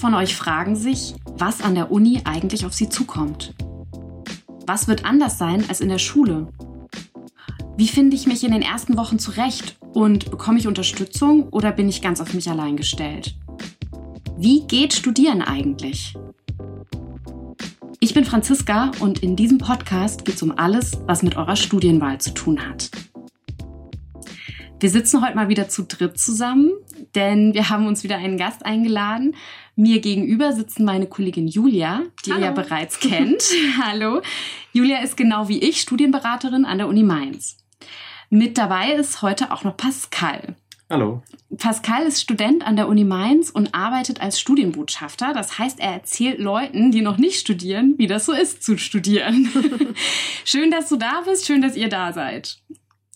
von 0.00 0.14
euch 0.14 0.34
fragen 0.34 0.76
sich, 0.76 1.14
was 1.36 1.60
an 1.60 1.74
der 1.74 1.92
Uni 1.92 2.22
eigentlich 2.24 2.64
auf 2.64 2.72
sie 2.72 2.88
zukommt. 2.88 3.54
Was 4.66 4.88
wird 4.88 5.04
anders 5.04 5.36
sein 5.36 5.64
als 5.68 5.80
in 5.80 5.90
der 5.90 5.98
Schule? 5.98 6.48
Wie 7.76 7.86
finde 7.86 8.16
ich 8.16 8.26
mich 8.26 8.42
in 8.42 8.52
den 8.52 8.62
ersten 8.62 8.96
Wochen 8.96 9.18
zurecht 9.18 9.76
und 9.92 10.30
bekomme 10.30 10.58
ich 10.58 10.66
Unterstützung 10.66 11.48
oder 11.50 11.70
bin 11.70 11.88
ich 11.88 12.00
ganz 12.00 12.20
auf 12.20 12.32
mich 12.32 12.48
allein 12.48 12.76
gestellt? 12.76 13.36
Wie 14.38 14.66
geht 14.66 14.94
Studieren 14.94 15.42
eigentlich? 15.42 16.14
Ich 18.00 18.14
bin 18.14 18.24
Franziska 18.24 18.92
und 19.00 19.22
in 19.22 19.36
diesem 19.36 19.58
Podcast 19.58 20.24
geht 20.24 20.36
es 20.36 20.42
um 20.42 20.56
alles, 20.56 20.92
was 21.06 21.22
mit 21.22 21.36
eurer 21.36 21.56
Studienwahl 21.56 22.18
zu 22.18 22.32
tun 22.32 22.66
hat. 22.66 22.90
Wir 24.80 24.88
sitzen 24.88 25.22
heute 25.22 25.36
mal 25.36 25.50
wieder 25.50 25.68
zu 25.68 25.82
dritt 25.82 26.18
zusammen, 26.18 26.70
denn 27.14 27.52
wir 27.52 27.68
haben 27.68 27.86
uns 27.86 28.02
wieder 28.02 28.16
einen 28.16 28.38
Gast 28.38 28.64
eingeladen. 28.64 29.34
Mir 29.76 30.00
gegenüber 30.00 30.52
sitzen 30.52 30.84
meine 30.84 31.06
Kollegin 31.06 31.48
Julia, 31.48 32.02
die 32.24 32.32
Hallo. 32.32 32.40
ihr 32.40 32.46
ja 32.46 32.52
bereits 32.52 33.00
kennt. 33.00 33.42
Hallo. 33.82 34.22
Julia 34.72 35.02
ist 35.02 35.16
genau 35.16 35.48
wie 35.48 35.58
ich 35.58 35.80
Studienberaterin 35.80 36.64
an 36.64 36.78
der 36.78 36.88
Uni 36.88 37.02
Mainz. 37.02 37.56
Mit 38.28 38.58
dabei 38.58 38.92
ist 38.92 39.22
heute 39.22 39.50
auch 39.52 39.64
noch 39.64 39.76
Pascal. 39.76 40.56
Hallo. 40.90 41.22
Pascal 41.56 42.04
ist 42.04 42.20
Student 42.20 42.66
an 42.66 42.74
der 42.74 42.88
Uni 42.88 43.04
Mainz 43.04 43.50
und 43.50 43.74
arbeitet 43.74 44.20
als 44.20 44.40
Studienbotschafter. 44.40 45.32
Das 45.32 45.58
heißt, 45.58 45.78
er 45.78 45.92
erzählt 45.92 46.40
Leuten, 46.40 46.90
die 46.90 47.00
noch 47.00 47.16
nicht 47.16 47.38
studieren, 47.38 47.94
wie 47.96 48.08
das 48.08 48.26
so 48.26 48.32
ist 48.32 48.62
zu 48.62 48.76
studieren. 48.76 49.48
schön, 50.44 50.70
dass 50.70 50.88
du 50.88 50.96
da 50.96 51.22
bist. 51.24 51.46
Schön, 51.46 51.62
dass 51.62 51.76
ihr 51.76 51.88
da 51.88 52.12
seid. 52.12 52.58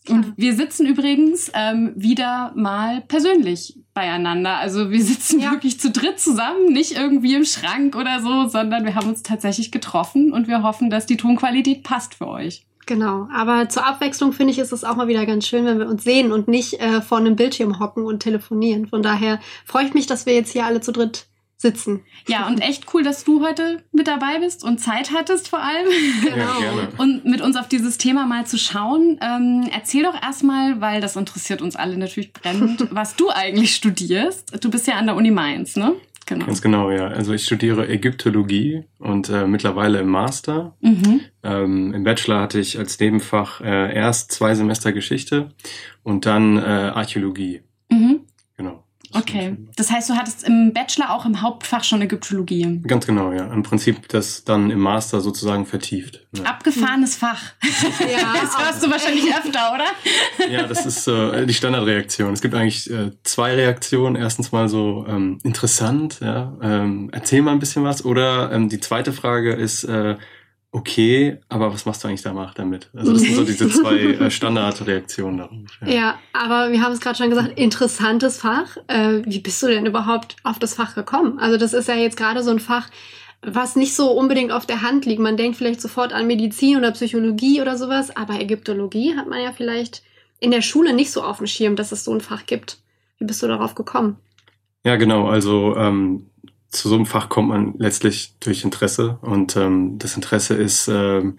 Und 0.09 0.35
wir 0.37 0.55
sitzen 0.55 0.87
übrigens 0.87 1.51
ähm, 1.55 1.93
wieder 1.97 2.53
mal 2.55 3.01
persönlich 3.03 3.79
beieinander. 3.95 4.59
Also 4.59 4.91
wir 4.91 5.03
sitzen 5.03 5.41
ja. 5.41 5.53
wirklich 5.53 5.81
zu 5.81 5.91
dritt 5.91 6.21
zusammen, 6.21 6.73
nicht 6.73 6.93
irgendwie 6.93 7.35
im 7.35 7.45
Schrank 7.45 7.97
oder 7.97 8.21
so, 8.21 8.49
sondern 8.49 8.85
wir 8.85 8.95
haben 8.95 9.09
uns 9.09 9.23
tatsächlich 9.23 9.73
getroffen 9.73 10.33
und 10.33 10.49
wir 10.49 10.63
hoffen, 10.63 10.91
dass 10.91 11.07
die 11.07 11.17
Tonqualität 11.17 11.83
passt 11.85 12.15
für 12.15 12.29
euch. 12.29 12.67
Genau, 12.87 13.29
aber 13.33 13.71
zur 13.71 13.87
Abwechslung 13.87 14.33
finde 14.33 14.53
ich, 14.53 14.59
ist 14.59 14.73
es 14.73 14.85
auch 14.85 14.97
mal 14.97 15.09
wieder 15.09 15.25
ganz 15.25 15.47
schön, 15.47 15.65
wenn 15.65 15.79
wir 15.79 15.89
uns 15.89 16.05
sehen 16.05 16.33
und 16.33 16.49
nicht 16.49 16.81
äh, 16.81 17.01
vor 17.01 17.17
einem 17.17 17.35
Bildschirm 17.35 17.79
hocken 17.79 18.05
und 18.05 18.21
telefonieren. 18.21 18.87
Von 18.87 19.03
daher 19.03 19.41
freue 19.65 19.87
ich 19.87 19.95
mich, 19.95 20.07
dass 20.07 20.27
wir 20.27 20.35
jetzt 20.35 20.53
hier 20.53 20.67
alle 20.67 20.83
zu 20.83 20.93
dritt 20.93 21.27
sitzen. 21.65 22.03
Ja, 22.29 22.47
und 22.47 22.61
echt 22.61 22.93
cool, 22.93 23.03
dass 23.03 23.25
du 23.25 23.45
heute 23.45 23.83
mit 23.91 24.07
dabei 24.07 24.39
bist 24.39 24.63
und 24.63 24.79
Zeit 24.79 25.13
hattest 25.13 25.49
vor 25.49 25.61
allem. 25.61 25.89
Genau. 26.23 26.37
Ja, 26.37 26.59
gerne. 26.61 26.89
Und 26.99 27.25
mit 27.25 27.41
uns 27.41 27.57
auf 27.57 27.69
dieses 27.69 27.97
Thema 27.99 28.27
mal 28.27 28.47
zu 28.47 28.59
schauen. 28.59 29.19
Ähm, 29.23 29.69
erzähl 29.73 30.03
doch 30.03 30.21
erstmal, 30.21 30.81
weil 30.81 31.01
das 31.01 31.17
interessiert 31.17 31.63
uns 31.63 31.75
alle 31.75 31.97
natürlich 31.97 32.33
brennend, 32.33 32.87
was 32.91 33.17
du 33.17 33.31
eigentlich 33.31 33.75
studierst. 33.75 34.63
Du 34.63 34.71
bist 34.71 34.87
ja 34.87 34.95
an 34.95 35.07
der 35.07 35.17
Uni 35.17 35.31
Mainz, 35.31 35.77
ne? 35.77 35.95
Genau. 36.27 36.47
Ganz 36.47 36.63
genau, 36.63 36.91
ja. 36.91 37.09
Also 37.09 37.33
ich 37.33 37.45
studiere 37.45 37.89
Ägyptologie 37.89 38.85
und 38.99 39.29
äh, 39.29 39.47
mittlerweile 39.47 40.01
im 40.01 40.09
Master. 40.09 40.75
Mhm. 40.81 41.21
Ähm, 41.43 41.95
Im 41.95 42.05
Bachelor 42.05 42.41
hatte 42.41 42.61
ich 42.61 42.79
als 42.79 42.99
Nebenfach 42.99 43.61
äh, 43.61 43.95
erst 43.95 44.33
zwei 44.33 44.55
Semester 44.55 44.93
Geschichte 44.93 45.51
und 46.03 46.27
dann 46.27 46.57
äh, 46.57 46.61
Archäologie. 46.61 47.63
Mhm. 47.91 48.21
Okay. 49.15 49.57
Das 49.77 49.91
heißt, 49.91 50.11
du 50.11 50.15
hattest 50.15 50.45
im 50.45 50.73
Bachelor 50.73 51.13
auch 51.13 51.25
im 51.25 51.41
Hauptfach 51.41 51.85
schon 51.85 52.03
Ägyptologie. 52.03 52.81
Ganz 52.87 53.07
genau, 53.07 53.33
ja. 53.33 53.53
Im 53.53 53.63
Prinzip 53.63 54.09
das 54.09 54.45
dann 54.45 54.71
im 54.71 54.81
Master 54.81 55.21
sozusagen 55.21 55.67
vertieft. 55.67 56.27
Ja. 56.37 56.45
Abgefahrenes 56.45 57.17
Fach. 57.17 57.41
Ja, 58.01 58.35
das 58.41 58.59
hörst 58.59 58.85
du 58.85 58.91
wahrscheinlich 58.91 59.25
öfter, 59.35 59.73
oder? 59.73 60.51
Ja, 60.51 60.67
das 60.67 60.85
ist 60.85 61.07
äh, 61.07 61.47
die 61.47 61.55
Standardreaktion. 61.55 62.33
Es 62.33 62.41
gibt 62.41 62.55
eigentlich 62.55 62.91
äh, 62.91 63.13
zwei 63.23 63.55
Reaktionen. 63.55 64.17
Erstens 64.17 64.53
mal 64.53 64.69
so 64.69 65.05
ähm, 65.09 65.39
interessant, 65.43 66.19
ja. 66.21 66.57
Ähm, 66.63 67.11
erzähl 67.13 67.43
mal 67.43 67.53
ein 67.53 67.59
bisschen 67.59 67.85
was. 67.85 68.05
Oder 68.05 68.53
ähm, 68.53 68.69
die 68.69 68.81
zweite 68.81 69.13
Frage 69.13 69.53
ist, 69.55 69.85
äh, 69.85 70.17
okay, 70.75 71.39
aber 71.49 71.73
was 71.73 71.87
machst 71.87 72.03
du 72.03 72.09
eigentlich 72.09 72.23
danach 72.23 72.53
damit? 72.53 72.91
Also 72.95 73.13
das 73.13 73.23
sind 73.23 73.37
so 73.37 73.45
diese 73.45 73.69
zwei 73.71 73.97
äh, 74.01 74.31
Standardreaktionen 74.31 75.39
darauf. 75.39 75.59
Ja. 75.87 75.89
ja, 75.89 76.19
aber 76.33 76.73
wir 76.73 76.83
haben 76.83 76.93
es 76.93 77.01
gerade 77.01 77.17
schon 77.17 77.31
gesagt, 77.31 77.57
interessantes 77.57 78.39
Fach. 78.39 78.77
Äh, 78.89 79.23
wie 79.25 79.39
bist 79.39 79.63
du 79.63 79.69
denn 79.69 79.87
überhaupt 79.87 80.35
auf 80.43 80.59
das 80.59 80.75
Fach 80.75 80.97
gekommen? 80.97 81.39
Also 81.39 81.59
das 81.59 81.75
ist 81.75 81.87
ja 81.87 81.95
jetzt 81.95 82.17
gerade 82.17 82.43
so 82.43 82.51
ein 82.51 82.59
Fach, 82.59 82.89
was 83.41 83.77
nicht 83.77 83.95
so 83.95 84.11
unbedingt 84.11 84.51
auf 84.51 84.67
der 84.67 84.83
Hand 84.83 85.07
liegt. 85.07 85.21
Man 85.21 85.37
denkt 85.37 85.57
vielleicht 85.57 85.81
sofort 85.81 86.13
an 86.13 86.27
Medizin 86.27 86.77
oder 86.77 86.91
Psychologie 86.91 87.63
oder 87.63 87.79
sowas, 87.79 88.15
aber 88.17 88.41
Ägyptologie 88.41 89.17
hat 89.17 89.29
man 89.29 89.41
ja 89.41 89.53
vielleicht 89.53 90.03
in 90.41 90.51
der 90.51 90.63
Schule 90.63 90.93
nicht 90.93 91.13
so 91.13 91.23
auf 91.23 91.39
dem 91.39 91.47
Schirm, 91.47 91.77
dass 91.77 91.93
es 91.93 92.03
so 92.03 92.13
ein 92.13 92.21
Fach 92.21 92.47
gibt. 92.47 92.79
Wie 93.19 93.27
bist 93.27 93.43
du 93.45 93.47
darauf 93.47 93.77
gekommen? 93.77 94.17
Ja, 94.85 94.97
genau. 94.97 95.29
Also 95.29 95.77
ähm, 95.77 96.27
zu 96.75 96.89
so 96.89 96.97
einem 96.97 97.07
Fach 97.07 97.29
kommt 97.29 97.49
man 97.49 97.75
letztlich 97.79 98.35
durch 98.41 98.65
Interesse. 98.65 99.19
Und 99.23 99.57
ähm, 99.57 99.99
das 99.99 100.17
Interesse 100.17 100.55
ist 100.55 100.89
ähm, 100.89 101.39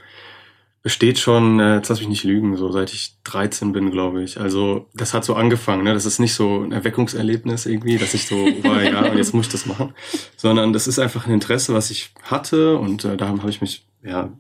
besteht 0.86 1.18
schon, 1.18 1.60
äh, 1.60 1.78
jetzt 1.78 1.90
lass 1.90 2.00
mich 2.00 2.10
nicht 2.10 2.24
lügen, 2.26 2.58
so 2.58 2.72
seit 2.72 2.94
ich 2.94 3.16
13 3.24 3.72
bin, 3.72 3.90
glaube 3.90 4.22
ich. 4.22 4.40
Also 4.40 4.88
das 4.94 5.16
hat 5.16 5.26
so 5.26 5.34
angefangen, 5.34 5.84
ne? 5.84 5.96
Das 5.96 6.06
ist 6.06 6.20
nicht 6.20 6.36
so 6.36 6.62
ein 6.62 6.72
Erweckungserlebnis 6.72 7.66
irgendwie, 7.66 7.98
dass 7.98 8.14
ich 8.14 8.28
so 8.28 8.36
war, 8.64 8.84
ja, 8.84 9.12
jetzt 9.16 9.34
muss 9.34 9.48
ich 9.48 9.52
das 9.52 9.66
machen, 9.66 9.96
sondern 10.38 10.74
das 10.74 10.88
ist 10.88 11.00
einfach 11.00 11.26
ein 11.26 11.34
Interesse, 11.34 11.74
was 11.74 11.90
ich 11.90 12.12
hatte 12.22 12.78
und 12.78 13.04
äh, 13.04 13.18
da 13.18 13.30
habe 13.30 13.50
ich 13.50 13.62
mich 13.62 13.88
ja 14.04 14.32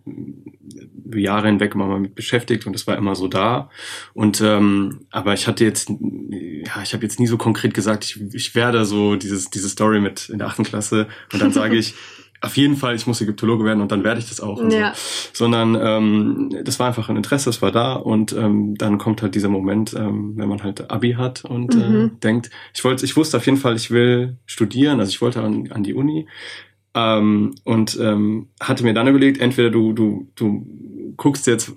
Jahre 1.15 1.47
hinweg 1.47 1.73
immer 1.73 1.87
mal 1.87 1.99
mit 1.99 2.13
beschäftigt 2.13 2.67
und 2.67 2.73
das 2.73 2.85
war 2.85 2.95
immer 2.95 3.15
so 3.15 3.27
da. 3.27 3.71
Und 4.13 4.39
ähm, 4.41 5.07
aber 5.09 5.33
ich 5.33 5.47
hatte 5.47 5.63
jetzt, 5.63 5.89
ja, 5.89 6.83
ich 6.83 6.93
habe 6.93 7.01
jetzt 7.01 7.19
nie 7.19 7.25
so 7.25 7.37
konkret 7.37 7.73
gesagt, 7.73 8.03
ich, 8.03 8.21
ich 8.35 8.53
werde 8.53 8.85
so 8.85 9.15
dieses 9.15 9.49
diese 9.49 9.69
Story 9.69 9.99
mit 9.99 10.29
in 10.29 10.37
der 10.37 10.47
achten 10.47 10.63
Klasse 10.63 11.07
und 11.33 11.41
dann 11.41 11.51
sage 11.51 11.75
ich 11.75 11.95
auf 12.45 12.57
jeden 12.57 12.75
Fall, 12.75 12.95
ich 12.95 13.07
muss 13.07 13.21
Ägyptologe 13.21 13.65
werden 13.65 13.81
und 13.81 13.91
dann 13.91 14.03
werde 14.03 14.19
ich 14.19 14.29
das 14.29 14.39
auch. 14.39 14.61
Ja. 14.71 14.93
So. 14.93 15.29
Sondern 15.33 15.77
ähm, 15.79 16.63
das 16.63 16.79
war 16.79 16.87
einfach 16.87 17.09
ein 17.09 17.17
Interesse, 17.17 17.49
das 17.49 17.61
war 17.61 17.71
da 17.71 17.93
und 17.93 18.33
ähm, 18.33 18.75
dann 18.77 18.97
kommt 18.97 19.21
halt 19.21 19.35
dieser 19.35 19.49
Moment, 19.49 19.93
ähm, 19.93 20.33
wenn 20.35 20.49
man 20.49 20.63
halt 20.63 20.89
Abi 20.91 21.13
hat 21.13 21.45
und 21.45 21.73
äh, 21.75 21.77
mhm. 21.77 22.05
äh, 22.05 22.19
denkt, 22.19 22.49
ich 22.73 22.83
wollte, 22.83 23.05
ich 23.05 23.15
wusste 23.17 23.37
auf 23.37 23.45
jeden 23.45 23.57
Fall, 23.57 23.75
ich 23.75 23.91
will 23.91 24.37
studieren, 24.45 24.99
also 24.99 25.09
ich 25.09 25.21
wollte 25.21 25.41
an, 25.41 25.71
an 25.71 25.83
die 25.83 25.93
Uni 25.93 26.27
ähm, 26.93 27.55
und 27.63 27.99
ähm, 27.99 28.49
hatte 28.59 28.83
mir 28.83 28.93
dann 28.93 29.07
überlegt, 29.07 29.39
entweder 29.39 29.69
du 29.69 29.93
du 29.93 30.27
du 30.35 31.13
guckst 31.17 31.47
jetzt 31.47 31.73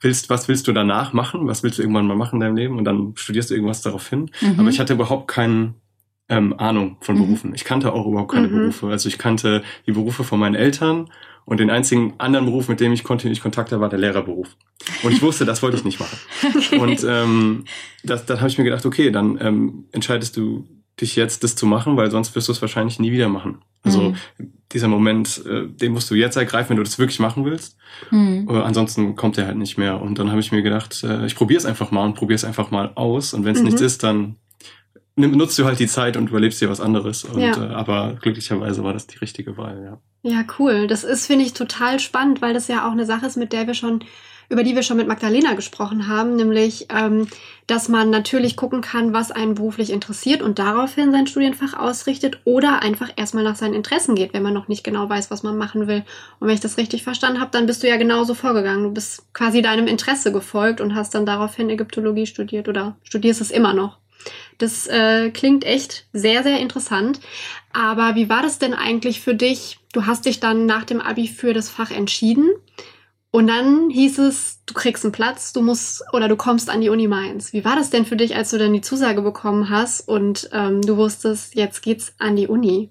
willst, 0.00 0.30
was 0.30 0.48
willst 0.48 0.68
du 0.68 0.72
danach 0.72 1.12
machen? 1.12 1.46
Was 1.46 1.62
willst 1.62 1.78
du 1.78 1.82
irgendwann 1.82 2.06
mal 2.06 2.16
machen 2.16 2.36
in 2.36 2.40
deinem 2.40 2.56
Leben? 2.56 2.78
Und 2.78 2.84
dann 2.84 3.14
studierst 3.16 3.50
du 3.50 3.54
irgendwas 3.54 3.82
darauf 3.82 4.08
hin. 4.08 4.30
Mhm. 4.40 4.60
Aber 4.60 4.68
ich 4.68 4.78
hatte 4.78 4.92
überhaupt 4.92 5.28
keinen 5.28 5.74
ähm, 6.28 6.58
Ahnung 6.58 6.96
von 7.00 7.16
mhm. 7.16 7.20
Berufen. 7.20 7.54
Ich 7.54 7.64
kannte 7.64 7.92
auch 7.92 8.06
überhaupt 8.06 8.32
keine 8.32 8.48
mhm. 8.48 8.58
Berufe. 8.58 8.88
Also 8.88 9.08
ich 9.08 9.18
kannte 9.18 9.62
die 9.86 9.92
Berufe 9.92 10.24
von 10.24 10.38
meinen 10.38 10.54
Eltern 10.54 11.10
und 11.44 11.60
den 11.60 11.70
einzigen 11.70 12.14
anderen 12.18 12.44
Beruf, 12.44 12.68
mit 12.68 12.80
dem 12.80 12.92
ich 12.92 13.04
kontinuierlich 13.04 13.42
Kontakt 13.42 13.70
hatte, 13.70 13.80
war 13.80 13.88
der 13.88 13.98
Lehrerberuf. 13.98 14.54
Und 15.02 15.12
ich 15.12 15.22
wusste, 15.22 15.46
das 15.46 15.62
wollte 15.62 15.78
ich 15.78 15.84
nicht 15.84 16.00
machen. 16.00 16.18
Okay. 16.68 16.78
Und 16.78 17.06
ähm, 17.08 17.64
das, 18.04 18.26
dann 18.26 18.40
habe 18.40 18.48
ich 18.48 18.58
mir 18.58 18.64
gedacht, 18.64 18.84
okay, 18.84 19.10
dann 19.10 19.38
ähm, 19.40 19.86
entscheidest 19.92 20.36
du 20.36 20.68
dich 21.00 21.16
jetzt, 21.16 21.44
das 21.44 21.56
zu 21.56 21.64
machen, 21.64 21.96
weil 21.96 22.10
sonst 22.10 22.34
wirst 22.34 22.48
du 22.48 22.52
es 22.52 22.60
wahrscheinlich 22.60 22.98
nie 22.98 23.12
wieder 23.12 23.28
machen. 23.28 23.62
Also 23.82 24.10
mhm. 24.10 24.16
dieser 24.72 24.88
Moment, 24.88 25.42
äh, 25.46 25.66
den 25.66 25.92
musst 25.92 26.10
du 26.10 26.14
jetzt 26.14 26.36
ergreifen, 26.36 26.70
wenn 26.70 26.76
du 26.76 26.82
das 26.82 26.98
wirklich 26.98 27.20
machen 27.20 27.44
willst. 27.44 27.78
Mhm. 28.10 28.48
Äh, 28.50 28.60
ansonsten 28.60 29.14
kommt 29.14 29.38
er 29.38 29.46
halt 29.46 29.56
nicht 29.56 29.78
mehr. 29.78 30.00
Und 30.00 30.18
dann 30.18 30.30
habe 30.30 30.40
ich 30.40 30.52
mir 30.52 30.62
gedacht, 30.62 31.02
äh, 31.04 31.24
ich 31.24 31.36
probiere 31.36 31.58
es 31.58 31.64
einfach 31.64 31.90
mal 31.90 32.04
und 32.04 32.14
probiere 32.14 32.36
es 32.36 32.44
einfach 32.44 32.70
mal 32.70 32.92
aus. 32.94 33.32
Und 33.32 33.44
wenn 33.44 33.54
es 33.54 33.60
mhm. 33.60 33.66
nichts 33.66 33.80
ist, 33.80 34.02
dann 34.02 34.36
nutzt 35.18 35.58
du 35.58 35.64
halt 35.64 35.78
die 35.78 35.86
Zeit 35.86 36.16
und 36.16 36.30
überlebst 36.30 36.60
dir 36.60 36.70
was 36.70 36.80
anderes. 36.80 37.24
Und, 37.24 37.40
ja. 37.40 37.52
äh, 37.52 37.74
aber 37.74 38.16
glücklicherweise 38.20 38.84
war 38.84 38.92
das 38.92 39.06
die 39.06 39.18
richtige 39.18 39.56
Wahl, 39.56 39.82
ja. 39.82 39.98
Ja, 40.22 40.44
cool. 40.58 40.86
Das 40.86 41.04
ist, 41.04 41.26
finde 41.26 41.44
ich, 41.44 41.52
total 41.52 42.00
spannend, 42.00 42.42
weil 42.42 42.54
das 42.54 42.68
ja 42.68 42.86
auch 42.86 42.92
eine 42.92 43.06
Sache 43.06 43.26
ist, 43.26 43.36
mit 43.36 43.52
der 43.52 43.66
wir 43.66 43.74
schon, 43.74 44.04
über 44.48 44.64
die 44.64 44.74
wir 44.74 44.82
schon 44.82 44.96
mit 44.96 45.06
Magdalena 45.06 45.54
gesprochen 45.54 46.08
haben, 46.08 46.34
nämlich, 46.34 46.86
ähm, 46.90 47.28
dass 47.68 47.88
man 47.88 48.10
natürlich 48.10 48.56
gucken 48.56 48.80
kann, 48.80 49.12
was 49.12 49.30
einen 49.30 49.54
beruflich 49.54 49.90
interessiert 49.90 50.42
und 50.42 50.58
daraufhin 50.58 51.12
sein 51.12 51.28
Studienfach 51.28 51.74
ausrichtet 51.74 52.40
oder 52.44 52.82
einfach 52.82 53.10
erstmal 53.14 53.44
nach 53.44 53.56
seinen 53.56 53.74
Interessen 53.74 54.16
geht, 54.16 54.34
wenn 54.34 54.42
man 54.42 54.54
noch 54.54 54.66
nicht 54.66 54.82
genau 54.82 55.08
weiß, 55.08 55.30
was 55.30 55.42
man 55.42 55.56
machen 55.56 55.86
will. 55.86 56.04
Und 56.40 56.48
wenn 56.48 56.54
ich 56.54 56.60
das 56.60 56.78
richtig 56.78 57.04
verstanden 57.04 57.40
habe, 57.40 57.52
dann 57.52 57.66
bist 57.66 57.82
du 57.82 57.88
ja 57.88 57.96
genauso 57.96 58.34
vorgegangen. 58.34 58.84
Du 58.84 58.90
bist 58.90 59.32
quasi 59.34 59.62
deinem 59.62 59.86
Interesse 59.86 60.32
gefolgt 60.32 60.80
und 60.80 60.94
hast 60.94 61.14
dann 61.14 61.26
daraufhin 61.26 61.70
Ägyptologie 61.70 62.26
studiert 62.26 62.68
oder 62.68 62.96
studierst 63.04 63.40
es 63.40 63.50
immer 63.50 63.72
noch. 63.72 63.98
Das 64.58 64.86
äh, 64.86 65.30
klingt 65.30 65.64
echt 65.64 66.06
sehr, 66.12 66.42
sehr 66.42 66.60
interessant. 66.60 67.20
Aber 67.72 68.14
wie 68.14 68.28
war 68.28 68.42
das 68.42 68.58
denn 68.58 68.74
eigentlich 68.74 69.20
für 69.20 69.34
dich? 69.34 69.78
Du 69.92 70.06
hast 70.06 70.26
dich 70.26 70.40
dann 70.40 70.66
nach 70.66 70.84
dem 70.84 71.00
Abi 71.00 71.28
für 71.28 71.54
das 71.54 71.68
Fach 71.68 71.90
entschieden. 71.90 72.50
Und 73.30 73.46
dann 73.46 73.90
hieß 73.90 74.18
es, 74.20 74.64
du 74.64 74.74
kriegst 74.74 75.04
einen 75.04 75.12
Platz, 75.12 75.52
du 75.52 75.60
musst 75.60 76.02
oder 76.12 76.28
du 76.28 76.36
kommst 76.36 76.70
an 76.70 76.80
die 76.80 76.88
Uni 76.88 77.08
Mainz. 77.08 77.52
Wie 77.52 77.64
war 77.64 77.76
das 77.76 77.90
denn 77.90 78.06
für 78.06 78.16
dich, 78.16 78.34
als 78.34 78.50
du 78.50 78.58
dann 78.58 78.72
die 78.72 78.80
Zusage 78.80 79.20
bekommen 79.20 79.68
hast 79.68 80.08
und 80.08 80.48
ähm, 80.52 80.80
du 80.80 80.96
wusstest, 80.96 81.54
jetzt 81.54 81.82
geht's 81.82 82.14
an 82.18 82.36
die 82.36 82.48
Uni? 82.48 82.90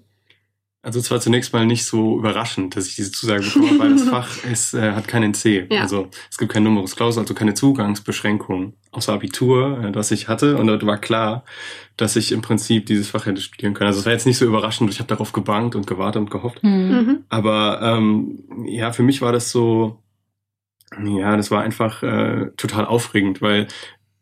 Also 0.88 1.00
es 1.00 1.10
war 1.10 1.20
zunächst 1.20 1.52
mal 1.52 1.66
nicht 1.66 1.84
so 1.84 2.18
überraschend, 2.18 2.74
dass 2.74 2.86
ich 2.86 2.96
diese 2.96 3.12
Zusage 3.12 3.42
bekomme, 3.42 3.78
weil 3.78 3.90
das 3.90 4.04
Fach 4.08 4.42
ist, 4.50 4.72
äh, 4.72 4.92
hat 4.92 5.06
kein 5.06 5.22
NC. 5.22 5.70
Ja. 5.70 5.82
Also 5.82 6.08
es 6.30 6.38
gibt 6.38 6.50
kein 6.50 6.62
Numerus 6.62 6.96
Clausus, 6.96 7.18
also 7.18 7.34
keine 7.34 7.52
Zugangsbeschränkung 7.52 8.72
außer 8.92 9.12
Abitur, 9.12 9.84
äh, 9.84 9.92
das 9.92 10.10
ich 10.12 10.28
hatte. 10.28 10.56
Und 10.56 10.66
dort 10.66 10.86
war 10.86 10.96
klar, 10.96 11.44
dass 11.98 12.16
ich 12.16 12.32
im 12.32 12.40
Prinzip 12.40 12.86
dieses 12.86 13.10
Fach 13.10 13.26
hätte 13.26 13.42
studieren 13.42 13.74
können. 13.74 13.88
Also 13.88 14.00
es 14.00 14.06
war 14.06 14.14
jetzt 14.14 14.24
nicht 14.24 14.38
so 14.38 14.46
überraschend, 14.46 14.88
ich 14.90 14.98
habe 14.98 15.08
darauf 15.08 15.34
gebankt 15.34 15.74
und 15.74 15.86
gewartet 15.86 16.22
und 16.22 16.30
gehofft. 16.30 16.64
Mhm. 16.64 16.70
mhm. 16.70 17.18
Aber 17.28 17.82
ähm, 17.82 18.44
ja, 18.64 18.90
für 18.92 19.02
mich 19.02 19.20
war 19.20 19.32
das 19.32 19.50
so, 19.50 20.02
ja, 21.04 21.36
das 21.36 21.50
war 21.50 21.60
einfach 21.60 22.02
äh, 22.02 22.46
total 22.56 22.86
aufregend, 22.86 23.42
weil 23.42 23.68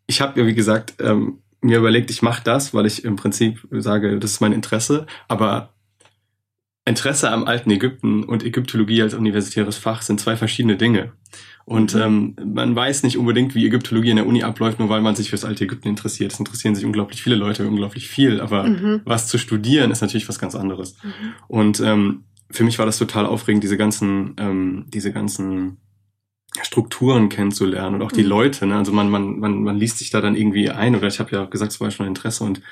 ich 0.08 0.20
habe 0.20 0.40
ja, 0.40 0.48
wie 0.48 0.54
gesagt, 0.54 0.94
ähm, 0.98 1.38
mir 1.60 1.78
überlegt, 1.78 2.10
ich 2.10 2.22
mache 2.22 2.42
das, 2.42 2.74
weil 2.74 2.86
ich 2.86 3.04
im 3.04 3.14
Prinzip 3.14 3.68
sage, 3.70 4.18
das 4.18 4.32
ist 4.32 4.40
mein 4.40 4.52
Interesse, 4.52 5.06
aber 5.28 5.75
Interesse 6.86 7.30
am 7.30 7.44
alten 7.44 7.70
Ägypten 7.70 8.22
und 8.22 8.44
Ägyptologie 8.44 9.02
als 9.02 9.12
universitäres 9.12 9.76
Fach 9.76 10.02
sind 10.02 10.20
zwei 10.20 10.36
verschiedene 10.36 10.76
Dinge. 10.76 11.12
Und 11.64 11.94
mhm. 11.94 12.00
ähm, 12.00 12.36
man 12.54 12.76
weiß 12.76 13.02
nicht 13.02 13.18
unbedingt, 13.18 13.56
wie 13.56 13.66
Ägyptologie 13.66 14.10
in 14.10 14.16
der 14.16 14.26
Uni 14.26 14.44
abläuft, 14.44 14.78
nur 14.78 14.88
weil 14.88 15.00
man 15.00 15.16
sich 15.16 15.30
fürs 15.30 15.44
alte 15.44 15.64
Ägypten 15.64 15.88
interessiert. 15.88 16.32
Es 16.32 16.38
interessieren 16.38 16.76
sich 16.76 16.84
unglaublich 16.84 17.22
viele 17.22 17.34
Leute, 17.34 17.66
unglaublich 17.66 18.08
viel. 18.08 18.40
Aber 18.40 18.62
mhm. 18.62 19.00
was 19.04 19.26
zu 19.26 19.36
studieren, 19.36 19.90
ist 19.90 20.00
natürlich 20.00 20.28
was 20.28 20.38
ganz 20.38 20.54
anderes. 20.54 20.96
Mhm. 21.02 21.10
Und 21.48 21.80
ähm, 21.80 22.24
für 22.52 22.62
mich 22.62 22.78
war 22.78 22.86
das 22.86 22.98
total 22.98 23.26
aufregend, 23.26 23.64
diese 23.64 23.76
ganzen, 23.76 24.36
ähm, 24.38 24.86
diese 24.94 25.12
ganzen 25.12 25.78
Strukturen 26.62 27.28
kennenzulernen 27.28 27.96
und 27.96 28.02
auch 28.02 28.12
die 28.12 28.22
mhm. 28.22 28.28
Leute. 28.28 28.66
Ne? 28.68 28.76
Also 28.76 28.92
man, 28.92 29.10
man, 29.10 29.40
man, 29.40 29.64
man 29.64 29.76
liest 29.76 29.98
sich 29.98 30.10
da 30.10 30.20
dann 30.20 30.36
irgendwie 30.36 30.70
ein. 30.70 30.94
Oder 30.94 31.08
ich 31.08 31.18
habe 31.18 31.32
ja 31.32 31.46
gesagt, 31.46 31.72
es 31.72 31.80
war 31.80 31.90
schon 31.90 32.06
ein 32.06 32.10
Interesse 32.10 32.44
und 32.44 32.62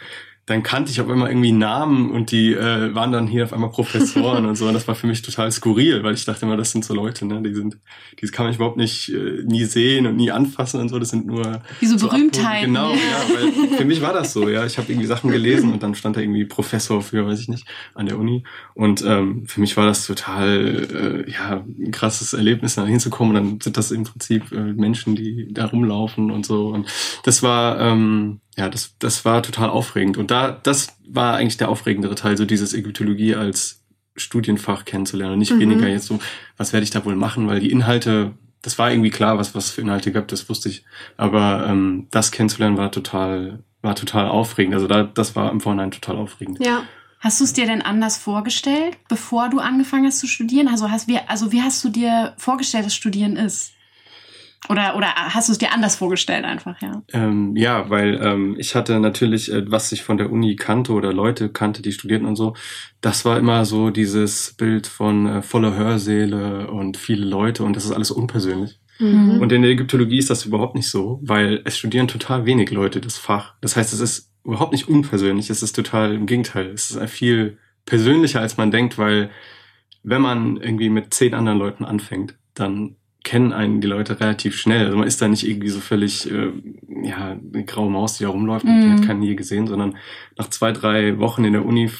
dann 0.46 0.62
kannte 0.62 0.90
ich 0.90 1.00
auf 1.00 1.08
einmal 1.08 1.30
irgendwie 1.30 1.52
Namen 1.52 2.10
und 2.10 2.30
die 2.30 2.52
äh, 2.52 2.94
waren 2.94 3.12
dann 3.12 3.26
hier 3.26 3.44
auf 3.44 3.54
einmal 3.54 3.70
Professoren 3.70 4.44
und 4.44 4.56
so. 4.56 4.66
Und 4.68 4.74
das 4.74 4.86
war 4.86 4.94
für 4.94 5.06
mich 5.06 5.22
total 5.22 5.50
skurril, 5.50 6.02
weil 6.02 6.12
ich 6.12 6.26
dachte 6.26 6.44
immer, 6.44 6.58
das 6.58 6.70
sind 6.70 6.84
so 6.84 6.92
Leute, 6.92 7.24
ne, 7.24 7.40
die 7.42 7.54
sind, 7.54 7.78
die 8.20 8.26
kann 8.26 8.50
ich 8.50 8.56
überhaupt 8.56 8.76
nicht 8.76 9.08
äh, 9.08 9.42
nie 9.44 9.64
sehen 9.64 10.06
und 10.06 10.16
nie 10.16 10.30
anfassen 10.30 10.80
und 10.80 10.90
so. 10.90 10.98
Das 10.98 11.08
sind 11.08 11.26
nur 11.26 11.62
wie 11.80 11.86
so, 11.86 11.96
so 11.96 12.08
Berühmtheiten. 12.08 12.74
Genau, 12.74 12.90
ja, 12.92 13.34
weil 13.34 13.78
für 13.78 13.84
mich 13.86 14.02
war 14.02 14.12
das 14.12 14.34
so. 14.34 14.50
Ja, 14.50 14.66
ich 14.66 14.76
habe 14.76 14.92
irgendwie 14.92 15.06
Sachen 15.06 15.30
gelesen 15.30 15.72
und 15.72 15.82
dann 15.82 15.94
stand 15.94 16.16
da 16.16 16.20
irgendwie 16.20 16.44
Professor 16.44 17.00
für, 17.00 17.26
weiß 17.26 17.40
ich 17.40 17.48
nicht, 17.48 17.66
an 17.94 18.04
der 18.04 18.18
Uni. 18.18 18.44
Und 18.74 19.02
ähm, 19.02 19.46
für 19.46 19.60
mich 19.60 19.78
war 19.78 19.86
das 19.86 20.06
total, 20.06 21.24
äh, 21.26 21.30
ja, 21.30 21.64
ein 21.66 21.90
krasses 21.90 22.34
Erlebnis, 22.34 22.74
da 22.74 22.84
hinzukommen. 22.84 23.34
Und 23.34 23.42
dann 23.42 23.60
sind 23.62 23.78
das 23.78 23.90
im 23.90 24.04
Prinzip 24.04 24.52
äh, 24.52 24.74
Menschen, 24.74 25.16
die 25.16 25.48
da 25.52 25.64
rumlaufen 25.64 26.30
und 26.30 26.44
so. 26.44 26.68
Und 26.68 26.86
das 27.22 27.42
war 27.42 27.80
ähm, 27.80 28.40
ja, 28.56 28.68
das, 28.68 28.94
das 28.98 29.24
war 29.24 29.42
total 29.42 29.70
aufregend. 29.70 30.16
Und 30.16 30.30
da, 30.30 30.52
das 30.52 30.96
war 31.06 31.36
eigentlich 31.36 31.56
der 31.56 31.68
aufregendere 31.68 32.14
Teil, 32.14 32.36
so 32.36 32.44
dieses 32.44 32.72
Ägyptologie 32.72 33.34
als 33.34 33.82
Studienfach 34.16 34.84
kennenzulernen. 34.84 35.38
Nicht 35.38 35.52
mhm. 35.52 35.60
weniger 35.60 35.88
jetzt 35.88 36.06
so, 36.06 36.20
was 36.56 36.72
werde 36.72 36.84
ich 36.84 36.90
da 36.90 37.04
wohl 37.04 37.16
machen, 37.16 37.48
weil 37.48 37.60
die 37.60 37.70
Inhalte, 37.70 38.32
das 38.62 38.78
war 38.78 38.90
irgendwie 38.90 39.10
klar, 39.10 39.38
was, 39.38 39.54
was 39.54 39.70
für 39.70 39.80
Inhalte 39.80 40.12
gab, 40.12 40.28
das 40.28 40.48
wusste 40.48 40.68
ich. 40.68 40.84
Aber 41.16 41.66
ähm, 41.68 42.06
das 42.10 42.30
kennenzulernen 42.30 42.76
war 42.76 42.92
total, 42.92 43.64
war 43.82 43.96
total 43.96 44.28
aufregend. 44.28 44.74
Also 44.74 44.86
da, 44.86 45.02
das 45.02 45.34
war 45.34 45.50
im 45.50 45.60
Vorhinein 45.60 45.90
total 45.90 46.16
aufregend. 46.16 46.64
Ja. 46.64 46.84
Hast 47.24 47.40
du 47.40 47.44
es 47.44 47.54
dir 47.54 47.64
denn 47.64 47.80
anders 47.80 48.18
vorgestellt, 48.18 48.98
bevor 49.08 49.48
du 49.48 49.58
angefangen 49.58 50.04
hast 50.04 50.18
zu 50.18 50.26
studieren? 50.26 50.68
Also 50.68 50.90
hast 50.90 51.08
wie, 51.08 51.18
also 51.26 51.52
wie 51.52 51.62
hast 51.62 51.82
du 51.82 51.88
dir 51.88 52.34
vorgestellt, 52.36 52.84
dass 52.84 52.94
Studieren 52.94 53.36
ist? 53.36 53.72
Oder, 54.68 54.96
oder 54.96 55.14
hast 55.14 55.48
du 55.48 55.52
es 55.52 55.58
dir 55.58 55.72
anders 55.72 55.96
vorgestellt 55.96 56.44
einfach, 56.44 56.80
ja? 56.80 57.02
Ähm, 57.12 57.54
ja, 57.56 57.90
weil 57.90 58.20
ähm, 58.22 58.56
ich 58.58 58.74
hatte 58.74 58.98
natürlich, 58.98 59.52
äh, 59.52 59.70
was 59.70 59.92
ich 59.92 60.02
von 60.02 60.16
der 60.16 60.32
Uni 60.32 60.56
kannte 60.56 60.92
oder 60.92 61.12
Leute 61.12 61.50
kannte, 61.50 61.82
die 61.82 61.92
studierten 61.92 62.26
und 62.26 62.36
so, 62.36 62.54
das 63.00 63.24
war 63.24 63.38
immer 63.38 63.64
so 63.66 63.90
dieses 63.90 64.54
Bild 64.54 64.86
von 64.86 65.26
äh, 65.26 65.42
voller 65.42 65.74
Hörsäle 65.74 66.70
und 66.70 66.96
viele 66.96 67.26
Leute 67.26 67.64
und 67.64 67.76
das 67.76 67.84
ist 67.84 67.92
alles 67.92 68.10
unpersönlich. 68.10 68.80
Mhm. 68.98 69.40
Und 69.40 69.52
in 69.52 69.62
der 69.62 69.70
Ägyptologie 69.72 70.18
ist 70.18 70.30
das 70.30 70.46
überhaupt 70.46 70.74
nicht 70.74 70.88
so, 70.88 71.20
weil 71.22 71.60
es 71.64 71.76
studieren 71.76 72.08
total 72.08 72.46
wenig 72.46 72.70
Leute 72.70 73.00
das 73.00 73.18
Fach. 73.18 73.54
Das 73.60 73.76
heißt, 73.76 73.92
es 73.92 74.00
ist 74.00 74.30
überhaupt 74.44 74.72
nicht 74.72 74.88
unpersönlich, 74.88 75.50
es 75.50 75.62
ist 75.62 75.74
total 75.74 76.14
im 76.14 76.26
Gegenteil. 76.26 76.68
Es 76.68 76.90
ist 76.90 77.10
viel 77.10 77.58
persönlicher, 77.86 78.40
als 78.40 78.56
man 78.56 78.70
denkt, 78.70 78.96
weil 78.98 79.30
wenn 80.02 80.22
man 80.22 80.56
irgendwie 80.58 80.90
mit 80.90 81.12
zehn 81.12 81.34
anderen 81.34 81.58
Leuten 81.58 81.84
anfängt, 81.84 82.36
dann 82.54 82.96
kennen 83.24 83.52
einen 83.52 83.80
die 83.80 83.88
Leute 83.88 84.20
relativ 84.20 84.56
schnell. 84.56 84.84
Also 84.84 84.98
man 84.98 85.08
ist 85.08 85.20
da 85.20 85.28
nicht 85.28 85.48
irgendwie 85.48 85.70
so 85.70 85.80
völlig, 85.80 86.30
äh, 86.30 86.52
ja, 87.02 87.36
eine 87.52 87.64
graue 87.64 87.90
Maus, 87.90 88.18
die 88.18 88.24
da 88.24 88.30
rumläuft 88.30 88.64
und 88.64 88.78
mm. 88.78 88.82
die 88.82 88.90
hat 88.90 89.00
mhm. 89.00 89.06
keinen 89.06 89.22
je 89.22 89.34
gesehen, 89.34 89.66
sondern 89.66 89.96
nach 90.36 90.50
zwei, 90.50 90.72
drei 90.72 91.18
Wochen 91.18 91.44
in 91.44 91.54
der 91.54 91.64
Uni 91.64 91.90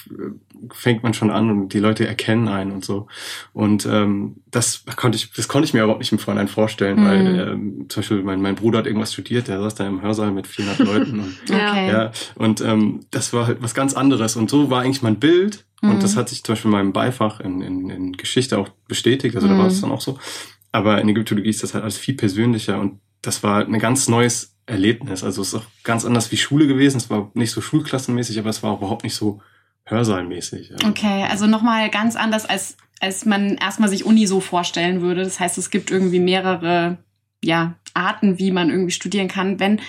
fängt 0.73 1.03
man 1.03 1.15
schon 1.15 1.31
an 1.31 1.51
und 1.51 1.73
die 1.73 1.79
Leute 1.79 2.07
erkennen 2.07 2.49
einen 2.49 2.73
und 2.73 2.85
so. 2.85 3.07
Und 3.53 3.87
ähm, 3.87 4.37
das 4.51 4.85
konnte 4.97 5.17
ich, 5.17 5.33
das 5.33 5.49
konnte 5.49 5.67
ich 5.67 5.75
mir 5.75 5.83
überhaupt 5.83 6.01
nicht 6.01 6.13
im 6.13 6.19
Vorhinein 6.19 6.49
vorstellen, 6.49 7.03
mm. 7.03 7.07
weil 7.07 7.49
ähm, 7.49 7.87
zum 7.89 8.03
Beispiel 8.03 8.23
mein, 8.23 8.43
mein 8.43 8.55
Bruder 8.55 8.79
hat 8.79 8.87
irgendwas 8.87 9.15
studiert, 9.15 9.49
der 9.49 9.61
saß 9.61 9.75
da 9.77 9.87
im 9.87 10.03
Hörsaal 10.03 10.31
mit 10.31 10.47
400 10.47 10.79
Leuten 10.87 11.21
und, 11.21 11.37
okay. 11.51 11.89
ja, 11.89 12.13
und 12.35 12.61
ähm, 12.61 13.01
das 13.11 13.33
war 13.33 13.47
halt 13.47 13.63
was 13.63 13.75
ganz 13.75 13.95
anderes. 13.95 14.37
Und 14.37 14.51
so 14.51 14.71
war 14.71 14.83
eigentlich 14.83 15.03
mein 15.03 15.19
Bild. 15.19 15.65
Und 15.81 16.03
das 16.03 16.15
mhm. 16.15 16.21
hat 16.21 16.29
sich 16.31 16.43
zum 16.43 16.55
Beispiel 16.55 16.71
in 16.71 16.77
meinem 16.79 16.93
Beifach 16.95 17.41
in, 17.41 17.61
in, 17.61 17.91
in 17.91 18.13
Geschichte 18.13 18.57
auch 18.57 18.71
bestätigt. 18.89 19.37
Also 19.37 19.49
da 19.49 19.59
war 19.59 19.67
es 19.67 19.83
dann 19.83 19.91
auch 19.91 20.01
so. 20.01 20.19
Aber 20.75 21.01
in 21.01 21.09
Ägyptologie 21.09 21.51
ist 21.51 21.63
das 21.63 21.73
halt 21.73 21.85
alles 21.85 21.97
viel 21.97 22.15
persönlicher 22.15 22.81
und 22.81 22.99
das 23.23 23.45
war 23.45 23.65
ein 23.65 23.79
ganz 23.79 24.09
neues 24.09 24.57
Erlebnis. 24.67 25.23
Also 25.23 25.41
es 25.41 25.49
ist 25.49 25.55
auch 25.55 25.67
ganz 25.85 26.05
anders 26.05 26.33
wie 26.33 26.37
Schule 26.37 26.67
gewesen. 26.67 26.97
Es 26.97 27.09
war 27.09 27.31
nicht 27.35 27.53
so 27.53 27.61
schulklassenmäßig, 27.61 28.41
aber 28.41 28.51
es 28.51 28.65
war 28.65 28.73
auch 28.73 28.79
überhaupt 28.79 29.05
nicht 29.05 29.15
so 29.15 29.41
hörsaalmäßig. 29.85 30.73
Okay, 30.85 31.27
also 31.31 31.47
nochmal 31.47 31.91
ganz 31.91 32.17
anders, 32.17 32.45
als, 32.45 32.77
als 32.99 33.25
man 33.25 33.55
erstmal 33.55 33.89
sich 33.89 34.05
Uni 34.05 34.27
so 34.27 34.41
vorstellen 34.41 35.01
würde. 35.01 35.23
Das 35.23 35.39
heißt, 35.39 35.59
es 35.59 35.71
gibt 35.71 35.93
irgendwie 35.93 36.19
mehrere 36.19 36.99
ja, 37.41 37.77
Arten, 37.95 38.41
wie 38.41 38.51
man 38.51 38.69
irgendwie 38.69 38.91
studieren 38.91 39.29
kann. 39.29 39.61
Wenn 39.61 39.81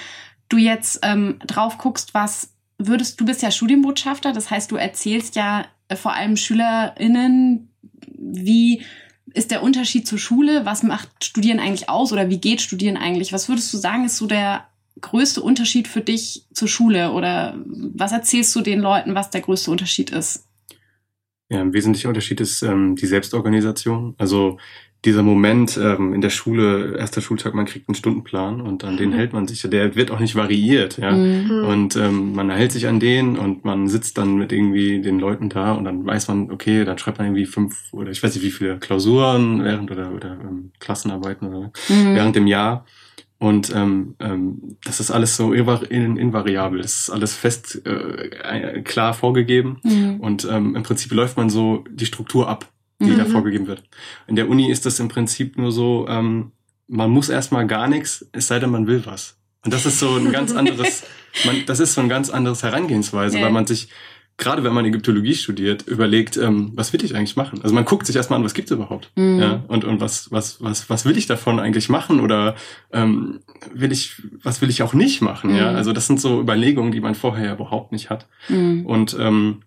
du 0.49 0.57
jetzt 0.57 0.99
ähm, 1.01 1.39
drauf 1.47 1.79
guckst, 1.79 2.13
was 2.13 2.53
würdest, 2.77 3.19
du 3.19 3.25
bist 3.25 3.41
ja 3.41 3.49
Studienbotschafter, 3.49 4.33
das 4.33 4.51
heißt, 4.51 4.69
du 4.69 4.75
erzählst 4.75 5.35
ja 5.35 5.65
äh, 5.87 5.95
vor 5.95 6.13
allem 6.13 6.37
SchülerInnen, 6.37 7.71
wie 8.07 8.83
ist 9.33 9.51
der 9.51 9.63
Unterschied 9.63 10.07
zur 10.07 10.19
Schule? 10.19 10.65
Was 10.65 10.83
macht 10.83 11.23
Studieren 11.23 11.59
eigentlich 11.59 11.89
aus 11.89 12.13
oder 12.13 12.29
wie 12.29 12.39
geht 12.39 12.61
Studieren 12.61 12.97
eigentlich? 12.97 13.33
Was 13.33 13.49
würdest 13.49 13.73
du 13.73 13.77
sagen, 13.77 14.05
ist 14.05 14.17
so 14.17 14.27
der 14.27 14.67
größte 15.01 15.41
Unterschied 15.41 15.87
für 15.87 16.01
dich 16.01 16.45
zur 16.53 16.67
Schule 16.67 17.11
oder 17.11 17.57
was 17.65 18.11
erzählst 18.11 18.55
du 18.55 18.61
den 18.61 18.79
Leuten, 18.79 19.15
was 19.15 19.29
der 19.29 19.41
größte 19.41 19.71
Unterschied 19.71 20.09
ist? 20.09 20.47
Ja, 21.49 21.61
ein 21.61 21.73
wesentlicher 21.73 22.09
Unterschied 22.09 22.41
ist 22.41 22.61
ähm, 22.63 22.95
die 22.95 23.05
Selbstorganisation. 23.05 24.15
Also 24.17 24.57
dieser 25.05 25.23
Moment 25.23 25.77
ähm, 25.81 26.13
in 26.13 26.21
der 26.21 26.29
Schule, 26.29 26.97
erster 26.97 27.21
Schultag, 27.21 27.53
man 27.53 27.65
kriegt 27.65 27.87
einen 27.87 27.95
Stundenplan 27.95 28.61
und 28.61 28.83
an 28.83 28.97
den 28.97 29.11
mhm. 29.11 29.13
hält 29.13 29.33
man 29.33 29.47
sich. 29.47 29.61
Der 29.61 29.95
wird 29.95 30.11
auch 30.11 30.19
nicht 30.19 30.35
variiert, 30.35 30.97
ja. 30.97 31.11
Mhm. 31.11 31.65
Und 31.65 31.95
ähm, 31.95 32.33
man 32.33 32.49
hält 32.49 32.71
sich 32.71 32.87
an 32.87 32.99
den 32.99 33.37
und 33.37 33.65
man 33.65 33.87
sitzt 33.87 34.17
dann 34.17 34.35
mit 34.35 34.51
irgendwie 34.51 35.01
den 35.01 35.19
Leuten 35.19 35.49
da 35.49 35.73
und 35.73 35.85
dann 35.85 36.05
weiß 36.05 36.27
man, 36.27 36.51
okay, 36.51 36.85
dann 36.85 36.97
schreibt 36.97 37.19
man 37.19 37.27
irgendwie 37.27 37.45
fünf 37.45 37.93
oder 37.93 38.11
ich 38.11 38.23
weiß 38.23 38.35
nicht 38.35 38.43
wie 38.43 38.51
viele 38.51 38.77
Klausuren 38.79 39.63
während 39.63 39.91
oder 39.91 40.11
oder 40.11 40.37
ähm, 40.41 40.71
Klassenarbeiten 40.79 41.47
oder 41.47 41.71
mhm. 41.89 42.15
während 42.15 42.35
dem 42.35 42.47
Jahr. 42.47 42.85
Und 43.37 43.75
ähm, 43.75 44.15
ähm, 44.19 44.77
das 44.85 44.99
ist 44.99 45.11
alles 45.11 45.35
so 45.35 45.51
invariabel, 45.53 46.81
das 46.81 47.01
ist 47.01 47.09
alles 47.09 47.35
fest 47.35 47.85
äh, 47.85 48.81
klar 48.81 49.13
vorgegeben. 49.13 49.77
Mhm. 49.83 50.19
Und 50.19 50.47
ähm, 50.49 50.75
im 50.75 50.83
Prinzip 50.83 51.11
läuft 51.11 51.37
man 51.37 51.49
so 51.49 51.83
die 51.91 52.05
Struktur 52.05 52.47
ab 52.47 52.65
die 53.01 53.11
mhm. 53.11 53.17
da 53.17 53.25
vorgegeben 53.25 53.67
wird. 53.67 53.83
In 54.27 54.35
der 54.35 54.49
Uni 54.49 54.71
ist 54.71 54.85
das 54.85 54.99
im 54.99 55.07
Prinzip 55.09 55.57
nur 55.57 55.71
so, 55.71 56.05
ähm, 56.07 56.51
man 56.87 57.09
muss 57.09 57.29
erstmal 57.29 57.67
gar 57.67 57.87
nichts, 57.87 58.25
es 58.31 58.47
sei 58.47 58.59
denn, 58.59 58.69
man 58.69 58.87
will 58.87 59.05
was. 59.05 59.37
Und 59.63 59.73
das 59.73 59.85
ist 59.85 59.99
so 59.99 60.15
ein 60.15 60.31
ganz 60.31 60.51
anderes, 60.55 61.03
man, 61.45 61.65
das 61.65 61.79
ist 61.79 61.93
so 61.93 62.01
ein 62.01 62.09
ganz 62.09 62.29
anderes 62.29 62.63
Herangehensweise, 62.63 63.39
ja. 63.39 63.45
weil 63.45 63.51
man 63.51 63.65
sich, 63.65 63.89
gerade 64.37 64.63
wenn 64.63 64.73
man 64.73 64.85
Ägyptologie 64.85 65.33
studiert, 65.33 65.87
überlegt, 65.87 66.37
ähm, 66.37 66.71
was 66.75 66.93
will 66.93 67.03
ich 67.03 67.15
eigentlich 67.15 67.35
machen? 67.35 67.61
Also 67.63 67.73
man 67.73 67.85
guckt 67.85 68.05
sich 68.05 68.15
erstmal 68.15 68.39
an, 68.39 68.45
was 68.45 68.53
gibt's 68.53 68.71
überhaupt? 68.71 69.11
Mhm. 69.15 69.39
Ja, 69.39 69.63
und, 69.67 69.83
und 69.83 69.99
was, 69.99 70.31
was, 70.31 70.61
was, 70.61 70.89
was 70.89 71.05
will 71.05 71.17
ich 71.17 71.25
davon 71.25 71.59
eigentlich 71.59 71.89
machen? 71.89 72.19
Oder 72.19 72.55
ähm, 72.93 73.39
will 73.73 73.91
ich, 73.91 74.21
was 74.43 74.61
will 74.61 74.69
ich 74.69 74.83
auch 74.83 74.93
nicht 74.93 75.21
machen? 75.21 75.51
Mhm. 75.51 75.57
Ja, 75.57 75.71
also 75.71 75.91
das 75.91 76.07
sind 76.07 76.21
so 76.21 76.39
Überlegungen, 76.39 76.91
die 76.91 77.01
man 77.01 77.15
vorher 77.15 77.47
ja 77.47 77.53
überhaupt 77.53 77.91
nicht 77.91 78.09
hat. 78.09 78.27
Mhm. 78.47 78.85
Und 78.85 79.17
ähm, 79.19 79.61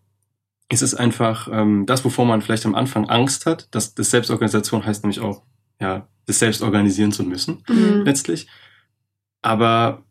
es 0.69 0.83
ist 0.83 0.95
einfach 0.95 1.49
ähm, 1.51 1.87
das, 1.87 2.05
wovor 2.05 2.27
man 2.27 2.43
vielleicht 2.43 2.67
am 2.67 2.75
Anfang 2.75 3.09
Angst 3.09 3.47
hat. 3.47 3.69
Das, 3.71 3.95
das 3.95 4.11
Selbstorganisation 4.11 4.85
heißt 4.85 5.03
nämlich 5.03 5.21
auch, 5.21 5.43
ja, 5.81 6.09
das 6.27 6.39
selbst 6.39 6.63
organisieren 6.63 7.13
zu 7.13 7.25
müssen, 7.25 7.63
mhm. 7.69 8.03
letztlich. 8.05 8.49
Aber 9.41 10.05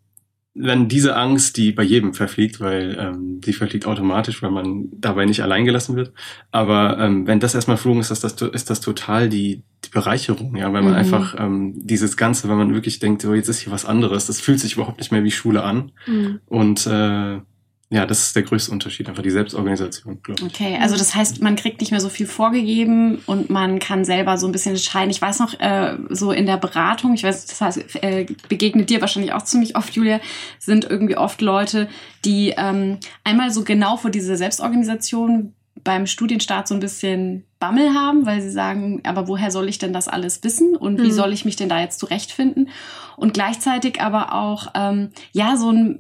wenn 0.59 0.87
diese 0.87 1.15
Angst, 1.15 1.57
die 1.57 1.71
bei 1.71 1.83
jedem 1.83 2.15
verfliegt, 2.15 2.59
weil 2.59 2.97
ähm, 2.99 3.39
die 3.41 3.53
verfliegt 3.53 3.85
automatisch, 3.85 4.41
weil 4.41 4.49
man 4.49 4.87
dabei 4.91 5.25
nicht 5.25 5.43
allein 5.43 5.65
gelassen 5.65 5.95
wird. 5.95 6.13
Aber 6.49 6.97
ähm, 6.97 7.27
wenn 7.27 7.39
das 7.39 7.53
erstmal 7.53 7.77
flogen 7.77 7.99
ist, 7.99 8.09
ist 8.09 8.23
das, 8.23 8.41
ist 8.41 8.69
das 8.71 8.81
total 8.81 9.29
die, 9.29 9.63
die 9.85 9.89
Bereicherung, 9.89 10.55
ja, 10.55 10.73
weil 10.73 10.81
man 10.81 10.93
mhm. 10.93 10.97
einfach 10.97 11.35
ähm, 11.37 11.73
dieses 11.75 12.17
Ganze, 12.17 12.49
wenn 12.49 12.57
man 12.57 12.73
wirklich 12.73 12.97
denkt, 12.97 13.21
so 13.21 13.35
jetzt 13.35 13.49
ist 13.49 13.59
hier 13.59 13.71
was 13.71 13.85
anderes, 13.85 14.25
das 14.25 14.41
fühlt 14.41 14.59
sich 14.59 14.73
überhaupt 14.73 14.97
nicht 14.97 15.11
mehr 15.11 15.23
wie 15.23 15.31
Schule 15.31 15.61
an. 15.61 15.91
Mhm. 16.07 16.39
Und 16.47 16.87
äh, 16.87 17.39
ja, 17.89 18.05
das 18.05 18.23
ist 18.23 18.35
der 18.35 18.43
größte 18.43 18.69
Unterschied, 18.71 19.07
einfach 19.07 19.23
die 19.23 19.29
Selbstorganisation, 19.29 20.21
glaube 20.21 20.41
ich. 20.41 20.53
Okay, 20.53 20.77
also 20.81 20.97
das 20.97 21.15
heißt, 21.15 21.41
man 21.41 21.55
kriegt 21.55 21.79
nicht 21.79 21.91
mehr 21.91 22.01
so 22.01 22.09
viel 22.09 22.27
vorgegeben 22.27 23.21
und 23.27 23.49
man 23.49 23.79
kann 23.79 24.03
selber 24.03 24.37
so 24.37 24.45
ein 24.45 24.51
bisschen 24.51 24.73
entscheiden. 24.73 25.09
Ich 25.09 25.21
weiß 25.21 25.39
noch, 25.39 25.57
äh, 25.61 25.97
so 26.09 26.33
in 26.33 26.45
der 26.45 26.57
Beratung, 26.57 27.13
ich 27.13 27.23
weiß, 27.23 27.45
das 27.45 27.61
heißt, 27.61 28.03
äh, 28.03 28.25
begegnet 28.49 28.89
dir 28.89 28.99
wahrscheinlich 28.99 29.31
auch 29.31 29.43
ziemlich 29.43 29.77
oft, 29.77 29.95
Julia, 29.95 30.19
sind 30.59 30.83
irgendwie 30.83 31.15
oft 31.15 31.41
Leute, 31.41 31.87
die 32.25 32.53
ähm, 32.57 32.97
einmal 33.23 33.51
so 33.51 33.63
genau 33.63 33.95
vor 33.95 34.11
dieser 34.11 34.35
Selbstorganisation 34.35 35.53
beim 35.87 36.05
Studienstart 36.05 36.67
so 36.67 36.73
ein 36.73 36.81
bisschen 36.81 37.45
Bammel 37.59 37.93
haben, 37.93 38.25
weil 38.25 38.41
sie 38.41 38.51
sagen, 38.51 38.99
aber 39.05 39.29
woher 39.29 39.51
soll 39.51 39.69
ich 39.69 39.77
denn 39.77 39.93
das 39.93 40.09
alles 40.09 40.43
wissen 40.43 40.75
und 40.75 41.01
wie 41.01 41.07
mhm. 41.07 41.13
soll 41.13 41.31
ich 41.31 41.45
mich 41.45 41.55
denn 41.55 41.69
da 41.69 41.79
jetzt 41.79 41.99
zurechtfinden? 41.99 42.67
Und 43.15 43.33
gleichzeitig 43.33 44.01
aber 44.01 44.33
auch, 44.33 44.67
ähm, 44.75 45.11
ja, 45.31 45.55
so 45.55 45.71
ein, 45.71 45.95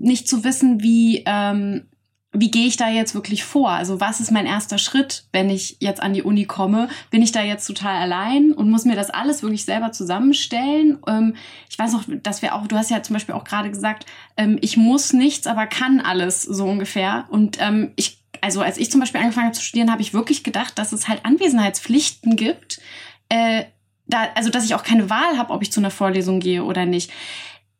nicht 0.00 0.28
zu 0.28 0.44
wissen, 0.44 0.82
wie, 0.82 1.24
ähm, 1.26 1.88
wie 2.32 2.50
gehe 2.50 2.66
ich 2.66 2.78
da 2.78 2.88
jetzt 2.88 3.14
wirklich 3.14 3.44
vor? 3.44 3.68
Also 3.68 4.00
was 4.00 4.20
ist 4.20 4.30
mein 4.30 4.46
erster 4.46 4.78
Schritt, 4.78 5.26
wenn 5.30 5.50
ich 5.50 5.76
jetzt 5.80 6.02
an 6.02 6.14
die 6.14 6.22
Uni 6.22 6.46
komme? 6.46 6.88
Bin 7.10 7.20
ich 7.20 7.32
da 7.32 7.42
jetzt 7.42 7.66
total 7.66 7.96
allein 7.96 8.52
und 8.52 8.70
muss 8.70 8.86
mir 8.86 8.96
das 8.96 9.10
alles 9.10 9.42
wirklich 9.42 9.66
selber 9.66 9.92
zusammenstellen? 9.92 11.00
Ähm, 11.06 11.34
ich 11.68 11.78
weiß 11.78 11.92
noch, 11.92 12.04
dass 12.22 12.40
wir 12.40 12.54
auch, 12.54 12.66
du 12.66 12.76
hast 12.78 12.90
ja 12.90 13.02
zum 13.02 13.12
Beispiel 13.12 13.34
auch 13.34 13.44
gerade 13.44 13.68
gesagt, 13.68 14.06
ähm, 14.38 14.56
ich 14.62 14.78
muss 14.78 15.12
nichts, 15.12 15.46
aber 15.46 15.66
kann 15.66 16.00
alles 16.00 16.40
so 16.44 16.64
ungefähr. 16.64 17.26
Und 17.28 17.58
ähm, 17.60 17.92
ich 17.96 18.21
also 18.42 18.60
als 18.60 18.76
ich 18.76 18.90
zum 18.90 19.00
Beispiel 19.00 19.20
angefangen 19.20 19.46
habe 19.46 19.56
zu 19.56 19.62
studieren, 19.62 19.90
habe 19.90 20.02
ich 20.02 20.12
wirklich 20.12 20.44
gedacht, 20.44 20.78
dass 20.78 20.92
es 20.92 21.08
halt 21.08 21.24
Anwesenheitspflichten 21.24 22.36
gibt. 22.36 22.80
Äh, 23.30 23.64
da, 24.06 24.28
also 24.34 24.50
dass 24.50 24.64
ich 24.64 24.74
auch 24.74 24.82
keine 24.82 25.08
Wahl 25.08 25.38
habe, 25.38 25.52
ob 25.52 25.62
ich 25.62 25.72
zu 25.72 25.80
einer 25.80 25.90
Vorlesung 25.90 26.40
gehe 26.40 26.64
oder 26.64 26.84
nicht. 26.84 27.10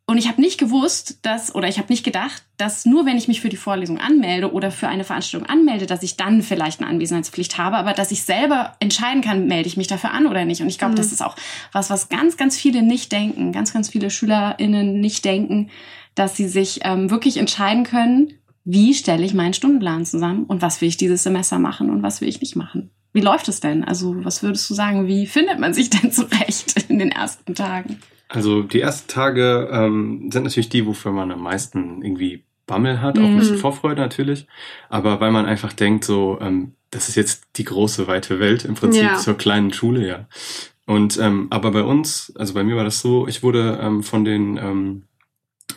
Und 0.07 0.19
ich 0.19 0.29
habe 0.29 0.41
nicht 0.41 0.59
gewusst, 0.59 1.19
dass, 1.23 1.55
oder 1.55 1.69
ich 1.69 1.79
habe 1.79 1.89
nicht 1.89 2.05
gedacht, 2.05 2.43
dass 2.57 2.85
nur 2.85 3.07
wenn 3.07 3.17
ich 3.17 3.29
mich 3.29 3.41
für 3.41 3.49
die 3.49 3.57
Vorlesung 3.57 3.99
anmelde 3.99 4.53
oder 4.53 4.71
für 4.71 4.89
eine 4.89 5.05
Veranstaltung 5.05 5.49
anmelde, 5.49 5.87
dass 5.87 6.03
ich 6.03 6.17
dann 6.17 6.43
vielleicht 6.43 6.81
eine 6.81 6.91
Anwesenheitspflicht 6.91 7.57
habe, 7.57 7.77
aber 7.77 7.93
dass 7.93 8.11
ich 8.11 8.23
selber 8.25 8.75
entscheiden 8.79 9.23
kann, 9.23 9.47
melde 9.47 9.69
ich 9.69 9.77
mich 9.77 9.87
dafür 9.87 10.13
an 10.13 10.27
oder 10.27 10.45
nicht. 10.45 10.61
Und 10.61 10.69
ich 10.69 10.79
glaube, 10.79 10.93
mhm. 10.93 10.97
das 10.97 11.13
ist 11.13 11.23
auch 11.23 11.37
was, 11.73 11.89
was 11.89 12.09
ganz, 12.09 12.37
ganz 12.37 12.57
viele 12.57 12.83
nicht 12.83 13.11
denken, 13.11 13.53
ganz, 13.53 13.73
ganz 13.73 13.91
viele 13.91 14.11
SchülerInnen 14.11 15.01
nicht 15.01 15.25
denken, 15.25 15.71
dass 16.15 16.37
sie 16.37 16.49
sich 16.49 16.81
ähm, 16.83 17.11
wirklich 17.11 17.37
entscheiden 17.37 17.85
können, 17.85 18.35
wie 18.65 18.95
stelle 18.95 19.25
ich 19.25 19.35
meinen 19.35 19.55
Stundenplan 19.55 20.05
zusammen 20.05 20.45
und 20.45 20.63
was 20.63 20.81
will 20.81 20.89
ich 20.89 20.97
dieses 20.97 21.23
Semester 21.23 21.59
machen 21.59 21.91
und 21.91 22.03
was 22.03 22.21
will 22.21 22.29
ich 22.29 22.41
nicht 22.41 22.57
machen. 22.57 22.91
Wie 23.13 23.21
läuft 23.21 23.49
es 23.49 23.61
denn? 23.61 23.85
Also, 23.85 24.25
was 24.25 24.43
würdest 24.43 24.69
du 24.71 24.75
sagen, 24.75 25.07
wie 25.07 25.27
findet 25.27 25.59
man 25.59 25.75
sich 25.75 25.91
denn 25.91 26.13
zurecht 26.13 26.87
in 26.89 26.99
den 26.99 27.11
ersten 27.11 27.55
Tagen? 27.55 27.99
Also, 28.29 28.63
die 28.63 28.81
ersten 28.81 29.09
Tage 29.09 29.69
ähm, 29.71 30.31
sind 30.33 30.45
natürlich 30.45 30.71
die, 30.71 30.87
wofür 30.87 31.13
man 31.13 31.31
am 31.31 31.43
meisten 31.43 32.03
irgendwie 32.03 32.45
Bammel 32.67 33.03
hat, 33.03 33.19
auch 33.19 33.25
ein 33.25 33.37
bisschen 33.37 33.57
mhm. 33.57 33.61
Vorfreude 33.61 34.01
natürlich, 34.01 34.47
aber 34.89 35.21
weil 35.21 35.33
man 35.33 35.47
einfach 35.47 35.73
denkt, 35.73 36.05
so, 36.05 36.39
ähm, 36.41 36.73
das 36.91 37.09
ist 37.09 37.17
jetzt 37.17 37.45
die 37.57 37.65
große, 37.65 38.07
weite 38.07 38.39
Welt 38.39 38.65
im 38.65 38.75
Prinzip 38.75 39.03
ja. 39.03 39.17
zur 39.17 39.37
kleinen 39.37 39.73
Schule, 39.73 40.07
ja. 40.07 40.29
Und 40.87 41.19
ähm, 41.19 41.49
aber 41.51 41.73
bei 41.73 41.83
uns, 41.83 42.33
also 42.37 42.55
bei 42.55 42.65
mir 42.65 42.77
war 42.77 42.85
das 42.85 43.01
so, 43.01 43.27
ich 43.27 43.43
wurde 43.43 43.79
ähm, 43.83 44.03
von 44.03 44.25
den 44.25 44.57
ähm, 44.57 45.03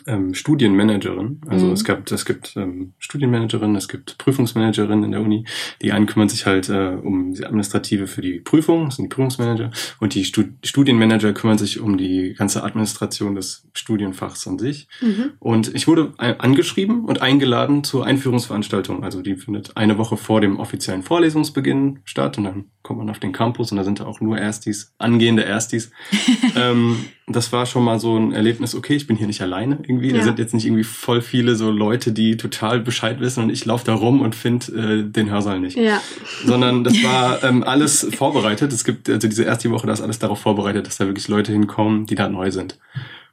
ähm, 0.06 0.34
Studienmanagerin. 0.34 1.40
Also 1.48 1.66
mhm. 1.66 1.72
es 1.72 1.84
gab, 1.84 2.10
es 2.10 2.24
gibt 2.24 2.56
ähm, 2.56 2.94
Studienmanagerinnen, 2.98 3.76
es 3.76 3.88
gibt 3.88 4.18
Prüfungsmanagerinnen 4.18 5.04
in 5.04 5.12
der 5.12 5.20
Uni. 5.20 5.44
Die 5.82 5.92
einen 5.92 6.06
kümmern 6.06 6.28
sich 6.28 6.46
halt 6.46 6.68
äh, 6.68 6.96
um 7.02 7.32
die 7.32 7.44
Administrative 7.44 8.06
für 8.06 8.22
die 8.22 8.40
Prüfung, 8.40 8.86
das 8.86 8.96
sind 8.96 9.04
die 9.04 9.14
Prüfungsmanager, 9.14 9.70
und 10.00 10.14
die 10.14 10.24
Stud 10.24 10.46
Studienmanager 10.64 11.32
kümmern 11.32 11.58
sich 11.58 11.80
um 11.80 11.98
die 11.98 12.34
ganze 12.34 12.62
Administration 12.62 13.34
des 13.34 13.66
Studienfachs 13.72 14.46
an 14.46 14.58
sich. 14.58 14.88
Mhm. 15.00 15.32
Und 15.38 15.74
ich 15.74 15.88
wurde 15.88 16.12
angeschrieben 16.16 17.04
und 17.04 17.22
eingeladen 17.22 17.84
zur 17.84 18.06
Einführungsveranstaltung. 18.06 19.04
Also 19.04 19.22
die 19.22 19.36
findet 19.36 19.76
eine 19.76 19.98
Woche 19.98 20.16
vor 20.16 20.40
dem 20.40 20.58
offiziellen 20.58 21.02
Vorlesungsbeginn 21.02 22.00
statt 22.04 22.38
und 22.38 22.44
dann 22.44 22.64
kommt 22.82 23.00
man 23.00 23.10
auf 23.10 23.18
den 23.18 23.32
Campus 23.32 23.72
und 23.72 23.78
da 23.78 23.84
sind 23.84 24.00
da 24.00 24.06
auch 24.06 24.20
nur 24.20 24.38
Erstis, 24.38 24.94
angehende 24.98 25.44
Erstis. 25.44 25.90
ähm, 26.56 26.96
das 27.28 27.52
war 27.52 27.66
schon 27.66 27.82
mal 27.82 27.98
so 27.98 28.16
ein 28.16 28.30
Erlebnis, 28.30 28.76
okay, 28.76 28.94
ich 28.94 29.08
bin 29.08 29.16
hier 29.16 29.26
nicht 29.26 29.42
alleine 29.42 29.80
irgendwie. 29.82 30.10
Ja. 30.10 30.18
Da 30.18 30.22
sind 30.22 30.38
jetzt 30.38 30.54
nicht 30.54 30.64
irgendwie 30.64 30.84
voll 30.84 31.20
viele 31.20 31.56
so 31.56 31.72
Leute, 31.72 32.12
die 32.12 32.36
total 32.36 32.78
Bescheid 32.78 33.18
wissen 33.18 33.42
und 33.42 33.50
ich 33.50 33.64
laufe 33.64 33.84
da 33.84 33.94
rum 33.94 34.20
und 34.20 34.36
finde 34.36 34.66
äh, 34.72 35.10
den 35.10 35.28
Hörsaal 35.28 35.58
nicht. 35.58 35.76
Ja. 35.76 36.00
Sondern 36.44 36.84
das 36.84 37.02
war 37.02 37.42
ähm, 37.44 37.64
alles 37.64 38.06
vorbereitet. 38.14 38.72
Es 38.72 38.84
gibt, 38.84 39.10
also 39.10 39.26
diese 39.26 39.42
erste 39.42 39.70
Woche, 39.72 39.88
da 39.88 39.92
ist 39.92 40.02
alles 40.02 40.20
darauf 40.20 40.38
vorbereitet, 40.38 40.86
dass 40.86 40.98
da 40.98 41.06
wirklich 41.06 41.26
Leute 41.26 41.50
hinkommen, 41.50 42.06
die 42.06 42.14
da 42.14 42.28
neu 42.28 42.52
sind. 42.52 42.78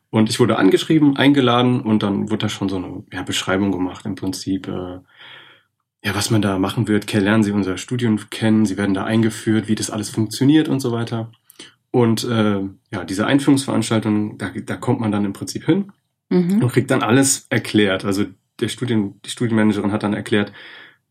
Und 0.09 0.27
ich 0.29 0.39
wurde 0.39 0.57
angeschrieben, 0.57 1.15
eingeladen 1.15 1.81
und 1.81 2.01
dann 2.01 2.31
wurde 2.31 2.43
da 2.45 2.49
schon 2.49 2.69
so 2.69 2.77
eine 2.77 3.03
ja, 3.11 3.21
Beschreibung 3.21 3.71
gemacht 3.71 4.07
im 4.07 4.15
Prinzip. 4.15 4.67
Äh, 4.67 4.99
ja, 6.03 6.15
was 6.15 6.31
man 6.31 6.41
da 6.41 6.57
machen 6.57 6.87
wird, 6.87 7.11
lernen 7.13 7.43
Sie 7.43 7.51
unser 7.51 7.77
Studium 7.77 8.19
kennen, 8.31 8.65
Sie 8.65 8.75
werden 8.75 8.95
da 8.95 9.05
eingeführt, 9.05 9.67
wie 9.67 9.75
das 9.75 9.91
alles 9.91 10.09
funktioniert 10.09 10.67
und 10.67 10.79
so 10.79 10.91
weiter. 10.91 11.31
Und 11.93 12.23
äh, 12.23 12.61
ja, 12.91 13.03
diese 13.07 13.27
Einführungsveranstaltung, 13.27 14.39
da, 14.39 14.49
da 14.49 14.75
kommt 14.77 14.99
man 14.99 15.11
dann 15.11 15.25
im 15.25 15.33
Prinzip 15.33 15.65
hin 15.65 15.91
mhm. 16.29 16.63
und 16.63 16.71
kriegt 16.71 16.89
dann 16.89 17.03
alles 17.03 17.45
erklärt. 17.51 18.03
Also 18.03 18.25
der 18.59 18.67
Studien, 18.67 19.21
die 19.23 19.29
Studienmanagerin 19.29 19.91
hat 19.91 20.01
dann 20.01 20.15
erklärt, 20.15 20.51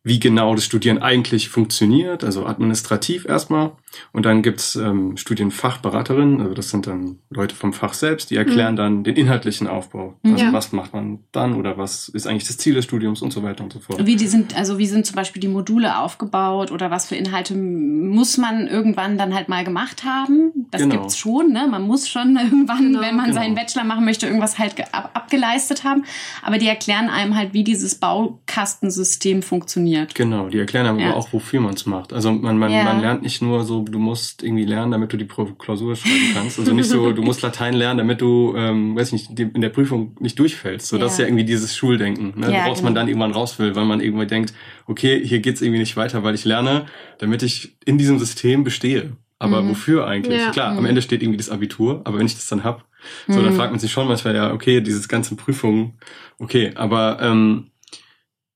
wie 0.02 0.18
genau 0.18 0.56
das 0.56 0.64
Studieren 0.64 0.98
eigentlich 0.98 1.50
funktioniert, 1.50 2.24
also 2.24 2.46
administrativ 2.46 3.26
erstmal. 3.26 3.76
Und 4.12 4.26
dann 4.26 4.42
gibt's 4.42 4.76
ähm, 4.76 5.16
Studienfachberaterinnen, 5.16 6.40
also 6.40 6.54
das 6.54 6.70
sind 6.70 6.86
dann 6.86 7.18
Leute 7.30 7.54
vom 7.54 7.72
Fach 7.72 7.94
selbst, 7.94 8.30
die 8.30 8.36
erklären 8.36 8.74
mhm. 8.74 8.76
dann 8.76 9.04
den 9.04 9.16
inhaltlichen 9.16 9.66
Aufbau. 9.66 10.14
Also 10.24 10.44
ja. 10.44 10.52
was 10.52 10.72
macht 10.72 10.92
man 10.92 11.20
dann 11.32 11.54
oder 11.54 11.78
was 11.78 12.08
ist 12.08 12.26
eigentlich 12.26 12.46
das 12.46 12.58
Ziel 12.58 12.74
des 12.74 12.84
Studiums 12.84 13.22
und 13.22 13.32
so 13.32 13.42
weiter 13.42 13.64
und 13.64 13.72
so 13.72 13.80
fort. 13.80 14.04
Wie 14.04 14.16
die 14.16 14.26
sind, 14.26 14.56
also 14.56 14.78
wie 14.78 14.86
sind 14.86 15.06
zum 15.06 15.16
Beispiel 15.16 15.40
die 15.40 15.48
Module 15.48 15.98
aufgebaut 15.98 16.70
oder 16.70 16.90
was 16.90 17.06
für 17.06 17.16
Inhalte 17.16 17.54
muss 17.54 18.38
man 18.38 18.66
irgendwann 18.66 19.18
dann 19.18 19.34
halt 19.34 19.48
mal 19.48 19.64
gemacht 19.64 20.04
haben? 20.04 20.52
Das 20.70 20.82
genau. 20.82 20.96
gibt's 20.96 21.16
schon, 21.16 21.52
ne? 21.52 21.66
Man 21.70 21.82
muss 21.82 22.08
schon 22.08 22.36
irgendwann, 22.42 22.92
genau. 22.92 23.00
wenn 23.00 23.16
man 23.16 23.26
genau. 23.26 23.40
seinen 23.40 23.54
Bachelor 23.54 23.84
machen 23.84 24.04
möchte, 24.04 24.26
irgendwas 24.26 24.58
halt 24.58 24.74
ab 24.94 25.10
abgeleistet 25.32 25.84
haben. 25.84 26.04
Aber 26.42 26.58
die 26.58 26.68
erklären 26.68 27.08
einem 27.08 27.36
halt, 27.36 27.54
wie 27.54 27.64
dieses 27.64 27.94
Baukastensystem 27.94 29.42
funktioniert. 29.42 30.14
Genau, 30.14 30.48
die 30.48 30.58
erklären 30.58 30.86
aber 30.86 31.00
ja. 31.00 31.14
auch, 31.14 31.32
wofür 31.32 31.60
man 31.60 31.74
es 31.74 31.86
macht. 31.86 32.12
Also 32.12 32.32
man, 32.32 32.58
man, 32.58 32.70
ja. 32.70 32.84
man 32.84 33.00
lernt 33.00 33.22
nicht 33.22 33.40
nur 33.42 33.64
so, 33.64 33.81
du 33.84 33.98
musst 33.98 34.42
irgendwie 34.42 34.64
lernen, 34.64 34.92
damit 34.92 35.12
du 35.12 35.16
die 35.16 35.26
Klausur 35.26 35.96
schreiben 35.96 36.32
kannst. 36.34 36.58
Also 36.58 36.72
nicht 36.72 36.88
so, 36.88 37.12
du 37.12 37.22
musst 37.22 37.42
Latein 37.42 37.74
lernen, 37.74 37.98
damit 37.98 38.20
du, 38.20 38.54
ähm, 38.56 38.96
weiß 38.96 39.12
nicht, 39.12 39.38
in 39.38 39.60
der 39.60 39.68
Prüfung 39.68 40.16
nicht 40.20 40.38
durchfällst. 40.38 40.88
So, 40.88 40.96
ja. 40.96 41.02
das 41.02 41.12
ist 41.12 41.18
ja 41.18 41.26
irgendwie 41.26 41.44
dieses 41.44 41.76
Schuldenken, 41.76 42.38
ne? 42.38 42.48
woraus 42.48 42.78
genau. 42.78 42.84
man 42.84 42.94
dann 42.94 43.08
irgendwann 43.08 43.32
raus 43.32 43.58
will, 43.58 43.74
weil 43.74 43.84
man 43.84 44.00
irgendwie 44.00 44.26
denkt, 44.26 44.52
okay, 44.86 45.24
hier 45.24 45.40
geht's 45.40 45.62
irgendwie 45.62 45.80
nicht 45.80 45.96
weiter, 45.96 46.22
weil 46.22 46.34
ich 46.34 46.44
lerne, 46.44 46.86
damit 47.18 47.42
ich 47.42 47.76
in 47.84 47.98
diesem 47.98 48.18
System 48.18 48.64
bestehe. 48.64 49.12
Aber 49.42 49.60
mhm. 49.60 49.70
wofür 49.70 50.06
eigentlich? 50.06 50.40
Ja. 50.40 50.50
Klar, 50.52 50.72
mhm. 50.72 50.78
am 50.78 50.84
Ende 50.86 51.02
steht 51.02 51.20
irgendwie 51.20 51.36
das 51.36 51.50
Abitur, 51.50 52.02
aber 52.04 52.18
wenn 52.18 52.26
ich 52.26 52.34
das 52.34 52.46
dann 52.46 52.62
hab, 52.62 52.84
so, 53.26 53.40
mhm. 53.40 53.44
dann 53.44 53.54
fragt 53.54 53.72
man 53.72 53.80
sich 53.80 53.90
schon 53.90 54.06
manchmal, 54.06 54.36
ja, 54.36 54.52
okay, 54.52 54.80
dieses 54.80 55.08
ganze 55.08 55.34
Prüfungen, 55.34 55.98
okay, 56.38 56.70
aber 56.76 57.18
ähm, 57.20 57.72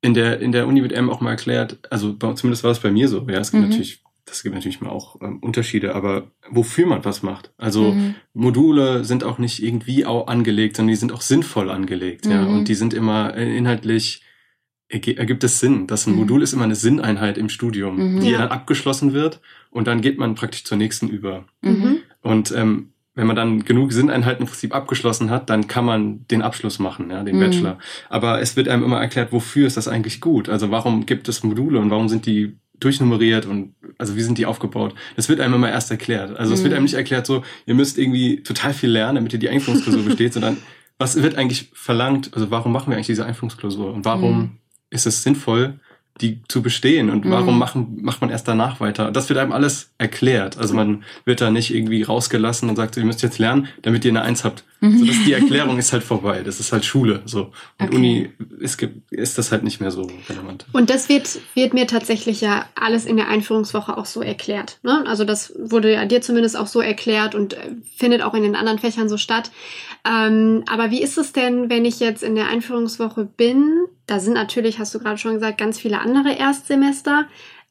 in 0.00 0.14
der, 0.14 0.40
in 0.40 0.52
der 0.52 0.68
Uni 0.68 0.82
wird 0.82 0.94
einem 0.94 1.10
auch 1.10 1.20
mal 1.20 1.30
erklärt, 1.30 1.78
also 1.90 2.12
zumindest 2.12 2.62
war 2.62 2.70
es 2.70 2.78
bei 2.78 2.92
mir 2.92 3.08
so, 3.08 3.26
ja, 3.28 3.40
es 3.40 3.50
gibt 3.50 3.64
mhm. 3.64 3.70
natürlich, 3.70 4.02
das 4.26 4.42
gibt 4.42 4.54
natürlich 4.54 4.80
mal 4.80 4.90
auch 4.90 5.20
ähm, 5.22 5.38
Unterschiede, 5.38 5.94
aber 5.94 6.30
wofür 6.50 6.86
man 6.86 7.04
was 7.04 7.22
macht. 7.22 7.52
Also 7.56 7.92
mhm. 7.92 8.16
Module 8.34 9.04
sind 9.04 9.24
auch 9.24 9.38
nicht 9.38 9.62
irgendwie 9.62 10.04
auch 10.04 10.26
angelegt, 10.26 10.76
sondern 10.76 10.92
die 10.92 10.96
sind 10.96 11.12
auch 11.12 11.20
sinnvoll 11.20 11.70
angelegt, 11.70 12.26
mhm. 12.26 12.30
ja, 12.32 12.44
und 12.44 12.68
die 12.68 12.74
sind 12.74 12.92
immer 12.92 13.34
äh, 13.34 13.56
inhaltlich, 13.56 14.22
ergibt 14.88 15.42
es 15.44 15.60
Sinn. 15.60 15.86
Das 15.86 16.06
ein 16.06 16.12
mhm. 16.12 16.20
Modul 16.20 16.42
ist 16.42 16.52
immer 16.52 16.64
eine 16.64 16.74
Sinneinheit 16.74 17.38
im 17.38 17.48
Studium, 17.48 18.16
mhm. 18.16 18.20
die 18.20 18.30
ja. 18.30 18.38
dann 18.38 18.48
abgeschlossen 18.48 19.12
wird 19.12 19.40
und 19.70 19.86
dann 19.86 20.00
geht 20.00 20.18
man 20.18 20.34
praktisch 20.34 20.64
zur 20.64 20.76
nächsten 20.76 21.08
über. 21.08 21.44
Mhm. 21.62 21.98
Und 22.20 22.52
ähm, 22.52 22.90
wenn 23.14 23.26
man 23.26 23.36
dann 23.36 23.64
genug 23.64 23.92
Sinneinheiten 23.92 24.42
im 24.42 24.48
Prinzip 24.48 24.74
abgeschlossen 24.74 25.30
hat, 25.30 25.48
dann 25.48 25.68
kann 25.68 25.84
man 25.84 26.26
den 26.28 26.42
Abschluss 26.42 26.78
machen, 26.78 27.10
ja, 27.10 27.22
den 27.22 27.36
mhm. 27.36 27.40
Bachelor. 27.40 27.78
Aber 28.10 28.40
es 28.40 28.56
wird 28.56 28.68
einem 28.68 28.84
immer 28.84 29.00
erklärt, 29.00 29.32
wofür 29.32 29.66
ist 29.66 29.76
das 29.76 29.88
eigentlich 29.88 30.20
gut? 30.20 30.48
Also 30.48 30.70
warum 30.70 31.06
gibt 31.06 31.28
es 31.28 31.42
Module 31.44 31.78
und 31.78 31.90
warum 31.90 32.08
sind 32.08 32.26
die 32.26 32.58
durchnummeriert 32.78 33.46
und 33.46 33.74
also 33.98 34.16
wie 34.16 34.22
sind 34.22 34.38
die 34.38 34.46
aufgebaut? 34.46 34.94
Das 35.16 35.28
wird 35.28 35.40
einem 35.40 35.54
immer 35.54 35.70
erst 35.70 35.90
erklärt. 35.90 36.36
Also 36.36 36.54
es 36.54 36.62
wird 36.62 36.72
mhm. 36.72 36.76
einem 36.76 36.84
nicht 36.84 36.94
erklärt 36.94 37.26
so, 37.26 37.42
ihr 37.66 37.74
müsst 37.74 37.98
irgendwie 37.98 38.42
total 38.42 38.74
viel 38.74 38.90
lernen, 38.90 39.16
damit 39.16 39.32
ihr 39.32 39.38
die 39.38 39.48
Einführungsklausur 39.48 40.02
besteht, 40.04 40.32
sondern 40.32 40.58
was 40.98 41.20
wird 41.22 41.36
eigentlich 41.36 41.70
verlangt? 41.74 42.30
Also 42.34 42.50
warum 42.50 42.72
machen 42.72 42.90
wir 42.90 42.96
eigentlich 42.96 43.06
diese 43.06 43.26
Einführungsklausur 43.26 43.92
und 43.92 44.04
warum 44.04 44.38
mhm. 44.38 44.50
ist 44.90 45.06
es 45.06 45.22
sinnvoll, 45.22 45.78
die 46.20 46.42
zu 46.48 46.62
bestehen 46.62 47.10
und 47.10 47.28
warum 47.28 47.54
mhm. 47.54 47.58
machen, 47.58 47.98
macht 48.00 48.20
man 48.22 48.30
erst 48.30 48.48
danach 48.48 48.80
weiter? 48.80 49.12
Das 49.12 49.28
wird 49.28 49.38
einem 49.38 49.52
alles 49.52 49.90
erklärt. 49.98 50.56
Also 50.56 50.74
man 50.74 51.04
wird 51.24 51.40
da 51.40 51.50
nicht 51.50 51.74
irgendwie 51.74 52.02
rausgelassen 52.02 52.68
und 52.70 52.76
sagt, 52.76 52.96
ihr 52.96 53.04
müsst 53.04 53.22
jetzt 53.22 53.38
lernen, 53.38 53.68
damit 53.82 54.04
ihr 54.04 54.10
eine 54.10 54.22
Eins 54.22 54.44
habt. 54.44 54.64
Mhm. 54.80 54.98
So, 54.98 55.04
die 55.04 55.32
Erklärung 55.32 55.78
ist 55.78 55.92
halt 55.92 56.02
vorbei. 56.02 56.42
Das 56.42 56.60
ist 56.60 56.72
halt 56.72 56.84
Schule. 56.84 57.22
So. 57.24 57.52
Und 57.78 57.86
Okay. 57.86 57.96
Uni 57.96 58.30
ist, 58.58 58.82
ist 59.10 59.38
das 59.38 59.52
halt 59.52 59.62
nicht 59.62 59.80
mehr 59.80 59.90
so 59.90 60.10
relevant. 60.28 60.66
Und 60.72 60.90
das 60.90 61.08
wird, 61.08 61.40
wird 61.54 61.72
mir 61.72 61.86
tatsächlich 61.86 62.40
ja 62.40 62.66
alles 62.74 63.06
in 63.06 63.16
der 63.16 63.28
Einführungswoche 63.28 63.96
auch 63.96 64.06
so 64.06 64.22
erklärt. 64.22 64.78
Ne? 64.82 65.04
Also 65.06 65.24
das 65.24 65.52
wurde 65.58 65.92
ja 65.92 66.04
dir 66.04 66.20
zumindest 66.20 66.56
auch 66.56 66.66
so 66.66 66.80
erklärt 66.80 67.34
und 67.34 67.54
äh, 67.54 67.70
findet 67.96 68.22
auch 68.22 68.34
in 68.34 68.42
den 68.42 68.56
anderen 68.56 68.78
Fächern 68.78 69.08
so 69.08 69.16
statt. 69.16 69.50
Ähm, 70.04 70.64
aber 70.68 70.90
wie 70.90 71.02
ist 71.02 71.18
es 71.18 71.32
denn, 71.32 71.70
wenn 71.70 71.84
ich 71.84 72.00
jetzt 72.00 72.22
in 72.22 72.34
der 72.34 72.48
Einführungswoche 72.48 73.24
bin? 73.24 73.86
Da 74.06 74.20
sind 74.20 74.34
natürlich, 74.34 74.78
hast 74.78 74.94
du 74.94 74.98
gerade 74.98 75.18
schon 75.18 75.34
gesagt, 75.34 75.58
ganz 75.58 75.78
viele 75.78 76.00
andere 76.00 76.32
Erstsemester. 76.32 77.26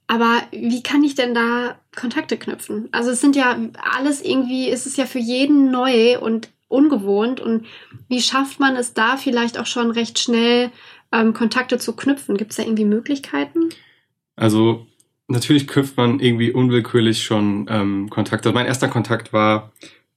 Aber 0.08 0.42
wie 0.52 0.84
kann 0.84 1.04
ich 1.04 1.16
denn 1.16 1.34
da 1.34 1.80
Kontakte 1.96 2.38
knüpfen? 2.38 2.90
Also 2.92 3.10
es 3.12 3.22
sind 3.22 3.36
ja 3.36 3.58
alles 3.98 4.22
irgendwie, 4.22 4.70
ist 4.70 4.86
es 4.86 4.98
ja 4.98 5.06
für 5.06 5.20
jeden 5.20 5.72
neu 5.72 6.20
und 6.20 6.50
ungewohnt. 6.68 7.40
Und 7.40 7.66
wie 8.08 8.22
schafft 8.22 8.60
man 8.60 8.76
es 8.76 8.94
da 8.94 9.18
vielleicht 9.18 9.60
auch 9.60 9.66
schon 9.66 9.92
recht 9.92 10.20
schnell, 10.20 10.72
ähm, 11.12 11.34
Kontakte 11.34 11.78
zu 11.78 11.96
knüpfen? 11.96 12.38
Gibt 12.38 12.52
es 12.52 12.58
da 12.58 12.64
irgendwie 12.64 12.86
Möglichkeiten? 12.86 13.70
Also 14.36 14.86
natürlich 15.28 15.68
knüpft 15.68 15.98
man 15.98 16.20
irgendwie 16.20 16.52
unwillkürlich 16.52 17.24
schon 17.24 17.68
ähm, 17.70 18.10
Kontakte. 18.10 18.52
Mein 18.52 18.66
erster 18.66 18.88
Kontakt 18.88 19.34
war, 19.34 19.72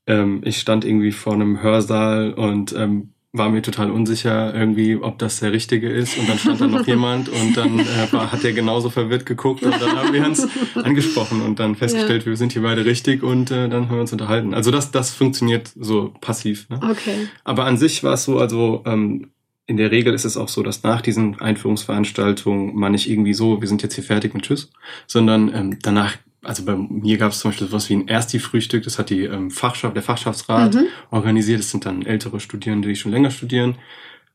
ähm, 0.06 0.42
ich 0.44 0.58
stand 0.58 0.84
irgendwie 0.84 1.12
vor 1.12 1.34
einem 1.34 1.62
Hörsaal 1.62 2.32
und 2.32 2.74
ähm, 2.74 3.12
war 3.32 3.50
mir 3.50 3.60
total 3.60 3.90
unsicher 3.90 4.54
irgendwie, 4.54 4.96
ob 4.96 5.18
das 5.18 5.40
der 5.40 5.52
richtige 5.52 5.88
ist. 5.90 6.16
Und 6.18 6.28
dann 6.28 6.38
stand 6.38 6.60
da 6.60 6.66
noch 6.66 6.86
jemand 6.86 7.28
und 7.28 7.56
dann 7.56 7.78
äh, 7.78 8.10
war, 8.10 8.32
hat 8.32 8.42
der 8.42 8.54
genauso 8.54 8.88
verwirrt 8.88 9.26
geguckt 9.26 9.62
und 9.62 9.74
dann 9.80 9.96
haben 9.96 10.12
wir 10.12 10.24
uns 10.24 10.48
angesprochen 10.74 11.42
und 11.42 11.58
dann 11.58 11.76
festgestellt, 11.76 12.24
wir 12.24 12.36
sind 12.36 12.52
hier 12.52 12.62
beide 12.62 12.86
richtig 12.86 13.22
und 13.22 13.50
äh, 13.50 13.68
dann 13.68 13.88
haben 13.88 13.96
wir 13.96 14.00
uns 14.00 14.12
unterhalten. 14.12 14.54
Also 14.54 14.70
das, 14.70 14.90
das 14.90 15.10
funktioniert 15.10 15.70
so 15.78 16.14
passiv. 16.20 16.68
Ne? 16.70 16.80
Okay. 16.82 17.28
Aber 17.44 17.66
an 17.66 17.76
sich 17.76 18.02
war 18.02 18.14
es 18.14 18.24
so, 18.24 18.38
also 18.38 18.82
ähm, 18.86 19.30
in 19.66 19.76
der 19.76 19.90
Regel 19.90 20.14
ist 20.14 20.24
es 20.24 20.38
auch 20.38 20.48
so, 20.48 20.62
dass 20.62 20.82
nach 20.82 21.02
diesen 21.02 21.38
Einführungsveranstaltungen 21.40 22.74
man 22.74 22.92
nicht 22.92 23.08
irgendwie 23.08 23.34
so, 23.34 23.60
wir 23.60 23.68
sind 23.68 23.82
jetzt 23.82 23.94
hier 23.94 24.04
fertig 24.04 24.34
und 24.34 24.42
tschüss, 24.42 24.70
sondern 25.06 25.54
ähm, 25.54 25.78
danach, 25.82 26.16
also 26.42 26.64
bei 26.64 26.76
mir 26.76 27.18
gab 27.18 27.32
es 27.32 27.40
zum 27.40 27.50
Beispiel 27.50 27.66
sowas 27.68 27.88
wie 27.90 27.94
ein 27.94 28.08
Ersti-Frühstück, 28.08 28.84
das 28.84 28.98
hat 28.98 29.10
die 29.10 29.24
ähm, 29.24 29.50
Fachschaft, 29.50 29.96
der 29.96 30.02
Fachschaftsrat 30.02 30.74
Mhm. 30.74 30.86
organisiert. 31.10 31.60
Das 31.60 31.70
sind 31.70 31.84
dann 31.84 32.04
ältere 32.06 32.40
Studierende, 32.40 32.88
die 32.88 32.96
schon 32.96 33.12
länger 33.12 33.30
studieren. 33.30 33.76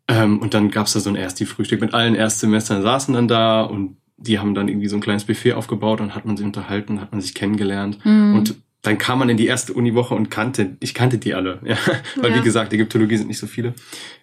Ähm, 0.07 0.39
und 0.39 0.53
dann 0.53 0.69
gab 0.69 0.87
es 0.87 0.93
da 0.93 0.99
so 0.99 1.09
ein 1.09 1.15
Ersti-Frühstück 1.15 1.79
mit 1.81 1.93
allen 1.93 2.15
Erstsemestern 2.15 2.81
saßen 2.81 3.13
dann 3.13 3.27
da 3.27 3.61
und 3.61 3.97
die 4.17 4.39
haben 4.39 4.53
dann 4.53 4.67
irgendwie 4.67 4.87
so 4.87 4.95
ein 4.97 5.01
kleines 5.01 5.23
Buffet 5.25 5.53
aufgebaut 5.53 5.99
und 6.01 6.13
hat 6.15 6.25
man 6.25 6.37
sich 6.37 6.45
unterhalten, 6.45 7.01
hat 7.01 7.11
man 7.11 7.21
sich 7.21 7.33
kennengelernt. 7.33 7.99
Mhm. 8.05 8.35
Und 8.35 8.55
dann 8.83 8.97
kam 8.97 9.19
man 9.19 9.29
in 9.29 9.37
die 9.37 9.47
erste 9.47 9.71
Uniwoche 9.73 10.13
und 10.13 10.29
kannte, 10.29 10.75
ich 10.81 10.93
kannte 10.93 11.17
die 11.17 11.33
alle, 11.33 11.59
ja. 11.65 11.77
Weil 12.21 12.31
Ja. 12.31 12.37
wie 12.37 12.41
gesagt, 12.43 12.73
Ägyptologie 12.73 13.15
sind 13.17 13.27
nicht 13.27 13.39
so 13.39 13.47
viele. 13.47 13.73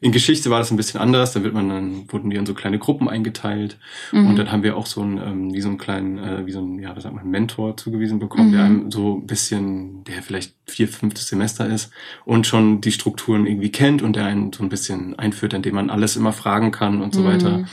In 0.02 0.12
Geschichte 0.12 0.50
war 0.50 0.58
das 0.58 0.70
ein 0.70 0.76
bisschen 0.76 1.00
anders, 1.00 1.32
da 1.32 1.42
wird 1.42 1.54
man 1.54 1.68
dann, 1.70 2.12
wurden 2.12 2.28
die 2.28 2.36
in 2.36 2.44
so 2.44 2.52
kleine 2.52 2.78
Gruppen 2.78 3.08
eingeteilt. 3.08 3.78
Mhm. 4.12 4.26
Und 4.26 4.36
dann 4.38 4.52
haben 4.52 4.62
wir 4.62 4.76
auch 4.76 4.84
so 4.84 5.00
einen, 5.00 5.16
ähm, 5.16 5.54
wie 5.54 5.62
so 5.62 5.68
einen 5.70 5.78
kleinen, 5.78 6.18
äh, 6.18 6.44
wie 6.46 6.52
so 6.52 6.58
einen, 6.58 6.78
ja, 6.78 6.94
was 6.94 7.04
sagt 7.04 7.14
man, 7.14 7.26
Mentor 7.30 7.76
zugewiesen 7.78 8.18
bekommen, 8.18 8.48
Mhm. 8.48 8.52
der 8.52 8.64
einem 8.64 8.90
so 8.90 9.16
ein 9.16 9.26
bisschen, 9.26 10.04
der 10.04 10.22
vielleicht 10.22 10.54
vier, 10.66 10.88
fünftes 10.88 11.28
Semester 11.28 11.66
ist 11.66 11.90
und 12.26 12.46
schon 12.46 12.82
die 12.82 12.92
Strukturen 12.92 13.46
irgendwie 13.46 13.72
kennt 13.72 14.02
und 14.02 14.14
der 14.14 14.26
einen 14.26 14.52
so 14.52 14.62
ein 14.62 14.68
bisschen 14.68 15.18
einführt, 15.18 15.54
indem 15.54 15.74
man 15.76 15.88
alles 15.88 16.16
immer 16.16 16.34
fragen 16.34 16.70
kann 16.70 17.00
und 17.00 17.14
so 17.14 17.22
Mhm. 17.22 17.24
weiter. 17.24 17.64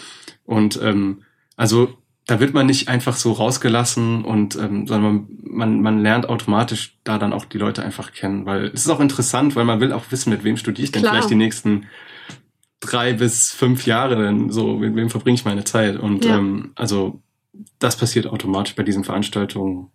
Und 0.46 0.79
ähm, 0.82 1.24
also 1.58 1.89
da 2.27 2.41
wird 2.41 2.53
man 2.53 2.65
nicht 2.65 2.89
einfach 2.89 3.15
so 3.15 3.31
rausgelassen 3.31 4.25
und 4.25 4.55
ähm, 4.57 4.86
sondern 4.86 5.27
man, 5.43 5.50
man, 5.50 5.81
man 5.81 6.00
lernt 6.00 6.27
automatisch 6.27 6.98
da 7.05 7.17
dann 7.17 7.31
auch 7.34 7.46
die 7.46 7.57
Leute 7.57 7.84
einfach 7.84 8.12
kennen, 8.12 8.46
weil 8.46 8.65
es 8.65 8.81
ist 8.81 8.89
auch 8.89 9.00
interessant, 9.00 9.55
weil 9.55 9.63
man 9.63 9.79
will 9.79 9.93
auch 9.93 10.03
wissen, 10.12 10.29
mit 10.29 10.43
wem 10.43 10.57
studiere 10.57 10.84
ich 10.84 10.91
denn 10.91 11.01
Klar. 11.01 11.13
vielleicht 11.13 11.29
die 11.29 11.36
nächsten 11.36 11.86
drei 12.81 13.13
bis 13.13 13.51
fünf 13.51 13.86
Jahre 13.86 14.17
denn 14.17 14.51
so, 14.51 14.75
mit 14.75 14.96
wem 14.96 15.10
verbringe 15.10 15.36
ich 15.36 15.46
meine 15.46 15.63
Zeit 15.63 15.98
und 15.98 16.25
Ja. 16.25 16.38
ähm, 16.38 16.74
also 16.75 17.22
das 17.79 17.96
passiert 17.98 18.27
automatisch 18.27 18.75
bei 18.75 18.84
diesen 18.84 19.03
Veranstaltungen. 19.03 19.88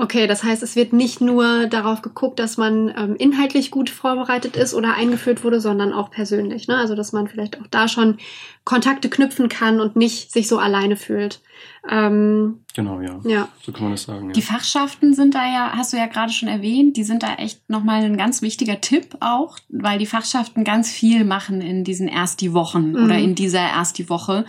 Okay, 0.00 0.26
das 0.26 0.42
heißt, 0.42 0.62
es 0.62 0.76
wird 0.76 0.94
nicht 0.94 1.20
nur 1.20 1.66
darauf 1.66 2.00
geguckt, 2.00 2.38
dass 2.38 2.56
man 2.56 2.88
ähm, 2.96 3.16
inhaltlich 3.16 3.70
gut 3.70 3.90
vorbereitet 3.90 4.56
ist 4.56 4.72
oder 4.72 4.94
eingeführt 4.94 5.44
wurde, 5.44 5.60
sondern 5.60 5.92
auch 5.92 6.10
persönlich. 6.10 6.68
Ne? 6.68 6.76
Also, 6.78 6.94
dass 6.94 7.12
man 7.12 7.28
vielleicht 7.28 7.60
auch 7.60 7.66
da 7.70 7.86
schon 7.86 8.16
Kontakte 8.64 9.10
knüpfen 9.10 9.50
kann 9.50 9.78
und 9.78 9.96
nicht 9.96 10.32
sich 10.32 10.48
so 10.48 10.56
alleine 10.56 10.96
fühlt. 10.96 11.42
Ähm, 11.88 12.60
Genau, 12.74 13.00
ja. 13.00 13.18
ja. 13.24 13.48
So 13.62 13.72
kann 13.72 13.82
man 13.84 13.92
das 13.92 14.04
sagen. 14.04 14.32
Die 14.32 14.40
Ja. 14.40 14.46
Fachschaften 14.46 15.12
sind 15.12 15.34
da 15.34 15.44
ja, 15.44 15.72
hast 15.74 15.92
du 15.92 15.96
ja 15.96 16.06
gerade 16.06 16.32
schon 16.32 16.48
erwähnt, 16.48 16.96
die 16.96 17.02
sind 17.02 17.22
da 17.24 17.34
echt 17.34 17.68
nochmal 17.68 18.04
ein 18.04 18.16
ganz 18.16 18.42
wichtiger 18.42 18.80
Tipp 18.80 19.16
auch, 19.20 19.58
weil 19.70 19.98
die 19.98 20.06
Fachschaften 20.06 20.62
ganz 20.62 20.88
viel 20.90 21.24
machen 21.24 21.60
in 21.62 21.82
diesen 21.82 22.06
Ersti-Wochen 22.06 22.92
Mhm. 22.92 23.04
oder 23.04 23.18
in 23.18 23.34
dieser 23.34 23.58
Ersti-Woche. 23.60 24.44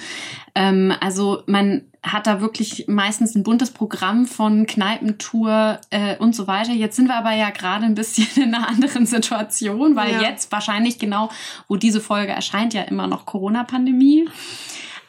Ähm, 0.54 0.94
also 1.00 1.42
man 1.48 1.82
hat 2.04 2.28
da 2.28 2.42
wirklich 2.42 2.86
meistens 2.88 3.36
ein 3.36 3.44
buntes 3.44 3.72
Programm 3.72 4.26
von 4.28 4.66
Kneipentour 4.68 5.80
äh, 5.90 6.18
und 6.18 6.36
so 6.36 6.48
weiter. 6.48 6.74
Jetzt 6.74 6.96
sind 6.96 7.08
wir 7.08 7.16
aber 7.16 7.34
ja 7.34 7.50
gerade 7.50 7.86
ein 7.86 7.96
bisschen 7.96 8.28
in 8.44 8.54
einer 8.54 8.68
anderen 8.68 9.06
Situation, 9.08 9.96
weil 9.96 10.12
Ja. 10.14 10.22
jetzt 10.22 10.52
wahrscheinlich 10.52 11.00
genau, 11.00 11.30
wo 11.68 11.76
diese 11.76 12.02
Folge 12.02 12.32
erscheint, 12.34 12.74
ja 12.74 12.84
immer 12.84 13.08
noch 13.08 13.26
Corona-Pandemie. 13.26 14.28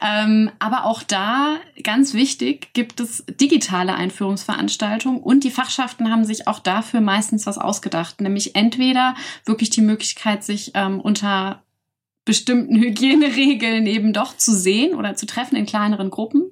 Ähm, 0.05 0.51
aber 0.59 0.85
auch 0.85 1.05
da, 1.05 1.59
ganz 1.85 2.13
wichtig, 2.13 2.73
gibt 2.73 2.99
es 2.99 3.25
digitale 3.41 3.95
Einführungsveranstaltungen 3.95 5.21
und 5.21 5.45
die 5.45 5.51
Fachschaften 5.51 6.11
haben 6.11 6.25
sich 6.25 6.49
auch 6.49 6.59
dafür 6.59 7.01
meistens 7.01 7.47
was 7.47 7.57
ausgedacht, 7.57 8.21
nämlich 8.21 8.57
entweder 8.57 9.15
wirklich 9.45 9.71
die 9.71 9.81
Möglichkeit, 9.81 10.43
sich 10.43 10.73
ähm, 10.75 11.01
unter 11.01 11.63
bestimmten 12.25 12.77
Hygieneregeln 12.81 13.87
eben 13.87 14.13
doch 14.13 14.37
zu 14.37 14.53
sehen 14.55 14.97
oder 14.97 15.15
zu 15.15 15.27
treffen 15.27 15.55
in 15.55 15.67
kleineren 15.67 16.11
Gruppen 16.11 16.51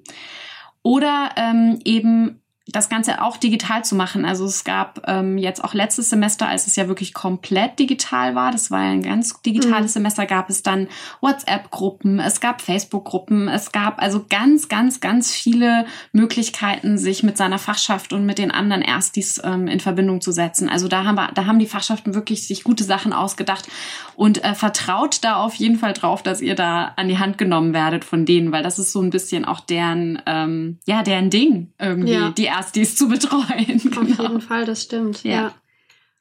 oder 0.83 1.31
ähm, 1.37 1.81
eben 1.85 2.40
das 2.73 2.89
Ganze 2.89 3.23
auch 3.23 3.37
digital 3.37 3.85
zu 3.85 3.95
machen. 3.95 4.25
Also 4.25 4.45
es 4.45 4.65
gab 4.65 5.03
ähm, 5.07 5.39
jetzt 5.39 5.63
auch 5.65 5.75
letztes 5.75 6.11
Semester, 6.11 6.49
als 6.49 6.67
es 6.67 6.77
ja 6.77 6.89
wirklich 6.89 7.15
komplett 7.15 7.79
digital 7.79 8.35
war, 8.35 8.51
das 8.53 8.71
war 8.71 8.85
ja 8.85 8.91
ein 8.91 9.03
ganz 9.03 9.41
digitales 9.43 9.93
Semester, 9.95 10.27
gab 10.27 10.51
es 10.51 10.63
dann 10.63 10.89
WhatsApp-Gruppen, 11.21 12.19
es 12.21 12.41
gab 12.41 12.61
Facebook-Gruppen, 12.61 13.49
es 13.49 13.73
gab 13.73 14.01
also 14.01 14.25
ganz, 14.29 14.69
ganz, 14.69 15.01
ganz 15.01 15.33
viele 15.33 15.87
Möglichkeiten, 16.13 16.99
sich 16.99 17.23
mit 17.23 17.37
seiner 17.37 17.59
Fachschaft 17.59 18.13
und 18.13 18.27
mit 18.27 18.39
den 18.39 18.51
anderen 18.51 18.83
Erstis 18.83 19.41
ähm, 19.43 19.67
in 19.69 19.81
Verbindung 19.81 20.21
zu 20.21 20.33
setzen. 20.33 20.69
Also 20.69 20.89
da 20.89 21.05
haben 21.05 21.17
wir, 21.17 21.31
da 21.35 21.47
haben 21.47 21.59
die 21.59 21.67
Fachschaften 21.67 22.15
wirklich 22.15 22.47
sich 22.47 22.65
gute 22.65 22.85
Sachen 22.85 23.13
ausgedacht 23.13 23.69
und 24.17 24.45
äh, 24.45 24.55
vertraut 24.55 25.19
da 25.23 25.37
auf 25.37 25.55
jeden 25.55 25.79
Fall 25.79 25.93
drauf, 25.93 26.23
dass 26.23 26.41
ihr 26.41 26.55
da 26.55 26.93
an 26.97 27.09
die 27.09 27.19
Hand 27.19 27.39
genommen 27.39 27.73
werdet 27.73 28.05
von 28.05 28.25
denen, 28.27 28.53
weil 28.53 28.63
das 28.63 28.79
ist 28.79 28.93
so 28.93 29.01
ein 29.01 29.11
bisschen 29.11 29.45
auch 29.45 29.61
deren, 29.61 30.21
ähm, 30.27 30.79
ja, 30.87 31.03
deren 31.03 31.31
Ding 31.31 31.73
irgendwie, 31.79 32.13
Ja. 32.13 32.31
die 32.31 32.47
Erstis 32.61 32.97
zu 32.97 33.09
betreuen. 33.09 33.81
Auf 33.97 34.07
Genau. 34.07 34.23
jeden 34.23 34.41
Fall, 34.41 34.65
das 34.65 34.83
stimmt. 34.83 35.25
Ja. 35.25 35.31
Ja. 35.33 35.55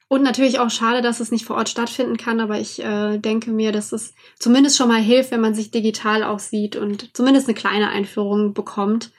Und 0.08 0.22
natürlich 0.24 0.58
auch 0.58 0.70
schade, 0.70 1.02
dass 1.02 1.20
es 1.20 1.30
nicht 1.30 1.44
vor 1.44 1.56
Ort 1.56 1.68
stattfinden 1.68 2.16
kann, 2.16 2.40
aber 2.40 2.58
ich 2.58 2.82
äh, 2.82 3.18
denke 3.18 3.52
mir, 3.52 3.70
dass 3.70 3.92
es 3.92 4.14
zumindest 4.38 4.76
schon 4.76 4.88
mal 4.88 5.00
hilft, 5.00 5.30
wenn 5.30 5.40
man 5.40 5.54
sich 5.54 5.70
digital 5.70 6.24
auch 6.24 6.40
sieht 6.40 6.74
und 6.74 7.16
zumindest 7.16 7.46
eine 7.46 7.54
kleine 7.54 7.90
Einführung 7.90 8.52
bekommt. 8.52 9.12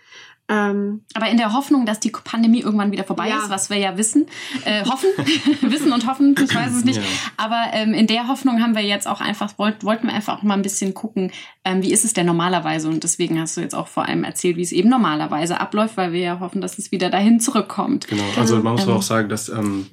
Ähm, 0.51 1.01
Aber 1.13 1.29
in 1.29 1.37
der 1.37 1.53
Hoffnung, 1.53 1.85
dass 1.85 2.01
die 2.01 2.09
Pandemie 2.11 2.59
irgendwann 2.59 2.91
wieder 2.91 3.05
vorbei 3.05 3.29
Ja. 3.29 3.37
ist, 3.37 3.49
was 3.49 3.69
wir 3.69 3.77
ja 3.77 3.95
wissen, 3.97 4.25
äh, 4.65 4.83
hoffen, 4.85 5.07
wissen 5.61 5.93
und 5.93 6.05
hoffen, 6.07 6.35
ich 6.43 6.53
weiß 6.53 6.73
es 6.75 6.83
nicht. 6.83 6.97
Ja. 6.97 7.03
Aber 7.37 7.61
ähm, 7.71 7.93
in 7.93 8.05
der 8.05 8.27
Hoffnung 8.27 8.61
haben 8.61 8.75
wir 8.75 8.81
jetzt 8.83 9.07
auch 9.07 9.21
einfach, 9.21 9.57
wollt, 9.57 9.85
wollten 9.85 10.07
wir 10.07 10.13
einfach 10.13 10.39
auch 10.39 10.43
mal 10.43 10.55
ein 10.55 10.61
bisschen 10.61 10.93
gucken, 10.93 11.31
ähm, 11.63 11.81
wie 11.83 11.93
ist 11.93 12.03
es 12.03 12.11
denn 12.13 12.25
normalerweise? 12.25 12.89
Und 12.89 13.03
deswegen 13.05 13.39
hast 13.39 13.55
du 13.55 13.61
jetzt 13.61 13.75
auch 13.75 13.87
vor 13.87 14.05
allem 14.07 14.25
erzählt, 14.25 14.57
wie 14.57 14.61
es 14.63 14.73
eben 14.73 14.89
normalerweise 14.89 15.61
abläuft, 15.61 15.95
weil 15.95 16.11
wir 16.11 16.19
ja 16.19 16.39
hoffen, 16.41 16.59
dass 16.59 16.77
es 16.77 16.91
wieder 16.91 17.09
dahin 17.09 17.39
zurückkommt. 17.39 18.07
Genau, 18.09 18.23
also 18.37 18.57
man 18.61 18.73
muss 18.73 18.83
Ähm. 18.83 18.89
auch 18.93 19.01
sagen, 19.01 19.29
dass 19.29 19.47
ähm, 19.47 19.87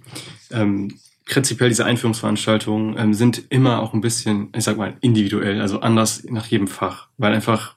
ähm, 0.50 0.98
prinzipiell 1.24 1.68
diese 1.68 1.84
Einführungsveranstaltungen 1.84 2.96
ähm, 2.98 3.14
sind 3.14 3.42
immer 3.50 3.80
auch 3.80 3.92
ein 3.94 4.00
bisschen, 4.00 4.48
ich 4.56 4.64
sag 4.64 4.76
mal, 4.76 4.96
individuell, 5.02 5.60
also 5.60 5.80
anders 5.80 6.24
nach 6.28 6.46
jedem 6.46 6.66
Fach, 6.66 7.08
weil 7.16 7.32
einfach 7.34 7.76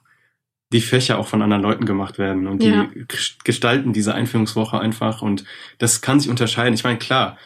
die 0.72 0.80
Fächer 0.80 1.18
auch 1.18 1.26
von 1.28 1.42
anderen 1.42 1.62
Leuten 1.62 1.84
gemacht 1.86 2.18
werden 2.18 2.46
und 2.46 2.62
die 2.62 2.68
Ja. 2.70 2.82
ges- 3.08 3.36
gestalten 3.44 3.92
diese 3.92 4.14
Einführungswoche 4.14 4.80
einfach 4.80 5.22
und 5.22 5.44
das 5.78 6.00
kann 6.00 6.18
sich 6.20 6.30
unterscheiden. 6.30 6.74
Ich 6.74 6.84
meine, 6.84 6.98
klar, 6.98 7.36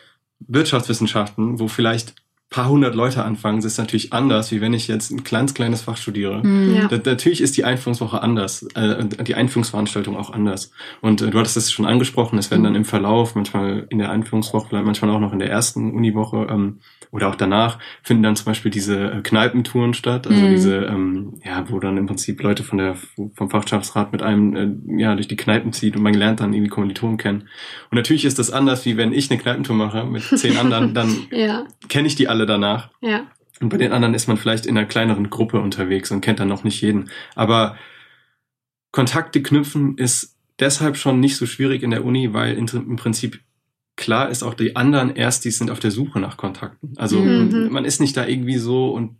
Wirtschaftswissenschaften, 0.40 1.58
wo 1.58 1.68
vielleicht 1.68 2.14
paar 2.56 2.70
hundert 2.70 2.94
Leute 2.94 3.22
anfangen, 3.22 3.58
ist 3.58 3.76
natürlich 3.76 4.14
anders, 4.14 4.50
wie 4.50 4.62
wenn 4.62 4.72
ich 4.72 4.88
jetzt 4.88 5.10
ein 5.10 5.24
kleines, 5.24 5.52
kleines 5.52 5.82
Fach 5.82 5.98
studiere. 5.98 6.42
Hm. 6.42 6.74
Ja. 6.74 6.88
Da, 6.88 6.96
natürlich 7.04 7.42
ist 7.42 7.58
die 7.58 7.64
Einführungswoche 7.64 8.22
anders, 8.22 8.62
äh, 8.74 9.04
die 9.04 9.34
Einführungsveranstaltung 9.34 10.16
auch 10.16 10.30
anders. 10.30 10.70
Und 11.02 11.20
äh, 11.20 11.28
du 11.28 11.38
hattest 11.38 11.58
es 11.58 11.70
schon 11.70 11.84
angesprochen, 11.84 12.38
es 12.38 12.50
werden 12.50 12.64
dann 12.64 12.74
im 12.74 12.86
Verlauf, 12.86 13.34
manchmal 13.34 13.86
in 13.90 13.98
der 13.98 14.10
Einführungswoche, 14.10 14.68
vielleicht 14.70 14.86
manchmal 14.86 15.10
auch 15.10 15.20
noch 15.20 15.34
in 15.34 15.38
der 15.38 15.50
ersten 15.50 15.92
Uniwoche 15.92 16.46
ähm, 16.48 16.78
oder 17.10 17.28
auch 17.28 17.34
danach, 17.34 17.78
finden 18.02 18.22
dann 18.22 18.36
zum 18.36 18.46
Beispiel 18.46 18.70
diese 18.70 19.10
äh, 19.10 19.20
Kneipentouren 19.20 19.92
statt, 19.92 20.26
also 20.26 20.42
Mhm. 20.42 20.50
diese, 20.50 20.76
ähm, 20.76 21.34
ja, 21.44 21.62
wo 21.68 21.78
dann 21.78 21.98
im 21.98 22.06
Prinzip 22.06 22.42
Leute 22.42 22.62
von 22.62 22.78
der 22.78 22.96
vom 23.34 23.50
Fachschaftsrat 23.50 24.12
mit 24.12 24.22
einem 24.22 24.56
äh, 24.56 25.02
ja 25.02 25.14
durch 25.14 25.28
die 25.28 25.36
Kneipen 25.36 25.74
zieht 25.74 25.94
und 25.94 26.02
man 26.02 26.14
lernt 26.14 26.40
dann 26.40 26.54
irgendwie 26.54 26.70
Kommilitonen 26.70 27.18
kennen. 27.18 27.48
Und 27.90 27.96
natürlich 27.96 28.24
ist 28.24 28.38
das 28.38 28.50
anders, 28.50 28.86
wie 28.86 28.96
wenn 28.96 29.12
ich 29.12 29.30
eine 29.30 29.38
Kneipentour 29.38 29.76
mache 29.76 30.04
mit 30.06 30.22
zehn 30.22 30.56
anderen, 30.56 30.94
dann 30.94 31.14
ja, 31.30 31.64
kenne 31.88 32.06
ich 32.06 32.14
die 32.14 32.28
alle 32.28 32.45
danach. 32.46 32.90
ja. 33.00 33.26
Und 33.58 33.70
bei 33.70 33.78
den 33.78 33.92
anderen 33.92 34.12
ist 34.12 34.28
man 34.28 34.36
vielleicht 34.36 34.66
in 34.66 34.76
einer 34.76 34.86
kleineren 34.86 35.30
Gruppe 35.30 35.60
unterwegs 35.60 36.10
und 36.10 36.20
kennt 36.20 36.40
dann 36.40 36.48
noch 36.48 36.62
nicht 36.62 36.82
jeden. 36.82 37.08
Aber 37.34 37.78
Kontakte 38.92 39.42
knüpfen 39.42 39.96
ist 39.98 40.36
deshalb 40.58 40.96
schon 40.98 41.20
nicht 41.20 41.36
so 41.36 41.46
schwierig 41.46 41.82
in 41.82 41.90
der 41.90 42.04
Uni, 42.04 42.32
weil 42.34 42.54
im 42.56 42.96
Prinzip 42.96 43.40
klar 43.96 44.28
ist 44.28 44.42
auch 44.42 44.52
die 44.54 44.76
anderen 44.76 45.16
Erstis 45.16 45.56
sind 45.58 45.70
auf 45.70 45.80
der 45.80 45.90
Suche 45.90 46.20
nach 46.20 46.36
Kontakten. 46.36 46.92
Also 46.96 47.18
Mhm. 47.18 47.68
man 47.70 47.84
ist 47.86 48.00
nicht 48.00 48.16
da 48.16 48.26
irgendwie 48.26 48.58
so 48.58 48.90
und 48.90 49.16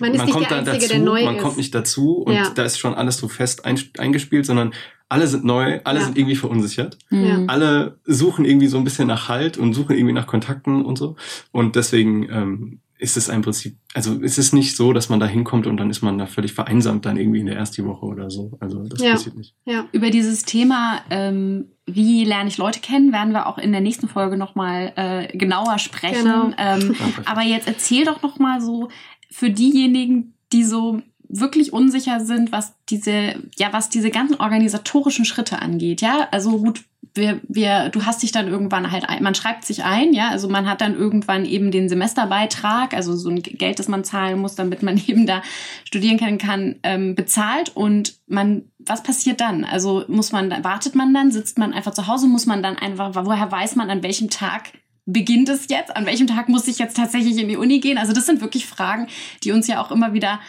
Man 0.00 0.12
ist 0.12 0.18
man 0.18 0.26
nicht 0.26 0.34
kommt 0.34 0.50
der 0.50 0.62
da 0.62 0.72
Einzige, 0.72 0.94
dazu, 0.98 1.10
man 1.24 1.36
ist. 1.36 1.42
kommt 1.42 1.56
nicht 1.56 1.74
dazu 1.74 2.16
und 2.18 2.34
Ja. 2.34 2.50
da 2.54 2.64
ist 2.64 2.78
schon 2.78 2.94
alles 2.94 3.16
so 3.16 3.28
fest 3.28 3.64
ein, 3.64 3.80
eingespielt, 3.98 4.46
sondern 4.46 4.74
alle 5.12 5.26
sind 5.26 5.44
neu, 5.44 5.80
alle 5.84 5.98
Ja. 6.00 6.04
sind 6.06 6.18
irgendwie 6.18 6.36
verunsichert. 6.36 6.98
Mhm. 7.10 7.44
Alle 7.48 7.98
suchen 8.04 8.44
irgendwie 8.44 8.66
so 8.68 8.78
ein 8.78 8.84
bisschen 8.84 9.06
nach 9.08 9.28
Halt 9.28 9.58
und 9.58 9.74
suchen 9.74 9.96
irgendwie 9.96 10.14
nach 10.14 10.26
Kontakten 10.26 10.84
und 10.84 10.96
so. 10.98 11.16
Und 11.52 11.76
deswegen 11.76 12.28
ähm, 12.30 12.80
ist 12.98 13.16
es 13.16 13.28
im 13.28 13.42
Prinzip, 13.42 13.76
also 13.94 14.20
es 14.22 14.38
ist 14.38 14.52
nicht 14.54 14.76
so, 14.76 14.92
dass 14.92 15.08
man 15.08 15.18
da 15.20 15.26
hinkommt 15.26 15.66
und 15.66 15.76
dann 15.76 15.90
ist 15.90 16.02
man 16.02 16.18
da 16.18 16.26
völlig 16.26 16.52
vereinsamt 16.52 17.04
dann 17.04 17.16
irgendwie 17.16 17.40
in 17.40 17.46
der 17.46 17.56
ersten 17.56 17.84
Woche 17.84 18.06
oder 18.06 18.30
so. 18.30 18.56
Also 18.60 18.84
das 18.84 19.00
Ja. 19.02 19.12
passiert 19.12 19.36
nicht. 19.36 19.54
ja. 19.64 19.86
Über 19.92 20.10
dieses 20.10 20.44
Thema, 20.44 21.00
ähm, 21.10 21.66
wie 21.84 22.24
lerne 22.24 22.48
ich 22.48 22.58
Leute 22.58 22.78
kennen, 22.80 23.12
werden 23.12 23.32
wir 23.32 23.48
auch 23.48 23.58
in 23.58 23.72
der 23.72 23.80
nächsten 23.80 24.08
Folge 24.08 24.36
nochmal 24.36 24.92
äh, 24.96 25.36
genauer 25.36 25.78
sprechen. 25.78 26.24
Genau. 26.24 26.52
Ähm, 26.56 26.94
aber 27.24 27.42
jetzt 27.42 27.66
erzähl 27.66 28.04
doch 28.04 28.22
noch 28.22 28.38
mal 28.38 28.60
so 28.60 28.88
für 29.30 29.50
diejenigen, 29.50 30.34
die 30.52 30.62
so 30.64 31.00
wirklich 31.32 31.72
unsicher 31.72 32.20
sind, 32.20 32.52
was 32.52 32.74
diese, 32.90 33.34
ja, 33.56 33.72
was 33.72 33.88
diese 33.88 34.10
ganzen 34.10 34.38
organisatorischen 34.38 35.24
Schritte 35.24 35.60
angeht. 35.60 36.02
Ja, 36.02 36.28
also 36.30 36.58
gut, 36.58 36.84
wir, 37.14 37.40
wir, 37.48 37.88
du 37.88 38.04
hast 38.04 38.22
dich 38.22 38.32
dann 38.32 38.48
irgendwann 38.48 38.90
halt, 38.90 39.08
ein, 39.08 39.22
man 39.22 39.34
schreibt 39.34 39.64
sich 39.64 39.82
ein, 39.82 40.12
ja, 40.12 40.28
also 40.28 40.48
man 40.48 40.68
hat 40.68 40.82
dann 40.82 40.94
irgendwann 40.94 41.44
eben 41.46 41.70
den 41.70 41.88
Semesterbeitrag, 41.88 42.94
also 42.94 43.16
so 43.16 43.30
ein 43.30 43.42
Geld, 43.42 43.78
das 43.78 43.88
man 43.88 44.04
zahlen 44.04 44.40
muss, 44.40 44.54
damit 44.54 44.82
man 44.82 44.98
eben 45.06 45.26
da 45.26 45.42
studieren 45.84 46.18
können 46.18 46.38
kann, 46.38 46.76
ähm, 46.82 47.14
bezahlt 47.14 47.74
und 47.74 48.14
man, 48.26 48.64
was 48.78 49.02
passiert 49.02 49.40
dann? 49.40 49.64
Also 49.64 50.04
muss 50.08 50.32
man, 50.32 50.50
wartet 50.62 50.94
man 50.94 51.12
dann, 51.14 51.32
sitzt 51.32 51.58
man 51.58 51.72
einfach 51.72 51.92
zu 51.92 52.06
Hause, 52.06 52.26
muss 52.26 52.46
man 52.46 52.62
dann 52.62 52.76
einfach, 52.76 53.14
woher 53.14 53.50
weiß 53.50 53.76
man, 53.76 53.90
an 53.90 54.02
welchem 54.02 54.28
Tag 54.28 54.72
beginnt 55.06 55.48
es 55.48 55.68
jetzt? 55.68 55.96
An 55.96 56.06
welchem 56.06 56.26
Tag 56.26 56.48
muss 56.48 56.68
ich 56.68 56.78
jetzt 56.78 56.96
tatsächlich 56.96 57.38
in 57.38 57.48
die 57.48 57.56
Uni 57.56 57.80
gehen? 57.80 57.98
Also 57.98 58.12
das 58.12 58.26
sind 58.26 58.40
wirklich 58.40 58.66
Fragen, 58.66 59.08
die 59.44 59.52
uns 59.52 59.66
ja 59.66 59.82
auch 59.82 59.90
immer 59.90 60.12
wieder, 60.12 60.40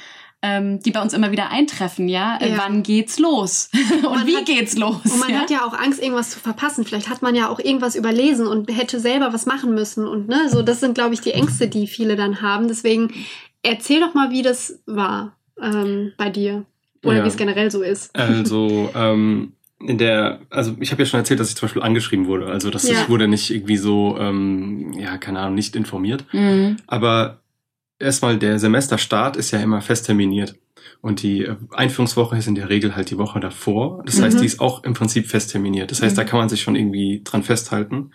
ähm, 0.45 0.79
die 0.81 0.91
bei 0.91 1.01
uns 1.01 1.13
immer 1.13 1.31
wieder 1.31 1.49
eintreffen, 1.49 2.07
ja? 2.09 2.37
Äh, 2.37 2.51
Ja. 2.51 2.57
Wann 2.57 2.83
geht's 2.83 3.17
los? 3.17 3.69
Und, 4.03 4.27
wie 4.27 4.35
hat- 4.35 4.45
geht's 4.45 4.77
los? 4.77 4.97
Und 5.05 5.19
man 5.19 5.29
ja? 5.31 5.37
hat 5.37 5.49
ja 5.49 5.65
auch 5.65 5.73
Angst, 5.73 6.01
irgendwas 6.03 6.29
zu 6.31 6.39
verpassen. 6.39 6.83
Vielleicht 6.83 7.09
hat 7.09 7.21
man 7.21 7.33
ja 7.33 7.47
auch 7.49 7.59
irgendwas 7.59 7.95
überlesen 7.95 8.45
und 8.45 8.69
hätte 8.69 8.99
selber 8.99 9.31
was 9.33 9.45
machen 9.45 9.73
müssen. 9.73 10.05
Und 10.05 10.27
ne, 10.27 10.49
so 10.51 10.61
das 10.61 10.81
sind, 10.81 10.95
glaube 10.95 11.13
ich, 11.13 11.21
die 11.21 11.31
Ängste, 11.31 11.67
die 11.69 11.87
viele 11.87 12.15
dann 12.17 12.41
haben. 12.41 12.67
Deswegen 12.67 13.11
erzähl 13.63 14.01
doch 14.01 14.13
mal, 14.13 14.29
wie 14.31 14.41
das 14.41 14.79
war 14.85 15.35
ähm, 15.61 16.11
bei 16.17 16.29
dir. 16.29 16.65
Oder 17.05 17.17
Ja. 17.17 17.23
wie 17.23 17.27
es 17.29 17.37
generell 17.37 17.71
so 17.71 17.81
ist. 17.81 18.13
Also 18.15 18.89
ähm, 18.95 19.53
in 19.79 19.97
der, 19.97 20.39
also 20.49 20.75
ich 20.79 20.91
habe 20.91 21.01
ja 21.01 21.05
schon 21.05 21.19
erzählt, 21.19 21.39
dass 21.39 21.49
ich 21.49 21.55
zum 21.55 21.67
Beispiel 21.67 21.81
angeschrieben 21.81 22.27
wurde. 22.27 22.47
Also 22.47 22.69
das 22.69 22.87
Ja. 22.87 22.93
ich 23.01 23.09
wurde 23.09 23.27
nicht 23.27 23.49
irgendwie 23.49 23.77
so, 23.77 24.17
ähm, 24.19 24.93
ja, 24.97 25.17
keine 25.17 25.39
Ahnung, 25.39 25.55
nicht 25.55 25.75
informiert. 25.75 26.25
Mhm. 26.33 26.77
Aber 26.87 27.39
erstmal 28.03 28.37
der 28.37 28.59
Semesterstart 28.59 29.35
ist 29.37 29.51
ja 29.51 29.59
immer 29.59 29.81
fest 29.81 30.05
terminiert. 30.05 30.55
Und 31.01 31.21
die 31.21 31.43
äh, 31.43 31.55
Einführungswoche 31.71 32.37
ist 32.37 32.47
in 32.47 32.55
der 32.55 32.69
Regel 32.69 32.95
halt 32.95 33.09
die 33.09 33.17
Woche 33.17 33.39
davor. 33.39 34.01
Das 34.05 34.21
heißt, 34.21 34.37
Mhm. 34.37 34.41
die 34.41 34.45
ist 34.47 34.59
auch 34.59 34.83
im 34.83 34.93
Prinzip 34.93 35.27
fest 35.27 35.51
terminiert. 35.51 35.91
Das 35.91 36.01
heißt, 36.01 36.15
Mhm. 36.15 36.21
da 36.21 36.23
kann 36.23 36.39
man 36.39 36.49
sich 36.49 36.61
schon 36.61 36.75
irgendwie 36.75 37.21
dran 37.23 37.43
festhalten. 37.43 38.11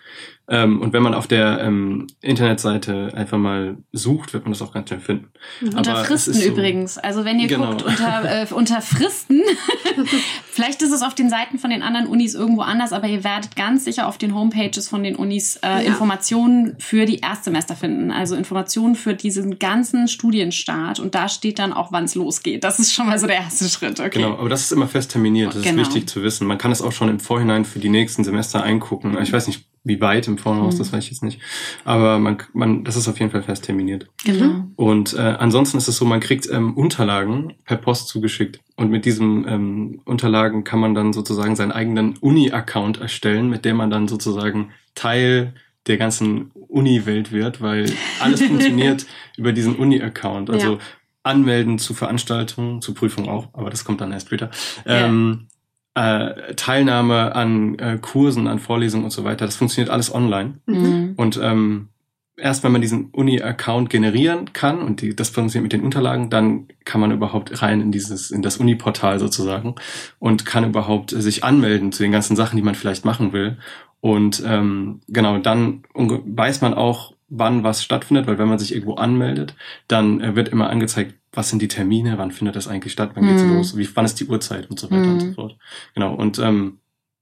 Ähm, 0.51 0.81
und 0.81 0.93
wenn 0.93 1.03
man 1.03 1.13
auf 1.13 1.27
der 1.27 1.59
ähm, 1.61 2.07
Internetseite 2.21 3.11
einfach 3.13 3.37
mal 3.37 3.77
sucht, 3.91 4.33
wird 4.33 4.45
man 4.45 4.53
das 4.53 4.61
auch 4.63 4.73
ganz 4.73 4.87
schnell 4.89 4.99
finden. 4.99 5.27
Mhm. 5.61 5.77
Unter 5.77 5.91
Aber 5.95 6.05
Fristen 6.05 6.31
ist 6.31 6.41
so- 6.43 6.49
übrigens. 6.49 6.97
Also 6.97 7.23
wenn 7.25 7.39
ihr 7.39 7.47
Genau. 7.47 7.67
guckt 7.69 7.83
unter, 7.83 8.23
äh, 8.43 8.47
unter 8.53 8.81
Fristen, 8.81 9.41
vielleicht 10.51 10.81
ist 10.81 10.91
es 10.91 11.01
auf 11.01 11.13
den 11.15 11.29
Seiten 11.29 11.57
von 11.59 11.69
den 11.69 11.81
anderen 11.83 12.07
Unis 12.07 12.33
irgendwo 12.33 12.61
anders, 12.61 12.93
aber 12.93 13.07
ihr 13.07 13.23
werdet 13.23 13.55
ganz 13.55 13.85
sicher 13.85 14.07
auf 14.07 14.17
den 14.17 14.33
Homepages 14.35 14.89
von 14.89 15.03
den 15.03 15.15
Unis 15.15 15.57
äh, 15.57 15.67
Ja. 15.67 15.79
Informationen 15.81 16.75
für 16.79 17.05
die 17.05 17.19
Erstsemester 17.19 17.75
finden. 17.75 18.11
Also 18.11 18.35
Informationen 18.35 18.95
für 18.95 19.13
diesen 19.13 19.59
ganzen 19.59 20.07
Studienstart. 20.07 20.99
Und 20.99 21.15
da 21.15 21.29
steht 21.29 21.59
dann 21.59 21.73
auch, 21.73 21.91
wann 21.91 22.05
es 22.05 22.15
losgeht. 22.15 22.58
Das 22.59 22.79
ist 22.79 22.93
schon 22.93 23.07
mal 23.07 23.17
so 23.19 23.27
der 23.27 23.37
erste 23.37 23.67
Schritt. 23.69 23.99
Okay. 23.99 24.09
Genau, 24.21 24.33
aber 24.37 24.49
das 24.49 24.61
ist 24.61 24.71
immer 24.71 24.87
fest 24.87 25.11
terminiert. 25.11 25.55
Das 25.55 25.61
Genau. 25.63 25.81
ist 25.81 25.87
wichtig 25.89 26.07
zu 26.09 26.23
wissen. 26.23 26.47
Man 26.47 26.57
kann 26.57 26.71
es 26.71 26.81
auch 26.81 26.91
schon 26.91 27.09
im 27.09 27.19
Vorhinein 27.19 27.65
für 27.65 27.79
die 27.79 27.89
nächsten 27.89 28.23
Semester 28.23 28.63
eingucken. 28.63 29.17
Ich 29.21 29.31
weiß 29.31 29.47
nicht, 29.47 29.65
wie 29.83 30.01
weit 30.01 30.27
im 30.27 30.37
Voraus, 30.37 30.75
Mhm. 30.75 30.77
das 30.79 30.91
weiß 30.93 31.03
ich 31.05 31.09
jetzt 31.11 31.23
nicht. 31.23 31.39
Aber 31.85 32.19
man, 32.19 32.37
man, 32.53 32.83
das 32.83 32.95
ist 32.97 33.07
auf 33.07 33.17
jeden 33.19 33.31
Fall 33.31 33.43
fest 33.43 33.63
terminiert. 33.63 34.07
Genau. 34.25 34.65
Und 34.75 35.13
äh, 35.13 35.19
ansonsten 35.39 35.77
ist 35.77 35.87
es 35.87 35.95
so, 35.97 36.05
man 36.05 36.19
kriegt 36.19 36.49
ähm, 36.51 36.75
Unterlagen 36.75 37.53
per 37.65 37.77
Post 37.77 38.07
zugeschickt. 38.09 38.59
Und 38.75 38.91
mit 38.91 39.05
diesen 39.05 39.47
ähm, 39.47 40.01
Unterlagen 40.05 40.63
kann 40.63 40.79
man 40.79 40.93
dann 40.93 41.13
sozusagen 41.13 41.55
seinen 41.55 41.71
eigenen 41.71 42.17
Uni-Account 42.17 42.99
erstellen, 42.99 43.49
mit 43.49 43.63
dem 43.65 43.77
man 43.77 43.89
dann 43.89 44.07
sozusagen 44.07 44.71
Teil 44.95 45.53
der 45.87 45.97
ganzen 45.97 46.51
Uni-Welt 46.67 47.31
wird, 47.31 47.61
weil 47.61 47.91
alles 48.19 48.41
funktioniert 48.47 49.05
über 49.37 49.53
diesen 49.53 49.75
Uni-Account. 49.75 50.49
Also 50.49 50.73
Ja. 50.73 50.79
Anmelden 51.23 51.79
zu 51.79 51.93
Veranstaltungen, 51.93 52.81
zu 52.81 52.93
Prüfungen 52.93 53.29
auch, 53.29 53.49
aber 53.53 53.69
das 53.69 53.85
kommt 53.85 54.01
dann 54.01 54.11
erst 54.11 54.27
später. 54.27 54.49
Ja. 54.85 55.05
Ähm, 55.05 55.47
äh, 55.95 56.55
Teilnahme 56.55 57.35
an 57.35 57.77
äh, 57.77 57.97
Kursen, 58.01 58.47
an 58.47 58.59
Vorlesungen 58.59 59.05
und 59.05 59.11
so 59.11 59.23
weiter, 59.23 59.45
das 59.45 59.57
funktioniert 59.57 59.91
alles 59.91 60.13
online. 60.13 60.59
Mhm. 60.65 61.13
Und 61.17 61.39
ähm, 61.41 61.89
erst 62.37 62.63
wenn 62.63 62.71
man 62.71 62.81
diesen 62.81 63.09
Uni-Account 63.11 63.89
generieren 63.89 64.53
kann 64.53 64.81
und 64.81 65.01
die, 65.01 65.15
das 65.15 65.29
funktioniert 65.29 65.63
mit 65.63 65.73
den 65.73 65.83
Unterlagen, 65.83 66.29
dann 66.29 66.67
kann 66.85 67.01
man 67.01 67.11
überhaupt 67.11 67.61
rein 67.61 67.81
in 67.81 67.91
dieses, 67.91 68.31
in 68.31 68.41
das 68.41 68.57
Uni-Portal 68.57 69.19
sozusagen 69.19 69.75
und 70.19 70.45
kann 70.45 70.63
überhaupt 70.63 71.11
äh, 71.11 71.21
sich 71.21 71.43
anmelden 71.43 71.91
zu 71.91 72.03
den 72.03 72.11
ganzen 72.11 72.35
Sachen, 72.35 72.55
die 72.55 72.63
man 72.63 72.75
vielleicht 72.75 73.05
machen 73.05 73.33
will. 73.33 73.57
Und 74.01 74.41
ähm, 74.45 75.01
genau, 75.07 75.37
dann 75.39 75.83
weiß 75.93 76.61
man 76.61 76.73
auch, 76.73 77.13
wann 77.29 77.63
was 77.63 77.83
stattfindet, 77.83 78.27
weil 78.27 78.37
wenn 78.39 78.47
man 78.49 78.59
sich 78.59 78.73
irgendwo 78.73 78.95
anmeldet, 78.95 79.55
dann 79.87 80.21
äh, 80.21 80.35
wird 80.35 80.49
immer 80.49 80.69
angezeigt, 80.69 81.15
was 81.31 81.49
sind 81.49 81.61
die 81.61 81.67
Termine, 81.67 82.17
wann 82.17 82.31
findet 82.31 82.55
das 82.55 82.67
eigentlich 82.67 82.93
statt, 82.93 83.11
wann 83.15 83.25
geht's 83.25 83.43
Mhm. 83.43 83.49
los, 83.49 83.77
wie, 83.77 83.87
wann 83.95 84.05
ist 84.05 84.19
die 84.19 84.25
Uhrzeit 84.25 84.69
und 84.69 84.79
so 84.79 84.89
weiter 84.91 85.11
und 85.11 85.23
Mhm. 85.23 85.27
so 85.29 85.33
fort. 85.33 85.57
Genau, 85.93 86.13
und 86.15 86.39
ähm, 86.39 86.78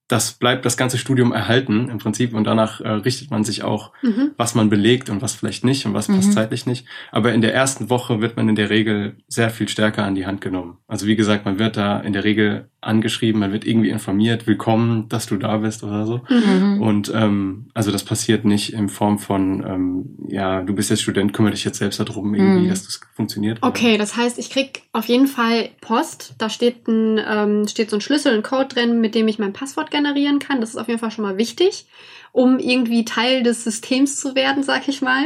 das 0.07 0.33
bleibt 0.33 0.65
das 0.65 0.77
ganze 0.77 0.97
Studium 0.97 1.33
erhalten 1.33 1.89
im 1.89 1.97
Prinzip 1.97 2.33
und 2.33 2.45
danach 2.45 2.79
äh, 2.81 2.87
richtet 2.89 3.29
man 3.31 3.43
sich 3.43 3.63
auch, 3.63 3.91
Mhm. 4.01 4.31
was 4.37 4.55
man 4.55 4.69
belegt 4.69 5.09
und 5.09 5.21
was 5.21 5.35
vielleicht 5.35 5.63
nicht 5.65 5.85
und 5.85 5.93
was 5.93 6.07
passt 6.07 6.29
Mhm. 6.29 6.33
zeitlich 6.33 6.65
nicht. 6.65 6.85
Aber 7.11 7.33
in 7.33 7.41
der 7.41 7.53
ersten 7.53 7.89
Woche 7.89 8.21
wird 8.21 8.37
man 8.37 8.47
in 8.47 8.55
der 8.55 8.69
Regel 8.69 9.17
sehr 9.27 9.49
viel 9.49 9.67
stärker 9.67 10.05
an 10.05 10.15
die 10.15 10.25
Hand 10.25 10.39
genommen. 10.41 10.77
Also 10.87 11.07
wie 11.07 11.15
gesagt, 11.15 11.45
man 11.45 11.59
wird 11.59 11.75
da 11.77 11.99
in 11.99 12.13
der 12.13 12.23
Regel 12.23 12.69
angeschrieben, 12.79 13.41
man 13.41 13.51
wird 13.51 13.65
irgendwie 13.65 13.89
informiert, 13.89 14.47
willkommen, 14.47 15.09
dass 15.09 15.25
du 15.25 15.35
da 15.35 15.57
bist 15.57 15.83
oder 15.83 16.05
so. 16.05 16.21
Mhm. 16.29 16.81
Und 16.81 17.11
ähm, 17.13 17.65
also 17.73 17.91
das 17.91 18.03
passiert 18.05 18.45
nicht 18.45 18.71
in 18.73 18.87
Form 18.87 19.19
von, 19.19 19.65
ähm, 19.67 20.05
ja, 20.29 20.61
du 20.61 20.73
bist 20.73 20.89
jetzt 20.89 21.01
Student, 21.01 21.33
kümmere 21.33 21.51
dich 21.53 21.65
jetzt 21.65 21.79
selbst 21.79 21.99
darum, 21.99 22.33
irgendwie, 22.33 22.65
Mhm. 22.65 22.69
dass 22.69 22.85
das 22.85 23.01
funktioniert. 23.13 23.57
Okay, 23.61 23.97
das 23.97 24.15
heißt, 24.15 24.37
ich 24.39 24.49
krieg 24.51 24.83
auf 24.93 25.05
jeden 25.05 25.27
Fall 25.27 25.69
Post. 25.81 26.35
Da 26.37 26.49
steht 26.49 26.87
ein, 26.87 27.19
ähm, 27.27 27.67
steht 27.67 27.89
so 27.89 27.97
ein 27.97 28.01
Schlüssel, 28.01 28.33
ein 28.33 28.43
Code 28.43 28.67
drin, 28.67 29.01
mit 29.01 29.15
dem 29.15 29.27
ich 29.27 29.37
mein 29.39 29.51
Passwort 29.53 29.91
generieren 29.97 30.39
kann. 30.39 30.61
Das 30.61 30.69
ist 30.71 30.77
auf 30.77 30.87
jeden 30.87 30.99
Fall 30.99 31.11
schon 31.11 31.25
mal 31.25 31.37
wichtig, 31.37 31.87
um 32.31 32.59
irgendwie 32.59 33.03
Teil 33.05 33.43
des 33.43 33.63
Systems 33.63 34.19
zu 34.19 34.35
werden, 34.35 34.63
sag 34.63 34.87
ich 34.87 35.01
mal. 35.01 35.25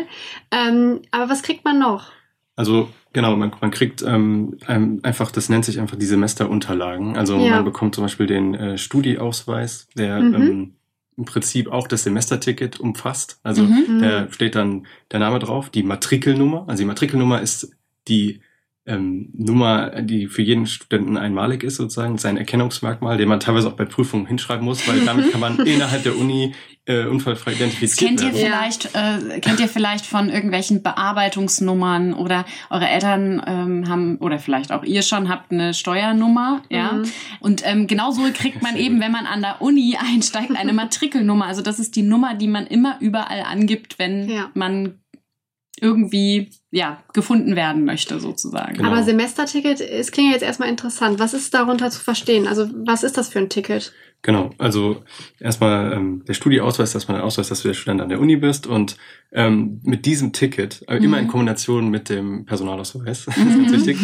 Ähm, 0.52 1.02
aber 1.12 1.30
was 1.30 1.44
kriegt 1.44 1.66
man 1.66 1.78
noch? 1.80 2.12
Also 2.56 2.90
genau, 3.14 3.36
man, 3.36 3.52
man 3.62 3.72
kriegt 3.72 4.02
ähm, 4.04 4.58
ein- 4.68 5.00
einfach, 5.04 5.32
das 5.32 5.50
nennt 5.50 5.66
sich 5.66 5.80
einfach 5.80 5.98
die 5.98 6.06
Semesterunterlagen. 6.06 7.18
Also 7.18 7.38
Ja. 7.38 7.56
man 7.56 7.66
bekommt 7.66 7.96
zum 7.96 8.04
Beispiel 8.04 8.28
den 8.28 8.54
äh, 8.56 8.78
Studieausweis, 8.78 9.88
der 9.98 10.20
Mhm. 10.22 10.34
ähm, 10.36 10.76
im 11.18 11.26
Prinzip 11.26 11.72
auch 11.72 11.88
das 11.88 12.04
Semesterticket 12.04 12.80
umfasst. 12.80 13.40
Also 13.44 13.64
Mhm. 13.64 14.00
da 14.00 14.32
steht 14.32 14.56
dann 14.56 14.88
der 15.12 15.20
Name 15.20 15.40
drauf, 15.40 15.70
die 15.70 15.84
Matrikelnummer. 15.84 16.66
Also 16.68 16.84
die 16.84 16.88
Matrikelnummer 16.88 17.42
ist 17.42 17.72
die 18.08 18.42
ähm, 18.86 19.30
Nummer, 19.34 20.02
die 20.02 20.28
für 20.28 20.41
jeden 20.41 20.65
Studenten 20.65 21.15
einmalig 21.17 21.63
ist, 21.63 21.76
sozusagen, 21.76 22.17
sein 22.17 22.36
Erkennungsmerkmal, 22.38 23.17
den 23.17 23.30
man 23.30 23.39
teilweise 23.39 23.67
auch 23.67 23.74
bei 23.76 23.86
Prüfungen 23.86 24.26
hinschreiben 24.26 24.65
muss, 24.65 24.88
weil 24.88 25.02
damit 25.06 25.32
kann 25.32 25.39
man 25.39 25.60
innerhalb 25.65 26.02
der 26.04 26.17
Uni 26.17 26.54
äh, 26.86 27.06
unfallfrei 27.06 27.52
Das 27.52 27.60
identifiziert 27.60 28.10
kennt 28.10 28.22
ihr 28.22 28.34
werden. 28.34 28.52
Ja. 28.52 28.58
vielleicht, 28.58 28.96
äh, 28.96 29.39
kennt 29.39 29.60
ihr 29.60 29.67
vielleicht 29.67 30.06
von 30.08 30.30
irgendwelchen 30.30 30.82
Bearbeitungsnummern 30.82 32.13
oder 32.13 32.46
eure 32.72 32.88
Eltern 32.88 33.41
ähm, 33.46 33.88
haben 33.89 34.17
oder 34.17 34.39
vielleicht 34.39 34.72
auch 34.72 34.84
ihr 34.84 35.04
schon 35.04 35.30
habt 35.30 35.52
eine 35.52 35.74
Steuernummer, 35.76 36.63
ja. 36.70 36.94
Mhm. 36.94 37.04
Und 37.39 37.62
ähm, 37.65 37.86
genauso 37.88 38.22
kriegt 38.34 38.63
man 38.63 38.76
eben, 38.78 38.96
gut. 38.96 39.04
wenn 39.06 39.12
man 39.12 39.26
an 39.28 39.41
der 39.41 39.62
Uni 39.62 39.96
einsteigt, 40.00 40.52
eine 40.56 40.74
Matrikelnummer. 40.82 41.46
Also 41.46 41.62
das 41.62 41.80
ist 41.80 41.96
die 41.96 42.02
Nummer, 42.04 42.34
die 42.34 42.48
man 42.48 42.65
immer 42.67 42.98
überall 43.00 43.41
angibt, 43.41 44.00
wenn 44.00 44.28
Ja. 44.28 44.50
man 44.56 44.96
irgendwie 45.82 46.52
ja 46.70 47.04
gefunden 47.13 47.56
werden 47.56 47.84
möchte 47.84 48.20
sozusagen. 48.20 48.76
Genau. 48.78 48.89
Aber 48.89 49.04
Semesterticket, 49.04 49.82
es 49.82 50.12
klingt 50.12 50.30
ja 50.30 50.34
jetzt 50.34 50.44
erstmal 50.44 50.70
interessant. 50.70 51.20
Was 51.20 51.34
ist 51.34 51.54
darunter 51.54 51.89
zu 51.89 52.00
verstehen? 52.00 52.48
Also 52.48 52.70
was 52.86 53.04
ist 53.04 53.17
das 53.17 53.28
für 53.30 53.39
ein 53.39 53.50
Ticket? 53.50 53.91
Genau, 54.24 54.52
also 54.60 55.02
erstmal 55.39 55.94
ähm, 55.94 56.24
der 56.28 56.36
Studieausweis, 56.36 56.91
dass 56.94 57.08
man 57.08 57.17
der 57.17 57.24
Ausweis, 57.26 57.50
dass 57.50 57.63
du 57.63 57.70
der 57.70 57.74
Student 57.74 58.02
an 58.02 58.10
der 58.10 58.20
Uni 58.20 58.36
bist 58.36 58.67
und 58.67 58.96
ähm, 59.32 59.82
mit 59.84 60.06
diesem 60.06 60.32
Ticket, 60.32 60.84
äh, 60.88 60.98
immer 60.98 61.17
in 61.17 61.26
Mhm. 61.26 61.30
Kombination 61.30 61.89
mit 61.89 62.08
dem 62.08 62.46
Personalausweis, 62.46 63.26
das 63.26 63.36
ist 63.36 63.48
ganz 63.58 63.72
wichtig, 63.88 63.98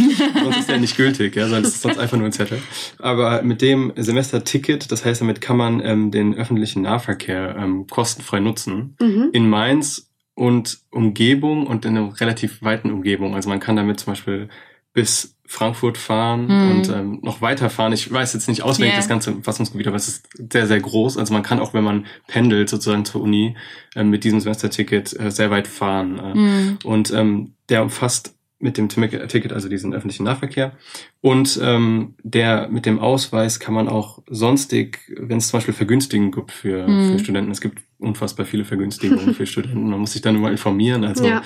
sonst 0.43 0.57
ist 0.57 0.69
der 0.69 0.79
nicht 0.79 0.97
gültig, 0.97 1.35
ja, 1.35 1.47
sonst 1.47 1.67
ist 1.67 1.81
sonst 1.83 1.99
einfach 1.99 2.17
nur 2.17 2.25
ein 2.25 2.31
Zettel. 2.31 2.59
Aber 2.97 3.43
mit 3.43 3.61
dem 3.61 3.93
Semesterticket, 3.95 4.91
das 4.91 5.05
heißt, 5.05 5.21
damit 5.21 5.39
kann 5.39 5.57
man 5.57 5.81
ähm, 5.81 6.09
den 6.09 6.33
öffentlichen 6.33 6.81
Nahverkehr 6.81 7.55
ähm, 7.55 7.85
kostenfrei 7.87 8.39
nutzen 8.39 8.95
Mhm. 8.99 9.29
in 9.33 9.47
Mainz 9.47 10.06
und 10.37 10.79
Umgebung 10.91 11.65
und 11.65 11.83
in 11.83 11.97
einer 11.97 12.19
relativ 12.21 12.61
weiten 12.61 12.91
Umgebung. 12.91 13.33
Also 13.33 13.49
man 13.49 13.59
kann 13.59 13.75
damit 13.75 13.99
zum 13.99 14.11
Beispiel 14.13 14.49
bis 14.93 15.35
Frankfurt 15.47 15.97
fahren 15.97 16.45
Mhm. 16.47 16.71
und 16.71 16.89
ähm, 16.89 17.19
noch 17.23 17.41
weiter 17.41 17.69
fahren. 17.71 17.91
Ich 17.93 18.11
weiß 18.11 18.33
jetzt 18.33 18.47
nicht 18.47 18.61
auswendig 18.61 18.93
Ja. 18.93 18.97
das 18.99 19.07
ganze 19.07 19.41
Fassungsgebiet, 19.41 19.87
aber 19.87 19.95
es 19.95 20.07
ist 20.07 20.29
sehr, 20.51 20.67
sehr 20.67 20.79
groß. 20.79 21.17
Also 21.17 21.33
man 21.33 21.41
kann 21.43 21.59
auch, 21.59 21.73
wenn 21.73 21.83
man 21.83 22.05
pendelt 22.27 22.69
sozusagen 22.69 23.03
zur 23.05 23.21
Uni, 23.21 23.55
ähm, 23.95 24.09
mit 24.11 24.23
diesem 24.23 24.39
Semesterticket 24.39 25.19
äh, 25.19 25.31
sehr 25.31 25.49
weit 25.49 25.67
fahren. 25.67 26.19
Äh, 26.19 26.33
Mhm. 26.37 26.77
und 26.83 27.11
ähm, 27.13 27.53
der 27.69 27.81
umfasst 27.81 28.35
mit 28.59 28.77
dem 28.77 28.89
Ticket, 28.89 29.53
also 29.53 29.69
diesen 29.69 29.93
öffentlichen 29.93 30.23
Nahverkehr. 30.23 30.73
Und 31.21 31.59
ähm, 31.61 32.15
der 32.23 32.67
mit 32.69 32.85
dem 32.87 32.99
Ausweis 32.99 33.59
kann 33.59 33.73
man 33.75 33.87
auch 33.87 34.23
sonstig, 34.29 34.99
wenn 35.15 35.37
es 35.37 35.49
zum 35.49 35.57
Beispiel 35.57 35.73
Vergünstigungen 35.75 36.31
gibt 36.31 36.51
für, 36.51 36.87
Mhm. 36.87 37.11
für 37.13 37.19
Studenten, 37.19 37.51
es 37.51 37.61
gibt 37.61 37.83
unfassbar 37.99 38.45
viele 38.45 38.65
Vergünstigungen 38.65 39.33
für 39.35 39.45
Studenten. 39.53 39.89
Man 39.89 39.99
muss 39.99 40.13
sich 40.13 40.21
dann 40.21 40.35
immer 40.35 40.49
informieren. 40.51 41.03
Also 41.03 41.27
Ja. 41.27 41.43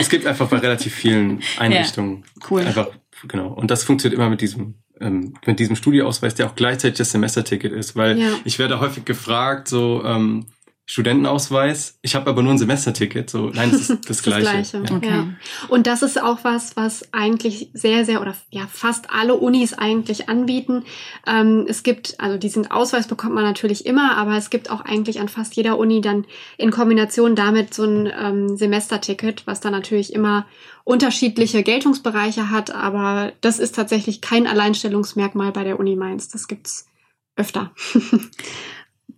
es 0.00 0.08
gibt 0.08 0.26
einfach 0.26 0.48
bei 0.48 0.58
relativ 0.58 0.94
vielen 0.94 1.40
Einrichtungen 1.58 2.24
Cool. 2.50 2.62
einfach, 2.62 2.88
genau. 3.28 3.48
Und 3.52 3.70
das 3.70 3.84
funktioniert 3.84 4.18
immer 4.18 4.30
mit 4.30 4.40
diesem 4.40 4.74
ähm, 4.98 5.34
mit 5.44 5.58
diesem 5.60 5.76
Studieausweis, 5.76 6.34
der 6.36 6.46
auch 6.46 6.54
gleichzeitig 6.54 6.96
das 6.96 7.10
Semesterticket 7.10 7.70
ist, 7.70 7.96
weil 7.96 8.18
Ja. 8.18 8.30
ich 8.46 8.58
werde 8.58 8.80
häufig 8.80 9.04
gefragt, 9.04 9.68
so 9.68 10.02
ähm, 10.06 10.46
Studentenausweis, 10.88 11.98
ich 12.02 12.14
habe 12.14 12.30
aber 12.30 12.44
nur 12.44 12.52
ein 12.52 12.58
Semesterticket. 12.58 13.28
So, 13.28 13.50
nein, 13.50 13.72
das 13.72 13.80
ist 13.80 13.90
das, 13.90 14.06
Das 14.06 14.22
Gleiche. 14.22 14.42
Gleiche. 14.42 14.84
Ja. 14.88 14.96
Okay. 14.96 15.08
Ja. 15.08 15.26
Und 15.66 15.88
das 15.88 16.02
ist 16.02 16.22
auch 16.22 16.44
was, 16.44 16.76
was 16.76 17.12
eigentlich 17.12 17.70
sehr, 17.72 18.04
sehr 18.04 18.20
oder 18.20 18.36
ja 18.50 18.68
fast 18.70 19.10
alle 19.10 19.34
Unis 19.34 19.74
eigentlich 19.74 20.28
anbieten. 20.28 20.84
Ähm, 21.26 21.66
es 21.68 21.82
gibt, 21.82 22.20
also 22.20 22.38
diesen 22.38 22.70
Ausweis 22.70 23.08
bekommt 23.08 23.34
man 23.34 23.42
natürlich 23.42 23.84
immer, 23.84 24.16
aber 24.16 24.36
es 24.36 24.48
gibt 24.48 24.70
auch 24.70 24.80
eigentlich 24.80 25.18
an 25.18 25.28
fast 25.28 25.56
jeder 25.56 25.76
Uni 25.76 26.00
dann 26.00 26.24
in 26.56 26.70
Kombination 26.70 27.34
damit 27.34 27.74
so 27.74 27.82
ein 27.82 28.06
ähm, 28.06 28.56
Semesterticket, 28.56 29.44
was 29.48 29.60
dann 29.60 29.72
natürlich 29.72 30.12
immer 30.12 30.46
unterschiedliche 30.84 31.64
Geltungsbereiche 31.64 32.48
hat, 32.50 32.72
aber 32.72 33.32
das 33.40 33.58
ist 33.58 33.74
tatsächlich 33.74 34.20
kein 34.20 34.46
Alleinstellungsmerkmal 34.46 35.50
bei 35.50 35.64
der 35.64 35.80
Uni 35.80 35.96
Mainz. 35.96 36.28
Das 36.28 36.46
gibt's 36.46 36.86
öfter. 37.34 37.72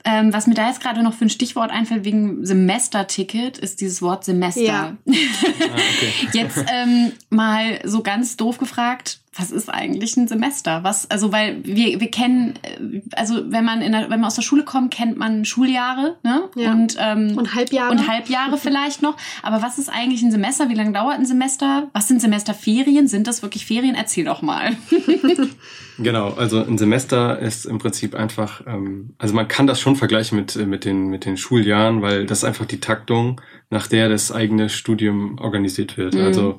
Ähm, 0.08 0.32
was 0.32 0.46
mir 0.46 0.54
da 0.54 0.68
jetzt 0.68 0.80
gerade 0.80 1.02
noch 1.02 1.12
für 1.12 1.26
ein 1.26 1.30
Stichwort 1.30 1.70
einfällt 1.70 2.04
wegen 2.04 2.44
Semesterticket, 2.44 3.58
ist 3.58 3.82
dieses 3.82 4.00
Wort 4.00 4.24
Semester. 4.24 4.62
Ja. 4.62 4.96
Ah, 5.60 5.74
okay. 5.74 6.28
Jetzt 6.32 6.64
ähm, 6.72 7.12
mal 7.30 7.80
so 7.84 8.02
ganz 8.02 8.36
doof 8.36 8.58
gefragt, 8.58 9.20
was 9.38 9.52
ist 9.52 9.68
eigentlich 9.68 10.16
ein 10.16 10.26
Semester? 10.26 10.82
Was, 10.82 11.10
also 11.10 11.32
weil 11.32 11.64
wir, 11.64 12.00
wir 12.00 12.10
kennen, 12.10 12.54
äh, 12.62 13.00
also 13.14 13.50
wenn 13.50 13.64
man 13.64 13.80
in 13.80 13.92
der, 13.92 14.02
wenn 14.10 14.20
man 14.20 14.24
aus 14.24 14.34
der 14.34 14.42
Schule 14.42 14.64
kommt, 14.64 14.92
kennt 14.92 15.16
man 15.16 15.44
Schuljahre, 15.44 16.16
ne? 16.24 16.48
Ja. 16.56 16.72
Und, 16.72 16.96
ähm, 16.98 17.38
Und 17.38 17.54
Halbjahre. 17.54 17.90
und 17.92 18.08
Halbjahre 18.08 18.58
vielleicht 18.58 19.00
noch. 19.00 19.16
Aber 19.42 19.62
was 19.62 19.78
ist 19.78 19.88
eigentlich 19.88 20.22
ein 20.22 20.32
Semester? 20.32 20.68
Wie 20.68 20.74
lange 20.74 20.92
dauert 20.92 21.18
ein 21.18 21.26
Semester? 21.26 21.88
Was 21.92 22.08
sind 22.08 22.20
Semesterferien? 22.20 23.06
Sind 23.06 23.26
das 23.26 23.42
wirklich 23.42 23.64
Ferien? 23.64 23.94
Erzähl 23.94 24.24
doch 24.24 24.42
mal. 24.42 24.76
Genau, 26.00 26.28
also 26.30 26.64
ein 26.64 26.78
Semester 26.78 27.40
ist 27.40 27.66
im 27.66 27.78
Prinzip 27.78 28.14
einfach, 28.14 28.62
ähm, 28.68 29.14
also 29.18 29.34
man 29.34 29.48
kann 29.48 29.66
das 29.66 29.80
schon 29.80 29.96
vergleichen 29.96 30.38
mit, 30.38 30.54
mit, 30.54 30.84
den, 30.84 31.08
mit 31.08 31.24
den 31.24 31.36
Schuljahren, 31.36 32.02
weil 32.02 32.24
das 32.24 32.38
ist 32.38 32.44
einfach 32.44 32.66
die 32.66 32.78
Taktung, 32.78 33.40
nach 33.70 33.86
der 33.86 34.08
das 34.08 34.32
eigene 34.32 34.68
Studium 34.70 35.38
organisiert 35.38 35.96
wird. 35.96 36.14
Mhm. 36.14 36.20
Also 36.22 36.58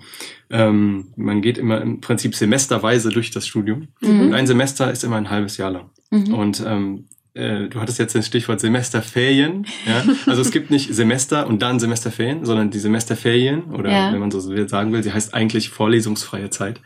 ähm, 0.50 1.08
man 1.16 1.42
geht 1.42 1.58
immer 1.58 1.82
im 1.82 2.02
Prinzip 2.02 2.36
semesterweise 2.36 3.10
durch 3.10 3.32
das 3.32 3.48
Studium. 3.48 3.88
Mhm. 4.02 4.22
Und 4.22 4.34
ein 4.34 4.46
Semester 4.48 4.92
ist 4.92 5.04
immer 5.04 5.16
ein 5.18 5.30
halbes 5.30 5.58
Jahr 5.58 5.72
lang. 5.72 5.90
Mhm. 6.12 6.34
Und 6.34 6.64
ähm, 6.66 7.06
äh, 7.34 7.68
du 7.68 7.80
hattest 7.80 8.00
jetzt 8.00 8.16
das 8.16 8.26
Stichwort 8.28 8.60
Semesterferien. 8.60 9.66
Ja? 9.88 10.04
Also 10.28 10.42
es 10.42 10.52
gibt 10.52 10.70
nicht 10.72 10.94
Semester 10.94 11.48
und 11.48 11.62
dann 11.62 11.80
Semesterferien, 11.80 12.46
sondern 12.46 12.70
die 12.72 12.80
Semesterferien, 12.80 13.66
oder 13.66 13.92
Ja. 13.92 14.12
wenn 14.14 14.20
man 14.20 14.32
so 14.32 14.40
sagen 14.68 14.92
will, 14.92 15.04
sie 15.04 15.14
heißt 15.14 15.34
eigentlich 15.34 15.70
vorlesungsfreie 15.70 16.50
Zeit. 16.50 16.82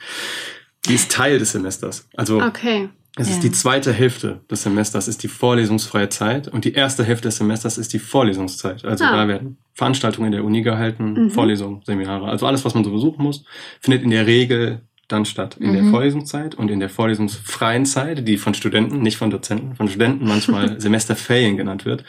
Die 0.88 0.93
ist 0.93 1.12
Teil 1.12 1.39
des 1.39 1.53
Semesters. 1.53 2.07
Also 2.15 2.41
Okay. 2.41 2.89
Es 3.15 3.28
Ja. 3.30 3.34
ist 3.36 3.43
die 3.43 3.52
zweite 3.52 3.93
Hälfte 3.93 4.41
des 4.49 4.63
Semesters, 4.63 5.08
ist 5.08 5.21
die 5.23 5.28
vorlesungsfreie 5.28 6.10
Zeit 6.10 6.47
und 6.47 6.65
die 6.65 6.73
erste 6.73 7.04
Hälfte 7.04 7.28
des 7.28 7.38
Semesters 7.38 7.78
ist 7.78 7.93
die 7.93 7.99
Vorlesungszeit. 7.99 8.84
Also 8.86 9.06
Ah. 9.06 9.12
da 9.15 9.28
werden 9.28 9.58
Veranstaltungen 9.73 10.28
in 10.28 10.32
der 10.34 10.43
Uni 10.43 10.62
gehalten, 10.62 11.13
Mhm. 11.26 11.30
Vorlesungen, 11.32 11.82
Seminare, 11.86 12.28
also 12.28 12.47
alles, 12.47 12.65
was 12.65 12.73
man 12.73 12.84
so 12.84 12.91
besuchen 12.91 13.21
muss, 13.23 13.43
findet 13.82 14.04
in 14.04 14.10
der 14.10 14.26
Regel 14.26 14.82
dann 15.10 15.26
statt 15.26 15.58
in 15.60 15.73
der 15.73 15.84
Mhm. 15.84 15.89
Vorlesungszeit 15.91 16.56
und 16.56 16.71
in 16.71 16.80
der 16.80 16.89
vorlesungsfreien 16.89 17.86
Zeit, 17.86 18.28
die 18.28 18.38
von 18.38 18.54
Studenten, 18.56 19.02
nicht 19.02 19.17
von 19.17 19.30
Dozenten, 19.30 19.76
von 19.76 19.88
Studenten 19.89 20.26
manchmal 20.26 20.80
Semesterferien 20.82 21.56
genannt 21.58 21.86
wird. 21.86 22.04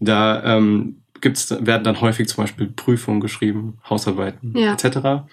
Da 0.00 0.42
ähm, 0.56 1.02
gibt's, 1.20 1.50
werden 1.60 1.84
dann 1.84 2.00
häufig 2.00 2.28
zum 2.28 2.42
Beispiel 2.44 2.66
Prüfungen 2.66 3.20
geschrieben, 3.20 3.78
Hausarbeiten 3.88 4.54
Ja. 4.56 4.72
etc. 4.74 5.24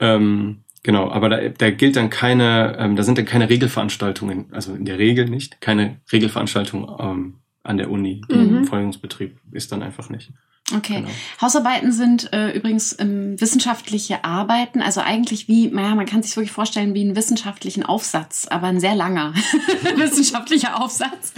Ähm, 0.00 0.64
genau, 0.82 1.10
aber 1.10 1.28
da, 1.28 1.48
da 1.48 1.70
gilt 1.70 1.96
dann 1.96 2.10
keine, 2.10 2.76
ähm, 2.78 2.96
da 2.96 3.02
sind 3.02 3.18
dann 3.18 3.24
keine 3.24 3.48
Regelveranstaltungen, 3.48 4.46
also 4.52 4.74
in 4.74 4.84
der 4.84 4.98
Regel 4.98 5.28
nicht, 5.28 5.60
keine 5.60 6.00
Regelveranstaltung 6.12 6.96
ähm, 6.98 7.34
an 7.62 7.76
der 7.76 7.90
Uni. 7.90 8.22
Mhm. 8.28 8.58
Im 8.58 8.64
Vorlesungsbetrieb 8.64 9.38
ist 9.52 9.72
dann 9.72 9.82
einfach 9.82 10.08
nicht. 10.10 10.30
Okay. 10.74 10.96
Genau. 10.96 11.08
Hausarbeiten 11.40 11.92
sind 11.92 12.32
äh, 12.32 12.50
übrigens 12.50 12.94
ähm, 12.98 13.40
wissenschaftliche 13.40 14.24
Arbeiten, 14.24 14.82
also 14.82 15.00
eigentlich 15.00 15.48
wie, 15.48 15.68
naja, 15.68 15.94
man 15.94 16.04
kann 16.04 16.22
sich 16.22 16.36
wirklich 16.36 16.52
vorstellen 16.52 16.94
wie 16.94 17.00
einen 17.00 17.16
wissenschaftlichen 17.16 17.84
Aufsatz, 17.84 18.46
aber 18.50 18.66
ein 18.66 18.80
sehr 18.80 18.94
langer 18.94 19.32
wissenschaftlicher 19.96 20.80
Aufsatz. 20.82 21.32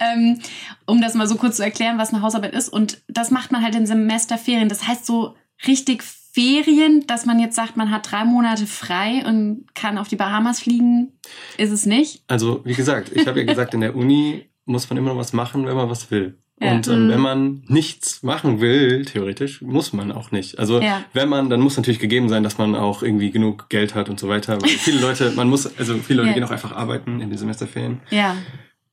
Ähm, 0.00 0.40
um 0.86 1.00
das 1.00 1.14
mal 1.14 1.28
so 1.28 1.36
kurz 1.36 1.58
zu 1.58 1.62
erklären, 1.62 1.98
was 1.98 2.12
eine 2.12 2.22
Hausarbeit 2.22 2.54
ist. 2.54 2.68
Und 2.68 3.02
das 3.06 3.30
macht 3.30 3.52
man 3.52 3.62
halt 3.62 3.76
in 3.76 3.86
Semesterferien. 3.86 4.68
Das 4.68 4.86
heißt 4.86 5.06
so 5.06 5.36
richtig 5.66 6.02
Ferien, 6.32 7.06
dass 7.06 7.26
man 7.26 7.38
jetzt 7.38 7.56
sagt, 7.56 7.76
man 7.76 7.90
hat 7.90 8.10
drei 8.10 8.24
Monate 8.24 8.66
frei 8.66 9.22
und 9.26 9.66
kann 9.74 9.98
auf 9.98 10.08
die 10.08 10.16
Bahamas 10.16 10.60
fliegen, 10.60 11.12
ist 11.58 11.70
es 11.70 11.84
nicht. 11.86 12.24
Also, 12.26 12.62
wie 12.64 12.74
gesagt, 12.74 13.10
ich 13.14 13.26
habe 13.26 13.40
ja 13.40 13.46
gesagt, 13.52 13.74
in 13.74 13.80
der 13.82 13.94
Uni 13.94 14.46
muss 14.64 14.88
man 14.88 14.96
immer 14.96 15.10
noch 15.10 15.18
was 15.18 15.32
machen, 15.32 15.66
wenn 15.66 15.76
man 15.76 15.90
was 15.90 16.10
will. 16.10 16.38
Ja. 16.60 16.70
Und 16.72 16.86
ähm, 16.88 17.04
Mhm. 17.06 17.08
wenn 17.10 17.20
man 17.20 17.62
nichts 17.66 18.22
machen 18.22 18.60
will, 18.60 19.04
theoretisch, 19.04 19.60
muss 19.62 19.92
man 19.92 20.12
auch 20.12 20.30
nicht. 20.30 20.58
Also 20.58 20.80
Ja. 20.80 21.04
wenn 21.12 21.28
man, 21.28 21.50
dann 21.50 21.60
muss 21.60 21.76
natürlich 21.76 21.98
gegeben 21.98 22.28
sein, 22.28 22.44
dass 22.44 22.56
man 22.56 22.76
auch 22.76 23.02
irgendwie 23.02 23.30
genug 23.30 23.68
Geld 23.68 23.94
hat 23.94 24.08
und 24.08 24.20
so 24.20 24.28
weiter. 24.28 24.62
Weil 24.62 24.68
viele 24.68 25.00
Leute, 25.00 25.32
man 25.32 25.48
muss, 25.48 25.66
also 25.78 25.98
viele 25.98 26.18
Leute 26.18 26.28
Ja. 26.28 26.34
gehen 26.34 26.44
auch 26.44 26.50
einfach 26.52 26.72
arbeiten 26.72 27.20
in 27.20 27.28
den 27.30 27.38
Semesterferien. 27.38 28.00
Ja, 28.10 28.36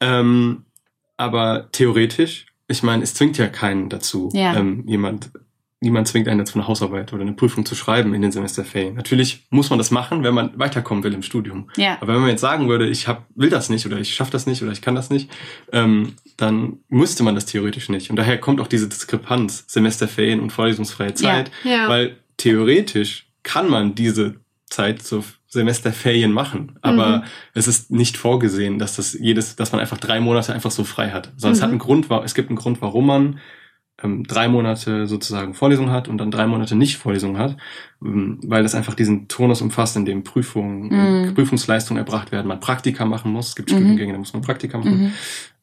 Ähm, 0.02 0.66
aber 1.18 1.70
theoretisch, 1.72 2.48
ich 2.68 2.84
meine, 2.84 3.04
es 3.04 3.14
zwingt 3.14 3.38
ja 3.38 3.48
keinen 3.48 3.90
dazu. 3.90 4.30
Ähm, 4.34 4.84
jemand, 4.88 5.32
niemand 5.82 6.08
zwingt 6.10 6.28
einen 6.28 6.40
dazu, 6.40 6.60
eine 6.60 6.68
Hausarbeit 6.68 7.14
oder 7.14 7.22
eine 7.22 7.32
Prüfung 7.34 7.66
zu 7.66 7.74
schreiben 7.74 8.14
in 8.14 8.22
den 8.22 8.32
Semesterferien. 8.34 8.96
Natürlich 8.96 9.48
muss 9.50 9.70
man 9.70 9.80
das 9.80 9.92
machen, 9.92 10.24
wenn 10.24 10.34
man 10.34 10.58
weiterkommen 10.60 11.04
will 11.06 11.14
im 11.14 11.24
Studium. 11.24 11.70
ja. 11.78 11.98
Aber 12.02 12.14
wenn 12.16 12.22
man 12.22 12.30
jetzt 12.32 12.42
sagen 12.42 12.68
würde, 12.68 12.88
ich 12.88 13.08
hab, 13.08 13.26
will 13.36 13.50
das 13.50 13.70
nicht 13.70 13.86
oder 13.86 13.98
ich 13.98 14.14
schaffe 14.14 14.32
das 14.32 14.46
nicht 14.46 14.62
oder 14.62 14.72
ich 14.74 14.82
kann 14.82 14.96
das 14.96 15.10
nicht, 15.10 15.30
ähm, 15.72 16.14
dann 16.38 16.80
müsste 16.90 17.24
man 17.24 17.34
das 17.36 17.46
theoretisch 17.46 17.88
nicht. 17.90 18.10
Und 18.10 18.18
daher 18.18 18.38
kommt 18.40 18.60
auch 18.60 18.68
diese 18.68 18.90
Diskrepanz, 18.90 19.64
Semesterferien 19.68 20.40
und 20.42 20.52
vorlesungsfreie 20.52 21.14
Zeit, 21.14 21.50
Ja. 21.64 21.88
weil 21.88 22.18
theoretisch 22.38 23.28
kann 23.44 23.70
man 23.70 23.96
diese 23.96 24.36
Zeit 24.70 25.02
zu 25.02 25.24
Semesterferien 25.48 26.32
machen, 26.32 26.78
aber 26.82 27.18
Mhm. 27.20 27.24
es 27.56 27.68
ist 27.68 27.90
nicht 27.90 28.18
vorgesehen, 28.18 28.78
dass 28.80 28.98
das 28.98 29.14
jedes, 29.14 29.56
dass 29.56 29.72
man 29.72 29.82
einfach 29.82 29.98
drei 29.98 30.20
Monate 30.20 30.54
einfach 30.54 30.72
so 30.72 30.84
frei 30.84 31.10
hat. 31.10 31.32
Sondern 31.38 31.54
es 31.54 31.60
Mhm. 31.60 31.64
hat 31.64 31.70
einen 31.72 31.80
Grund, 31.80 32.08
es 32.26 32.36
gibt 32.36 32.50
einen 32.50 32.58
Grund, 32.58 32.82
warum 32.82 33.08
man 33.08 33.40
ähm, 34.04 34.24
drei 34.26 34.48
Monate 34.48 35.08
sozusagen 35.08 35.54
Vorlesung 35.54 35.92
hat 35.92 36.08
und 36.08 36.18
dann 36.18 36.32
drei 36.32 36.48
Monate 36.48 36.76
nicht 36.76 36.98
Vorlesung 36.98 37.38
hat, 37.38 37.58
ähm, 38.04 38.40
weil 38.44 38.64
das 38.64 38.76
einfach 38.76 38.94
diesen 38.96 39.28
Tonus 39.28 39.62
umfasst, 39.62 39.96
in 39.98 40.06
dem 40.06 40.24
Prüfungen, 40.24 41.26
Mhm. 41.28 41.34
Prüfungsleistungen 41.36 42.00
erbracht 42.04 42.32
werden, 42.32 42.48
man 42.48 42.60
Praktika 42.60 43.06
machen 43.06 43.32
muss, 43.32 43.50
es 43.50 43.56
gibt 43.56 43.72
Mhm. 43.72 43.76
Studiengänge, 43.76 44.14
da 44.14 44.20
muss 44.20 44.34
man 44.34 44.42
Praktika 44.42 44.78
machen 44.78 45.04
Mhm. 45.04 45.12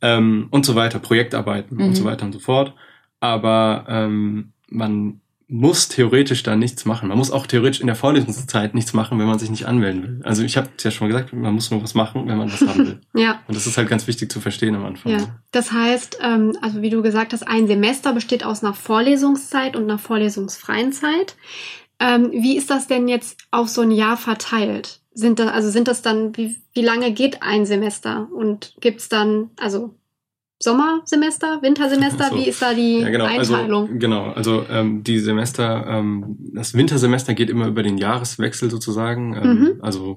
ähm, 0.03 0.47
und 0.51 0.67
so 0.67 0.75
weiter, 0.75 0.99
Projektarbeiten 0.99 1.79
Mhm. 1.79 1.85
und 1.85 1.95
so 1.95 2.05
weiter 2.05 2.27
und 2.27 2.33
so 2.33 2.39
fort. 2.39 2.75
Aber 3.21 3.87
ähm, 3.89 4.53
man 4.69 5.21
muss 5.49 5.89
theoretisch 5.89 6.43
da 6.43 6.57
nichts 6.57 6.85
machen. 6.85 7.09
Man 7.09 7.19
muss 7.19 7.31
auch 7.31 7.47
theoretisch 7.47 7.81
in 7.81 7.87
der 7.87 7.95
Vorlesungszeit 7.95 8.75
nichts 8.75 8.93
machen, 8.95 9.19
wenn 9.19 9.27
man 9.27 9.39
sich 9.39 9.49
nicht 9.49 9.67
anmelden 9.67 10.03
will. 10.03 10.21
Also 10.25 10.43
ich 10.43 10.57
habe 10.57 10.69
es 10.77 10.83
ja 10.83 10.91
schon 10.91 11.07
mal 11.07 11.15
gesagt, 11.15 11.33
man 11.33 11.55
muss 11.55 11.71
nur 11.71 11.83
was 11.83 11.95
machen, 11.95 12.27
wenn 12.27 12.37
man 12.37 12.53
was 12.53 12.63
haben 12.63 12.87
will. 12.87 13.01
Ja. 13.15 13.41
Und 13.47 13.57
das 13.57 13.67
ist 13.67 13.79
halt 13.79 13.89
ganz 13.89 14.07
wichtig 14.09 14.31
zu 14.31 14.41
verstehen 14.41 14.75
am 14.75 14.85
Anfang. 14.85 15.13
Ja, 15.13 15.41
das 15.53 15.73
heißt, 15.73 16.19
ähm, 16.21 16.57
also 16.61 16.83
wie 16.83 16.91
du 16.91 17.01
gesagt 17.01 17.33
hast, 17.33 17.47
ein 17.47 17.67
Semester 17.67 18.13
besteht 18.13 18.45
aus 18.45 18.63
einer 18.63 18.75
Vorlesungszeit 18.75 19.77
und 19.77 19.85
einer 19.85 19.99
vorlesungsfreien 19.99 20.93
Zeit. 20.93 21.37
Ähm, 21.99 22.31
wie 22.33 22.57
ist 22.57 22.69
das 22.69 22.89
denn 22.89 23.09
jetzt 23.09 23.39
auf 23.53 23.69
so 23.69 23.83
ein 23.83 23.91
Jahr 23.91 24.17
verteilt? 24.17 25.01
Sind 25.13 25.39
das, 25.39 25.51
also 25.51 25.71
sind 25.71 25.89
das 25.89 26.03
dann, 26.03 26.37
wie, 26.37 26.57
wie 26.75 26.83
lange 26.83 27.13
geht 27.13 27.43
ein 27.43 27.65
Semester? 27.65 28.29
Und 28.33 28.75
gibt's 28.81 29.09
dann, 29.09 29.51
also 29.59 29.95
Sommersemester, 30.59 31.61
Wintersemester? 31.63 32.31
So. 32.31 32.37
Wie 32.37 32.49
ist 32.49 32.63
da 32.63 32.73
die 32.75 33.01
Ja, 33.01 33.11
genau. 33.11 33.27
Einteilung? 33.27 33.83
Also, 33.89 33.99
genau. 33.99 34.31
Also 34.33 34.65
ähm, 34.71 35.03
die 35.05 35.19
Semester, 35.19 35.87
ähm, 35.87 36.37
das 36.55 36.75
Wintersemester 36.75 37.35
geht 37.35 37.51
immer 37.51 37.67
über 37.67 37.83
den 37.83 37.99
Jahreswechsel 37.99 38.71
sozusagen. 38.71 39.35
Ähm, 39.35 39.57
Mhm. 39.57 39.73
Also 39.81 40.17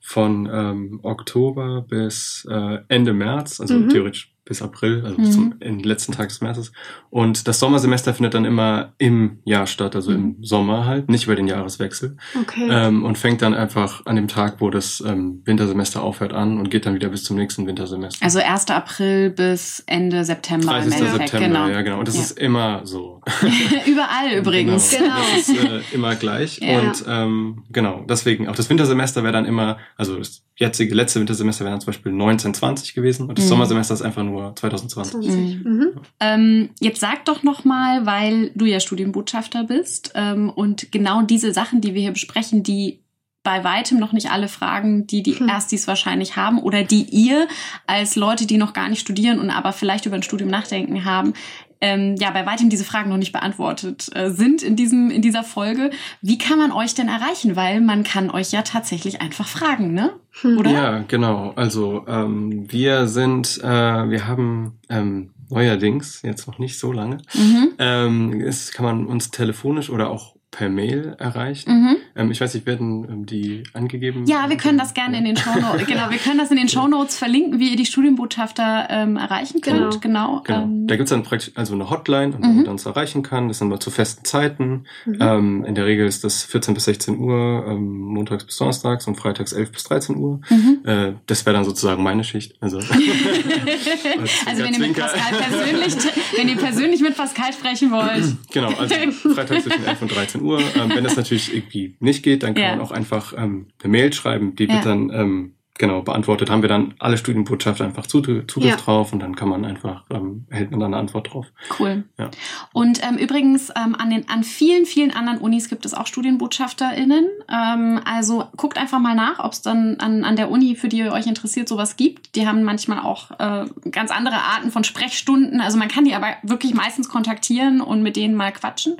von 0.00 0.48
ähm, 0.52 1.00
Oktober 1.02 1.84
bis 1.88 2.46
äh, 2.50 2.78
Ende 2.88 3.12
März, 3.12 3.60
also 3.60 3.74
Mhm. 3.74 3.88
theoretisch 3.88 4.32
bis 4.46 4.62
April, 4.62 5.02
also 5.04 5.18
Mhm. 5.18 5.22
bis 5.24 5.32
zum 5.34 5.54
in- 5.60 5.80
letzten 5.80 6.12
Tag 6.12 6.28
des 6.28 6.40
Märzes. 6.40 6.72
Und 7.10 7.46
das 7.48 7.58
Sommersemester 7.58 8.14
findet 8.14 8.32
dann 8.34 8.44
immer 8.44 8.94
im 8.98 9.40
Jahr 9.44 9.66
statt, 9.66 9.94
also 9.96 10.12
im 10.12 10.36
Sommer 10.40 10.86
halt, 10.86 11.10
nicht 11.10 11.24
über 11.26 11.34
den 11.36 11.48
Jahreswechsel. 11.48 12.16
Okay. 12.40 12.68
Ähm, 12.70 13.04
und 13.04 13.18
fängt 13.18 13.42
dann 13.42 13.54
einfach 13.54 14.06
an 14.06 14.16
dem 14.16 14.28
Tag, 14.28 14.56
wo 14.60 14.70
das 14.70 15.02
ähm, 15.06 15.42
Wintersemester 15.44 16.02
aufhört, 16.02 16.32
an 16.32 16.58
und 16.58 16.70
geht 16.70 16.86
dann 16.86 16.94
wieder 16.94 17.08
bis 17.08 17.24
zum 17.24 17.36
nächsten 17.36 17.66
Wintersemester. 17.66 18.24
Also 18.24 18.38
1. 18.38 18.70
April 18.70 19.30
bis 19.30 19.82
Ende 19.86 20.24
September 20.24 20.68
30. 20.68 20.86
im 20.86 20.92
Endeffekt, 21.06 21.30
September, 21.30 21.58
genau. 21.64 21.68
ja 21.68 21.82
genau. 21.82 21.98
Und 21.98 22.08
das 22.08 22.14
Ja. 22.14 22.22
ist 22.22 22.38
immer 22.38 22.80
so. 22.84 23.20
Überall 23.86 24.32
übrigens. 24.38 24.90
Genau. 24.96 25.14
Das 25.36 25.48
ist 25.48 25.64
äh, 25.64 25.80
immer 25.92 26.14
gleich. 26.14 26.60
Ja. 26.66 26.80
Und 26.80 27.04
ähm, 27.08 27.62
genau, 27.70 28.04
deswegen, 28.08 28.48
auch 28.48 28.54
das 28.56 28.68
Wintersemester 28.70 29.22
wäre 29.22 29.32
dann 29.32 29.44
immer, 29.44 29.78
also 29.96 30.16
das 30.18 30.42
jetzige 30.58 30.94
letzte 30.94 31.20
Wintersemester 31.20 31.64
wäre 31.64 31.72
dann 31.72 31.80
zum 31.80 31.88
Beispiel 31.88 32.12
1920 32.12 32.94
gewesen 32.94 33.28
und 33.28 33.36
das 33.38 33.44
Mhm. 33.44 33.50
Sommersemester 33.50 33.94
ist 33.94 34.02
einfach 34.02 34.22
nur 34.24 34.56
2020. 34.56 35.12
20. 35.12 35.64
Mhm. 35.64 35.70
Mhm. 35.70 35.90
Ähm, 36.20 36.70
jetzt 36.80 37.00
sag 37.00 37.24
doch 37.26 37.42
noch 37.42 37.64
mal, 37.64 38.06
weil 38.06 38.50
du 38.54 38.64
ja 38.64 38.80
Studienbotschafter 38.80 39.64
bist 39.64 40.12
ähm, 40.14 40.48
und 40.50 40.90
genau 40.92 41.22
diese 41.22 41.52
Sachen, 41.52 41.80
die 41.80 41.94
wir 41.94 42.02
hier 42.02 42.12
besprechen, 42.12 42.62
die 42.62 43.00
bei 43.42 43.62
weitem 43.62 44.00
noch 44.00 44.12
nicht 44.12 44.32
alle 44.32 44.48
Fragen, 44.48 45.06
die 45.06 45.22
die 45.22 45.38
Hm. 45.38 45.48
Erstis 45.48 45.86
wahrscheinlich 45.86 46.34
haben 46.34 46.58
oder 46.58 46.82
die 46.82 47.02
ihr 47.04 47.46
als 47.86 48.16
Leute, 48.16 48.44
die 48.44 48.56
noch 48.58 48.72
gar 48.72 48.88
nicht 48.88 48.98
studieren 49.00 49.38
und 49.38 49.50
aber 49.50 49.72
vielleicht 49.72 50.04
über 50.04 50.16
ein 50.16 50.24
Studium 50.24 50.50
nachdenken 50.50 51.04
haben, 51.04 51.32
ähm, 51.80 52.16
ja, 52.18 52.30
bei 52.30 52.46
weitem 52.46 52.70
diese 52.70 52.84
Fragen 52.84 53.10
noch 53.10 53.16
nicht 53.16 53.32
beantwortet 53.32 54.08
äh, 54.14 54.30
sind 54.30 54.62
in 54.62 54.76
diesem 54.76 55.10
in 55.10 55.22
dieser 55.22 55.42
Folge. 55.42 55.90
Wie 56.22 56.38
kann 56.38 56.58
man 56.58 56.72
euch 56.72 56.94
denn 56.94 57.08
erreichen? 57.08 57.56
Weil 57.56 57.80
man 57.80 58.02
kann 58.02 58.30
euch 58.30 58.52
ja 58.52 58.62
tatsächlich 58.62 59.20
einfach 59.20 59.46
fragen, 59.48 59.92
ne? 59.94 60.12
Hm. 60.40 60.58
Oder? 60.58 60.70
Ja, 60.70 61.04
genau. 61.08 61.52
Also 61.56 62.04
ähm, 62.06 62.70
wir 62.70 63.08
sind, 63.08 63.58
äh, 63.62 63.66
wir 64.10 64.26
haben 64.26 64.78
ähm, 64.88 65.30
neuerdings, 65.48 66.22
jetzt 66.22 66.46
noch 66.46 66.58
nicht 66.58 66.78
so 66.78 66.92
lange, 66.92 67.18
Mhm. 67.34 67.72
ähm, 67.78 68.40
es 68.40 68.72
kann 68.72 68.84
man 68.84 69.06
uns 69.06 69.30
telefonisch 69.30 69.90
oder 69.90 70.10
auch 70.10 70.35
per 70.56 70.70
Mail 70.70 71.14
erreichen. 71.18 71.70
Mhm. 71.70 71.96
Ähm, 72.16 72.30
ich 72.30 72.40
weiß 72.40 72.54
nicht, 72.54 72.64
werden 72.64 73.06
ähm, 73.10 73.26
die 73.26 73.62
angegeben? 73.74 74.24
Ja, 74.26 74.48
wir 74.48 74.56
können 74.56 74.78
das 74.78 74.94
gerne 74.94 75.18
in 75.18 75.24
den 75.26 75.36
Shownotes, 75.36 75.86
genau, 75.86 76.08
wir 76.08 76.16
können 76.16 76.38
das 76.38 76.50
in 76.50 76.56
den 76.56 76.68
Shownotes 76.70 77.18
verlinken, 77.18 77.60
wie 77.60 77.70
ihr 77.72 77.76
die 77.76 77.84
Studienbotschafter 77.84 78.86
ähm, 78.88 79.16
erreichen 79.18 79.60
könnt. 79.60 80.00
Genau. 80.00 80.40
Genau. 80.44 80.62
Ähm, 80.62 80.86
Da 80.86 80.96
gibt's 80.96 81.10
dann 81.10 81.22
praktisch 81.24 81.52
also 81.56 81.74
eine 81.74 81.90
Hotline, 81.90 82.34
und 82.34 82.40
Mhm. 82.40 82.44
wo 82.44 82.52
man 82.62 82.66
uns 82.68 82.86
erreichen 82.86 83.22
kann. 83.22 83.48
Das 83.48 83.58
sind 83.58 83.68
wir 83.68 83.78
zu 83.80 83.90
festen 83.90 84.24
Zeiten. 84.24 84.84
Mhm. 85.04 85.16
Ähm, 85.20 85.64
in 85.66 85.74
der 85.74 85.84
Regel 85.84 86.06
ist 86.06 86.24
das 86.24 86.42
14 86.44 86.72
bis 86.72 86.84
16 86.86 87.18
Uhr, 87.18 87.66
ähm, 87.68 87.98
montags 87.98 88.44
bis 88.44 88.56
donnerstags 88.56 89.06
und 89.06 89.16
freitags 89.16 89.52
11 89.52 89.72
bis 89.72 89.84
13 89.84 90.16
Uhr. 90.16 90.40
mhm. 90.48 90.78
Äh, 90.84 91.12
das 91.26 91.44
wäre 91.44 91.54
dann 91.54 91.64
sozusagen 91.66 92.02
meine 92.02 92.24
Schicht. 92.24 92.54
Also, 92.60 92.78
Also 94.46 94.62
wenn 94.64 94.72
ihr 94.72 94.78
mit. 94.80 94.96
Pascal 94.96 95.32
persönlich, 95.38 95.94
wenn 96.36 96.48
ihr 96.48 96.56
persönlich 96.56 97.00
mit 97.02 97.14
Pascal 97.16 97.52
sprechen 97.52 97.90
wollt. 97.90 98.24
genau, 98.50 98.68
also 98.78 98.94
freitags 99.34 99.64
zwischen 99.64 99.84
11 99.84 100.02
und 100.02 100.14
13 100.16 100.40
Uhr. 100.42 100.45
Ähm, 100.54 100.90
wenn 100.94 101.04
das 101.04 101.16
natürlich 101.16 101.52
irgendwie 101.54 101.96
nicht 102.00 102.22
geht, 102.22 102.42
dann 102.42 102.54
kann 102.54 102.62
Ja. 102.64 102.70
man 102.76 102.80
auch 102.80 102.90
einfach 102.92 103.34
ähm, 103.36 103.66
eine 103.82 103.90
Mail 103.90 104.12
schreiben. 104.12 104.54
Die 104.56 104.68
wird 104.68 104.84
dann 104.86 105.10
ähm, 105.12 105.52
genau 105.78 106.02
beantwortet. 106.02 106.50
Haben 106.50 106.62
wir 106.62 106.68
dann 106.68 106.94
alle 106.98 107.16
Studienbotschafter 107.18 107.84
einfach 107.84 108.06
Zugriff, 108.06 108.46
Zugriff 108.46 108.70
Ja. 108.70 108.76
drauf 108.76 109.12
und 109.12 109.20
dann 109.20 109.36
kann 109.36 109.48
man 109.48 109.64
einfach, 109.64 110.04
ähm, 110.10 110.46
erhält 110.50 110.70
man 110.70 110.80
dann 110.80 110.94
eine 110.94 111.00
Antwort 111.00 111.32
drauf. 111.32 111.46
Cool. 111.78 112.04
Ja. 112.18 112.30
Und 112.72 113.02
ähm, 113.06 113.16
übrigens, 113.16 113.70
ähm, 113.70 113.94
an, 113.94 114.10
den, 114.10 114.28
an 114.28 114.44
vielen, 114.44 114.86
vielen 114.86 115.10
anderen 115.10 115.38
Unis 115.38 115.68
gibt 115.68 115.86
es 115.86 115.94
auch 115.94 116.06
StudienbotschafterInnen. 116.06 117.26
Ähm, 117.50 118.00
also 118.04 118.44
guckt 118.56 118.78
einfach 118.78 118.98
mal 118.98 119.14
nach, 119.14 119.38
ob 119.38 119.52
es 119.52 119.62
dann 119.62 119.96
an, 120.00 120.24
an 120.24 120.36
der 120.36 120.50
Uni, 120.50 120.76
für 120.76 120.88
die 120.88 120.98
ihr 120.98 121.12
euch 121.12 121.26
interessiert, 121.26 121.68
sowas 121.68 121.96
gibt. 121.96 122.36
Die 122.36 122.46
haben 122.46 122.62
manchmal 122.62 123.00
auch 123.00 123.30
äh, 123.38 123.66
ganz 123.90 124.10
andere 124.10 124.36
Arten 124.36 124.70
von 124.70 124.84
Sprechstunden. 124.84 125.60
Also 125.60 125.78
man 125.78 125.88
kann 125.88 126.04
die 126.04 126.14
aber 126.14 126.28
wirklich 126.42 126.74
meistens 126.74 127.08
kontaktieren 127.08 127.80
und 127.80 128.02
mit 128.02 128.16
denen 128.16 128.34
mal 128.34 128.52
quatschen. 128.52 128.96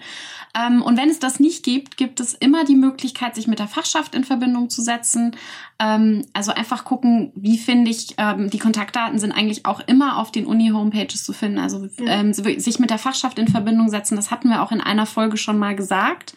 Ähm, 0.57 0.83
und 0.83 0.97
wenn 0.97 1.11
es 1.11 1.19
das 1.19 1.39
nicht 1.39 1.65
gibt, 1.65 1.97
gibt 1.97 2.19
es 2.21 2.33
immer 2.33 2.65
die 2.65 2.77
Möglichkeit, 2.77 3.35
sich 3.35 3.47
mit 3.47 3.59
der 3.59 3.69
Fachschaft 3.69 4.15
in 4.15 4.25
Verbindung 4.25 4.71
zu 4.71 4.81
setzen. 4.83 5.37
Ähm, 5.79 6.25
also 6.33 6.53
einfach 6.53 6.66
gucken, 6.85 7.33
wie 7.35 7.59
finde 7.59 7.91
ich, 7.91 8.15
ähm, 8.19 8.51
die 8.51 8.59
Kontaktdaten 8.59 9.19
sind 9.19 9.33
eigentlich 9.33 9.67
auch 9.67 9.81
immer 9.87 10.19
auf 10.19 10.33
den 10.33 10.47
Uni-Homepages 10.47 11.25
zu 11.25 11.33
finden. 11.33 11.59
Also 11.59 11.89
ähm, 12.07 12.33
sich 12.33 12.79
mit 12.79 12.91
der 12.91 12.99
Fachschaft 12.99 13.39
in 13.39 13.49
Verbindung 13.49 13.89
setzen, 13.89 14.17
das 14.17 14.31
hatten 14.31 14.49
wir 14.49 14.63
auch 14.63 14.73
in 14.73 14.81
einer 14.81 15.07
Folge 15.07 15.37
schon 15.37 15.59
mal 15.59 15.77
gesagt. 15.77 16.35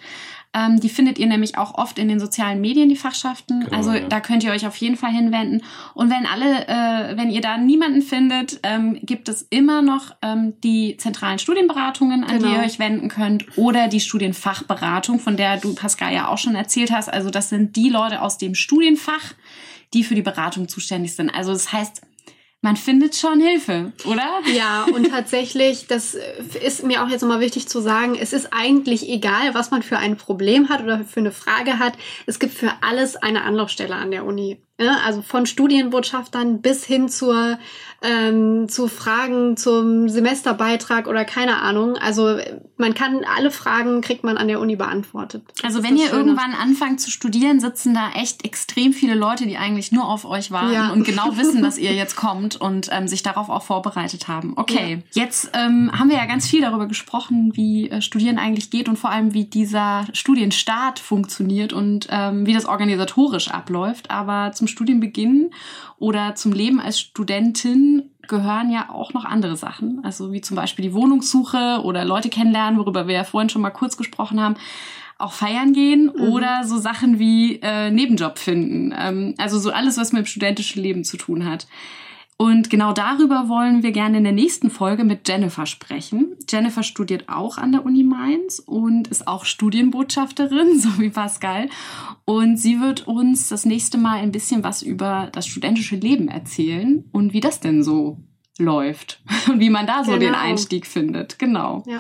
Ähm, 0.52 0.80
die 0.80 0.90
findet 0.90 1.20
ihr 1.20 1.28
nämlich 1.28 1.60
auch 1.60 1.76
oft 1.76 2.00
in 2.00 2.08
den 2.08 2.20
sozialen 2.20 2.60
Medien, 2.60 2.90
die 2.90 2.96
Fachschaften. 2.96 3.66
Genau, 3.66 3.78
also 3.78 3.94
ja. 3.94 4.08
da 4.10 4.20
könnt 4.20 4.44
ihr 4.44 4.52
euch 4.52 4.66
auf 4.66 4.76
jeden 4.78 4.96
Fall 4.96 5.12
hinwenden. 5.12 5.62
Und 5.94 6.10
wenn 6.10 6.26
alle, 6.26 6.68
äh, 6.68 7.16
wenn 7.18 7.30
ihr 7.30 7.42
da 7.42 7.58
niemanden 7.58 8.02
findet, 8.02 8.60
ähm, 8.64 8.98
gibt 9.04 9.30
es 9.30 9.44
immer 9.52 9.84
noch 9.84 10.16
ähm, 10.24 10.54
die 10.64 10.98
zentralen 10.98 11.38
Studienberatungen, 11.38 12.24
an 12.24 12.40
die 12.40 12.46
Genau. 12.46 12.56
ihr 12.56 12.64
euch 12.64 12.80
wenden 12.80 13.10
könnt, 13.10 13.46
oder 13.60 13.88
die 13.90 14.00
Studienfachberatung, 14.00 15.20
von 15.20 15.38
der 15.38 15.58
du, 15.58 15.76
Pascal, 15.76 16.14
ja 16.16 16.30
auch 16.30 16.40
schon 16.40 16.56
erzählt 16.56 16.92
hast. 16.92 17.14
Also 17.14 17.30
das 17.30 17.50
sind 17.50 17.76
die 17.76 17.90
Leute 17.90 18.24
aus 18.24 18.40
dem 18.40 18.56
Studienfach, 18.56 19.36
die 19.94 20.04
für 20.04 20.16
die 20.16 20.22
Beratung 20.22 20.68
zuständig 20.68 21.16
sind. 21.16 21.30
Also 21.30 21.52
das 21.52 21.72
heißt, 21.72 22.02
man 22.62 22.76
findet 22.76 23.16
schon 23.16 23.40
Hilfe, 23.40 23.94
oder? 24.06 24.42
Ja, 24.54 24.86
und 24.94 25.10
tatsächlich, 25.10 25.88
das 25.88 26.18
ist 26.62 26.84
mir 26.84 27.04
auch 27.04 27.08
jetzt 27.08 27.22
nochmal 27.22 27.40
wichtig 27.40 27.70
zu 27.70 27.80
sagen, 27.82 28.18
es 28.20 28.34
ist 28.34 28.50
eigentlich 28.52 29.08
egal, 29.08 29.54
was 29.54 29.72
man 29.72 29.82
für 29.82 29.98
ein 29.98 30.18
Problem 30.18 30.68
hat 30.68 30.84
oder 30.84 31.06
für 31.06 31.22
eine 31.22 31.32
Frage 31.32 31.80
hat. 31.80 31.94
Es 32.26 32.38
gibt 32.38 32.54
für 32.54 32.74
alles 32.82 33.16
eine 33.16 33.44
Anlaufstelle 33.44 33.96
an 33.96 34.12
der 34.12 34.26
Uni. 34.26 34.62
Ja, 34.80 35.00
also 35.06 35.22
von 35.22 35.46
Studienbotschaftern 35.46 36.62
bis 36.62 36.86
hin 36.86 37.10
zur 37.10 37.58
ähm, 38.02 38.70
zu 38.70 38.88
Fragen 38.88 39.58
zum 39.58 40.08
Semesterbeitrag 40.08 41.08
oder 41.08 41.26
keine 41.26 41.62
Ahnung. 41.62 41.98
Also 41.98 42.38
man 42.78 42.94
kann 42.94 43.26
alle 43.36 43.52
Fragen 43.52 44.00
kriegt 44.02 44.24
man 44.24 44.38
an 44.38 44.48
der 44.48 44.62
Uni 44.62 44.78
beantwortet. 44.78 45.44
Also 45.64 45.84
wenn 45.84 45.98
ihr 45.98 46.08
Schöne. 46.08 46.20
irgendwann 46.20 46.54
anfangt 46.54 47.02
zu 47.02 47.12
studieren, 47.12 47.60
sitzen 47.60 47.94
da 47.94 48.12
echt 48.16 48.46
extrem 48.46 48.94
viele 48.94 49.16
Leute, 49.16 49.46
die 49.46 49.58
eigentlich 49.58 49.92
nur 49.92 50.08
auf 50.08 50.24
euch 50.24 50.52
warten 50.52 50.74
Ja. 50.74 50.92
und 50.92 51.04
genau 51.04 51.32
wissen, 51.38 51.62
dass 51.62 51.78
ihr 51.78 51.94
jetzt 51.94 52.16
kommt 52.16 52.56
und 52.56 52.88
ähm, 52.92 53.08
sich 53.10 53.22
darauf 53.22 53.50
auch 53.50 53.64
vorbereitet 53.64 54.28
haben. 54.30 54.54
Okay, 54.56 55.04
jetzt 55.12 55.52
ähm, 55.54 55.92
haben 55.94 56.10
wir 56.10 56.18
ja 56.18 56.26
ganz 56.26 56.48
viel 56.48 56.62
darüber 56.62 56.88
gesprochen, 56.88 57.52
wie 57.56 57.90
äh, 57.90 58.02
Studieren 58.02 58.40
eigentlich 58.40 58.70
geht 58.70 58.88
und 58.88 58.98
vor 58.98 59.10
allem, 59.10 59.34
wie 59.34 59.44
dieser 59.44 60.06
Studienstart 60.14 61.00
funktioniert 61.00 61.74
und 61.74 62.08
ähm, 62.10 62.46
wie 62.46 62.54
das 62.54 62.66
organisatorisch 62.66 63.52
abläuft. 63.52 64.10
Aber 64.10 64.54
zum 64.54 64.69
Studienbeginn 64.70 65.52
oder 65.98 66.36
zum 66.36 66.54
Leben 66.54 66.80
als 66.80 67.00
Studentin 67.00 68.12
gehören 68.28 68.72
ja 68.72 68.90
auch 68.90 69.14
noch 69.14 69.26
andere 69.26 69.58
Sachen, 69.58 70.02
also 70.04 70.32
wie 70.32 70.42
zum 70.42 70.56
Beispiel 70.56 70.84
die 70.84 70.94
Wohnungssuche 70.94 71.82
oder 71.84 72.06
Leute 72.06 72.30
kennenlernen, 72.30 72.80
worüber 72.80 73.08
wir 73.08 73.16
ja 73.16 73.24
vorhin 73.24 73.50
schon 73.50 73.62
mal 73.62 73.72
kurz 73.72 73.98
gesprochen 73.98 74.40
haben 74.40 74.56
auch 75.20 75.34
feiern 75.34 75.74
gehen 75.74 76.06
Mhm. 76.16 76.32
oder 76.32 76.64
so 76.64 76.78
Sachen 76.78 77.20
wie 77.20 77.60
äh, 77.62 77.92
Nebenjob 77.92 78.40
finden. 78.40 78.94
Ähm, 78.98 79.36
also 79.38 79.60
so 79.60 79.70
alles, 79.70 79.98
was 79.98 80.14
mit 80.14 80.22
dem 80.22 80.26
studentischen 80.26 80.82
Leben 80.82 81.04
zu 81.04 81.18
tun 81.18 81.46
hat. 81.46 81.68
Und 82.42 82.70
genau 82.70 82.94
darüber 82.94 83.50
wollen 83.50 83.84
wir 83.84 83.92
gerne 83.92 84.20
in 84.20 84.24
der 84.24 84.32
nächsten 84.32 84.70
Folge 84.70 85.04
mit 85.04 85.28
Jennifer 85.28 85.66
sprechen. 85.66 86.38
Jennifer 86.48 86.84
studiert 86.84 87.28
auch 87.28 87.58
an 87.58 87.74
der 87.74 87.86
Uni 87.86 88.06
Mainz 88.06 88.60
und 88.60 89.10
ist 89.10 89.28
auch 89.28 89.44
Studienbotschafterin, 89.44 90.80
so 90.80 91.00
wie 91.00 91.10
Pascal. 91.10 91.68
Und 92.24 92.56
sie 92.56 92.80
wird 92.80 93.08
uns 93.08 93.50
das 93.50 93.66
nächste 93.66 93.98
Mal 93.98 94.20
ein 94.20 94.32
bisschen 94.32 94.64
was 94.64 94.82
über 94.82 95.28
das 95.34 95.48
studentische 95.48 95.98
Leben 95.98 96.30
erzählen 96.30 97.04
und 97.12 97.34
wie 97.34 97.42
das 97.42 97.60
denn 97.60 97.84
so 97.84 98.20
läuft 98.58 99.22
und 99.50 99.60
wie 99.60 99.70
man 99.70 99.86
da 99.86 100.06
so 100.06 100.12
den 100.12 100.32
Genau. 100.32 100.38
Einstieg 100.40 100.88
findet. 100.88 101.40
Genau. 101.40 101.84
Ja. 101.88 102.00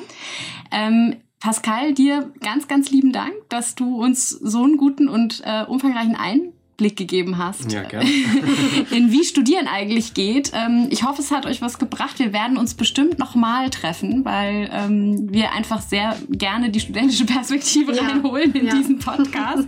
Ähm, 0.71 1.17
Pascal, 1.41 1.93
dir 1.93 2.31
ganz, 2.39 2.69
ganz 2.69 2.91
lieben 2.91 3.11
Dank, 3.11 3.33
dass 3.49 3.75
du 3.75 4.01
uns 4.01 4.29
so 4.29 4.63
einen 4.63 4.77
guten 4.77 5.09
und 5.09 5.41
äh, 5.43 5.65
umfangreichen 5.65 6.15
Einblick 6.15 6.58
gegeben 6.97 7.37
hast. 7.37 7.71
Ja, 7.71 7.83
gerne. 7.83 8.09
in 8.91 9.11
wie 9.11 9.23
Studieren 9.23 9.67
eigentlich 9.67 10.13
geht. 10.13 10.51
Ähm, 10.53 10.87
ich 10.89 11.03
hoffe, 11.03 11.21
es 11.21 11.31
hat 11.31 11.45
euch 11.45 11.61
was 11.61 11.77
gebracht. 11.79 12.19
Wir 12.19 12.33
werden 12.33 12.57
uns 12.57 12.73
bestimmt 12.73 13.19
nochmal 13.19 13.69
treffen, 13.69 14.23
weil 14.25 14.69
ähm, 14.73 15.31
wir 15.31 15.51
einfach 15.53 15.81
sehr 15.81 16.15
gerne 16.29 16.69
die 16.69 16.79
studentische 16.79 17.25
Perspektive 17.27 17.93
Ja. 17.95 18.03
reinholen 18.03 18.53
in 18.53 18.67
Ja. 18.67 18.75
diesen 18.75 18.99
Podcast. 18.99 19.67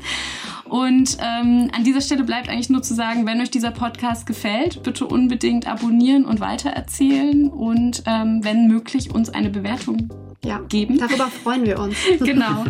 Und 0.65 1.17
ähm, 1.19 1.69
an 1.76 1.84
dieser 1.84 2.00
Stelle 2.00 2.24
bleibt 2.24 2.47
eigentlich 2.47 2.69
nur 2.69 2.82
zu 2.82 2.93
sagen, 2.93 3.26
wenn 3.26 3.41
euch 3.41 3.52
dieser 3.52 3.71
Podcast 3.71 4.26
gefällt, 4.26 4.84
bitte 4.84 5.06
unbedingt 5.06 5.67
abonnieren 5.67 6.24
und 6.24 6.39
weitererzählen 6.39 7.50
und 7.50 8.04
ähm, 8.06 8.39
wenn 8.43 8.67
möglich 8.67 9.13
uns 9.13 9.30
eine 9.30 9.50
Bewertung 9.50 10.10
Ja, 10.45 10.60
geben. 10.69 10.97
darüber 10.97 11.28
freuen 11.28 11.65
wir 11.65 11.78
uns. 11.78 11.97
genau. 12.19 12.63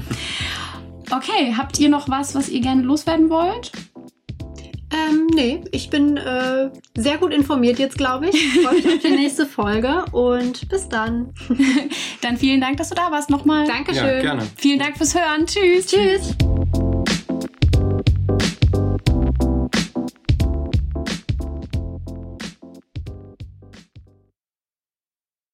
Okay, 1.12 1.54
habt 1.58 1.77
ihr 1.79 1.89
noch 1.89 2.10
was, 2.10 2.33
was 2.35 2.50
ihr 2.50 2.62
gerne 2.62 2.81
loswerden 2.83 3.29
wollt? 3.29 3.71
Ähm, 4.92 5.27
nee, 5.33 5.63
ich 5.71 5.89
bin 5.89 6.17
äh, 6.17 6.69
sehr 6.98 7.17
gut 7.17 7.33
informiert 7.33 7.79
jetzt, 7.79 7.98
glaube 7.98 8.27
ich. 8.29 8.35
Ich 8.35 8.62
freue 8.62 8.75
mich 8.75 8.87
auf 8.87 9.00
die 9.00 9.10
nächste 9.15 9.46
Folge 9.46 10.04
und 10.12 10.67
bis 10.69 10.89
dann. 10.89 11.33
Dann 12.21 12.37
vielen 12.37 12.60
Dank, 12.62 12.77
dass 12.77 12.89
du 12.89 12.96
da 12.96 13.10
warst 13.12 13.29
nochmal. 13.29 13.65
Dankeschön. 13.65 14.06
Ja, 14.06 14.21
gerne. 14.21 14.48
Vielen 14.58 14.79
Dank 14.79 14.98
fürs 14.98 15.15
Hören. 15.15 15.46
Tschüss. 15.46 15.87
Tschüss. 15.87 16.35